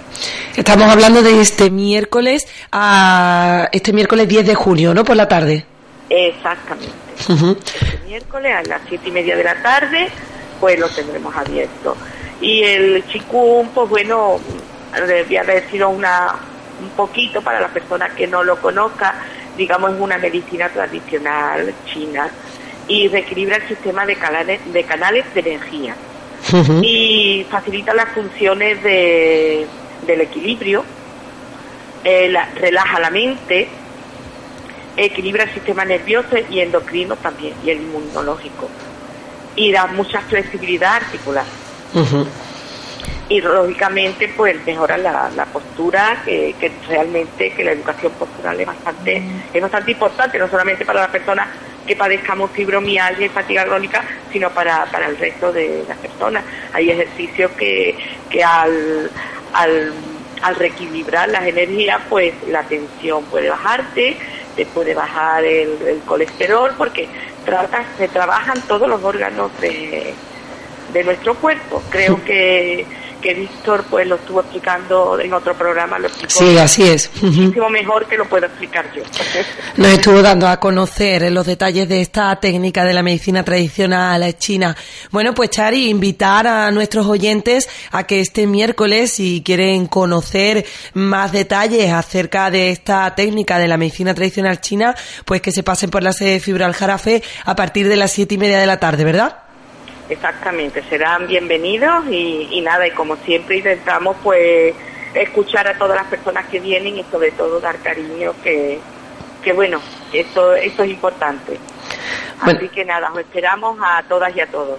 Estamos 0.57 0.89
hablando 0.89 1.23
de 1.23 1.41
este 1.41 1.71
miércoles 1.71 2.47
a 2.73 3.69
este 3.73 3.93
miércoles 3.93 4.27
10 4.27 4.47
de 4.47 4.55
junio 4.55 4.95
no 4.95 5.05
por 5.05 5.17
la 5.17 5.29
tarde. 5.29 5.65
Exactamente. 6.09 6.93
Este 7.19 7.99
miércoles 8.07 8.55
a 8.55 8.63
las 8.63 8.81
siete 8.89 9.09
y 9.09 9.13
media 9.13 9.37
de 9.37 9.45
la 9.45 9.63
tarde 9.63 10.09
pues 10.61 10.79
lo 10.79 10.89
tendremos 10.89 11.35
abierto. 11.37 11.97
Y 12.41 12.63
el 12.63 13.07
chikung 13.09 13.69
pues 13.69 13.89
bueno 13.89 14.41
debía 15.07 15.43
haber 15.43 15.69
sido 15.71 15.89
una 15.89 16.35
un 16.85 16.91
poquito 16.91 17.43
para 17.43 17.61
la 17.61 17.69
persona 17.69 18.09
que 18.11 18.27
no 18.27 18.43
lo 18.45 18.57
conozca, 18.61 19.15
digamos, 19.57 19.95
es 19.95 20.01
una 20.01 20.19
medicina 20.19 20.69
tradicional 20.69 21.75
china 21.93 22.31
y 22.87 23.09
reequilibra 23.09 23.57
el 23.57 23.69
sistema 23.69 24.05
de 24.07 24.17
canales 24.17 24.61
de, 24.73 24.85
canales 24.85 25.25
de 25.35 25.41
energía. 25.41 25.97
Y 26.83 27.47
facilita 27.51 27.95
las 27.95 28.11
funciones 28.11 28.81
de, 28.83 29.67
del 30.07 30.21
equilibrio, 30.21 30.85
eh, 32.05 32.33
relaja 32.55 33.01
la 33.01 33.11
mente, 33.11 33.67
equilibra 34.97 35.45
el 35.45 35.55
sistema 35.55 35.85
nervioso 35.85 36.37
y 36.51 36.61
endocrino 36.61 37.17
también 37.17 37.55
y 37.65 37.71
el 37.71 37.81
inmunológico. 37.81 38.69
Y 39.57 39.73
da 39.73 39.87
mucha 39.87 40.21
flexibilidad 40.21 40.97
articular 40.97 41.45
y 43.29 43.41
lógicamente 43.41 44.29
pues 44.37 44.65
mejora 44.67 44.99
la, 44.99 45.31
la 45.35 45.47
postura 45.47 46.23
que, 46.25 46.55
que, 46.61 46.71
realmente 46.89 47.51
que 47.53 47.65
la 47.65 47.73
educación 47.73 48.13
postural 48.13 48.61
es 48.61 48.67
bastante 48.67 49.23
es 49.53 49.63
bastante 49.63 49.93
importante 49.93 50.39
no 50.39 50.49
solamente 50.49 50.85
para 50.85 51.01
las 51.01 51.11
personas 51.11 51.49
que 51.87 51.97
padezcamos 51.97 52.51
fibromialgia 52.51 53.27
y 53.27 53.29
fatiga 53.31 53.65
crónica 53.65 54.05
sino 54.31 54.51
para, 54.51 54.85
para 54.87 55.07
el 55.07 55.17
resto 55.17 55.53
de 55.53 55.85
las 55.89 55.99
personas. 55.99 56.45
Hay 56.73 56.91
ejercicios 56.91 57.51
que, 57.53 57.97
que 58.31 58.43
al, 58.43 59.11
al, 59.53 59.93
al 60.43 60.57
reequilibrar 60.57 61.29
las 61.29 61.47
energías 61.47 62.01
pues 62.09 62.35
la 62.49 62.63
tensión 62.65 63.25
puede 63.25 63.49
bajarte 63.49 64.17
te 64.55 64.67
puede 64.67 64.95
bajar 64.95 65.45
el, 65.45 65.71
el 65.87 65.99
colesterol 66.01 66.73
porque 66.77 67.09
trata, 67.45 67.85
se 67.99 68.09
trabajan 68.09 68.61
todos 68.63 68.89
los 68.89 69.03
órganos 69.03 69.51
de, 69.61 70.15
de 70.93 71.05
nuestro 71.05 71.35
cuerpo. 71.35 71.83
Creo 71.91 72.23
que 72.25 72.87
que 73.25 73.33
Víctor 73.33 73.87
pues 73.89 74.07
lo 74.07 74.17
estuvo 74.17 74.41
explicando 74.41 75.19
en 75.19 75.33
otro 75.33 75.55
programa, 75.55 75.99
lo 75.99 76.09
explicó 76.09 76.31
sí, 76.31 76.59
así 76.59 76.83
es. 76.83 77.11
muchísimo 77.23 77.71
mejor 77.71 78.07
que 78.07 78.19
lo 78.19 78.29
puedo 78.29 78.45
explicar 78.45 78.85
yo. 78.95 79.03
Nos 79.77 79.89
estuvo 79.89 80.21
dando 80.21 80.47
a 80.47 80.61
conocer 80.61 81.33
los 81.33 81.47
detalles 81.47 81.89
de 81.89 82.03
esta 82.03 82.37
técnica 82.37 82.85
de 82.85 82.93
la 82.93 83.03
medicina 83.03 83.43
tradicional 83.43 84.37
china. 84.37 84.77
Bueno, 85.11 85.33
pues 85.33 85.49
Chari, 85.49 85.89
invitar 85.89 86.47
a 86.47 86.71
nuestros 86.71 87.07
oyentes 87.07 87.67
a 87.93 88.03
que 88.03 88.21
este 88.21 88.47
miércoles, 88.47 89.13
si 89.13 89.43
quieren 89.43 89.87
conocer 89.87 90.67
más 90.93 91.33
detalles 91.33 91.91
acerca 91.93 92.51
de 92.51 92.73
esta 92.73 93.15
técnica 93.15 93.59
de 93.59 93.69
la 93.69 93.79
medicina 93.79 94.15
tradicional 94.15 94.61
china, 94.61 94.95
pues 95.25 95.41
que 95.41 95.51
se 95.51 95.63
pasen 95.63 95.89
por 95.89 96.03
la 96.03 96.13
sede 96.13 96.41
Fibral 96.41 96.75
Jarafe 96.75 97.23
a 97.47 97.57
partir 97.57 97.89
de 97.89 97.97
las 97.97 98.13
siete 98.13 98.35
y 98.35 98.39
media 98.39 98.59
de 98.59 98.67
la 98.67 98.79
tarde, 98.79 99.03
¿verdad? 99.05 99.44
Exactamente, 100.09 100.83
serán 100.83 101.27
bienvenidos 101.27 102.05
y, 102.11 102.61
nada, 102.61 102.87
y 102.87 102.91
como 102.91 103.17
siempre 103.17 103.57
intentamos 103.57 104.17
pues 104.23 104.75
escuchar 105.15 105.67
a 105.67 105.79
todas 105.79 105.97
las 105.97 106.07
personas 106.09 106.47
que 106.49 106.61
vienen 106.61 106.99
y 106.99 107.05
sobre 107.05 107.31
todo 107.31 107.59
dar 107.59 107.79
cariño, 107.79 108.35
que, 108.43 108.79
que 109.43 109.53
bueno, 109.55 109.81
eso, 110.13 110.55
eso 110.55 110.83
es 110.83 110.91
importante. 110.91 111.59
Así 112.41 112.69
que 112.69 112.85
nada, 112.85 113.11
os 113.13 113.19
esperamos 113.19 113.79
a 113.83 114.03
todas 114.03 114.37
y 114.37 114.41
a 114.41 114.47
todos. 114.47 114.79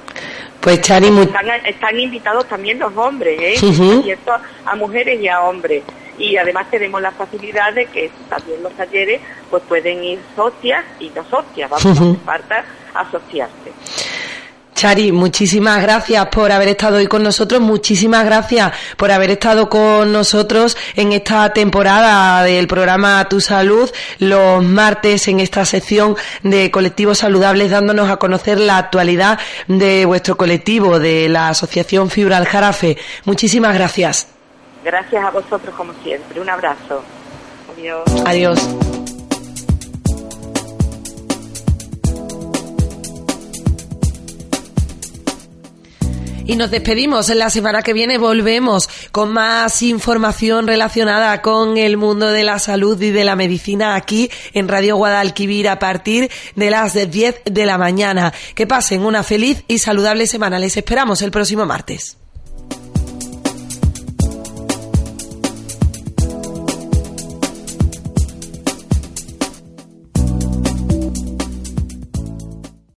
Pues 0.62 0.82
Chari, 0.82 1.08
están, 1.08 1.50
están 1.66 2.00
invitados 2.00 2.48
también 2.48 2.78
los 2.78 2.96
hombres, 2.96 3.40
¿eh? 3.40 3.56
y 4.06 4.12
esto 4.12 4.32
a 4.66 4.76
mujeres 4.76 5.20
y 5.20 5.28
a 5.28 5.42
hombres. 5.42 5.84
y 6.20 6.38
además 6.38 6.68
tenemos 6.70 7.02
la 7.02 7.12
facilidad 7.12 7.74
de 7.74 7.86
que 7.88 8.12
también 8.30 8.62
los 8.62 8.74
talleres 8.74 9.22
pues 9.50 9.64
pueden 9.64 10.04
ir 10.04 10.20
socias 10.36 10.84
y 11.00 11.10
no 11.10 11.24
socias, 11.26 11.70
vamos, 11.70 11.86
a 11.86 11.92
hacer 11.92 12.16
falta 12.26 12.66
asociarse. 12.94 13.72
Chari, 14.76 15.14
muchísimas 15.14 15.82
gracias 15.82 16.28
por 16.28 16.52
haber 16.52 16.68
estado 16.68 16.98
hoy 16.98 17.08
con 17.08 17.24
nosotros, 17.24 17.62
muchísimas 17.62 18.26
gracias 18.26 18.74
por 18.98 19.10
haber 19.10 19.32
estado 19.32 19.70
con 19.70 20.12
nosotros 20.12 20.76
en 20.98 21.14
esta 21.14 21.54
temporada 21.54 22.44
del 22.44 22.68
programa 22.68 23.26
Tu 23.30 23.40
Salud, 23.40 23.90
los 24.20 24.62
martes 24.62 25.30
en 25.30 25.40
esta 25.40 25.64
sección 25.64 26.18
de 26.44 26.72
colectivos 26.72 27.20
saludables, 27.20 27.72
dándonos 27.72 28.10
a 28.10 28.18
conocer 28.18 28.60
la 28.60 28.78
actualidad 28.78 29.40
de 29.70 30.06
vuestro 30.06 30.36
colectivo, 30.36 31.00
de 31.00 31.30
la 31.30 31.48
Asociación 31.48 32.10
Fibra 32.10 32.36
al 32.36 32.46
Jarafe. 32.46 32.98
Muchísimas 33.24 33.74
gracias. 33.76 34.28
Gracias 34.84 35.24
a 35.24 35.32
vosotros 35.32 35.74
como 35.74 35.94
siempre. 36.04 36.42
Un 36.42 36.50
abrazo. 36.50 37.02
Adiós. 37.74 38.04
Adiós. 38.26 38.95
Y 46.48 46.56
nos 46.58 46.70
despedimos. 46.70 47.30
En 47.30 47.40
la 47.40 47.50
semana 47.50 47.82
que 47.82 47.94
viene 47.94 48.20
volvemos 48.20 48.88
con 49.12 49.34
más 49.34 49.82
información 49.82 50.68
relacionada 50.68 51.42
con 51.42 51.78
el 51.78 51.98
mundo 51.98 52.30
de 52.30 52.44
la 52.44 52.60
salud 52.60 53.02
y 53.02 53.10
de 53.10 53.24
la 53.24 53.36
medicina 53.36 53.96
aquí 53.96 54.30
en 54.54 54.68
Radio 54.68 54.96
Guadalquivir 54.96 55.68
a 55.68 55.80
partir 55.80 56.30
de 56.56 56.70
las 56.70 56.94
10 56.94 57.42
de 57.46 57.66
la 57.66 57.80
mañana. 57.80 58.32
Que 58.54 58.68
pasen 58.68 59.02
una 59.02 59.24
feliz 59.24 59.64
y 59.68 59.80
saludable 59.80 60.28
semana. 60.28 60.60
Les 60.60 60.78
esperamos 60.78 61.24
el 61.24 61.32
próximo 61.32 61.66
martes. 61.66 62.18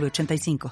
906985. 0.00 0.58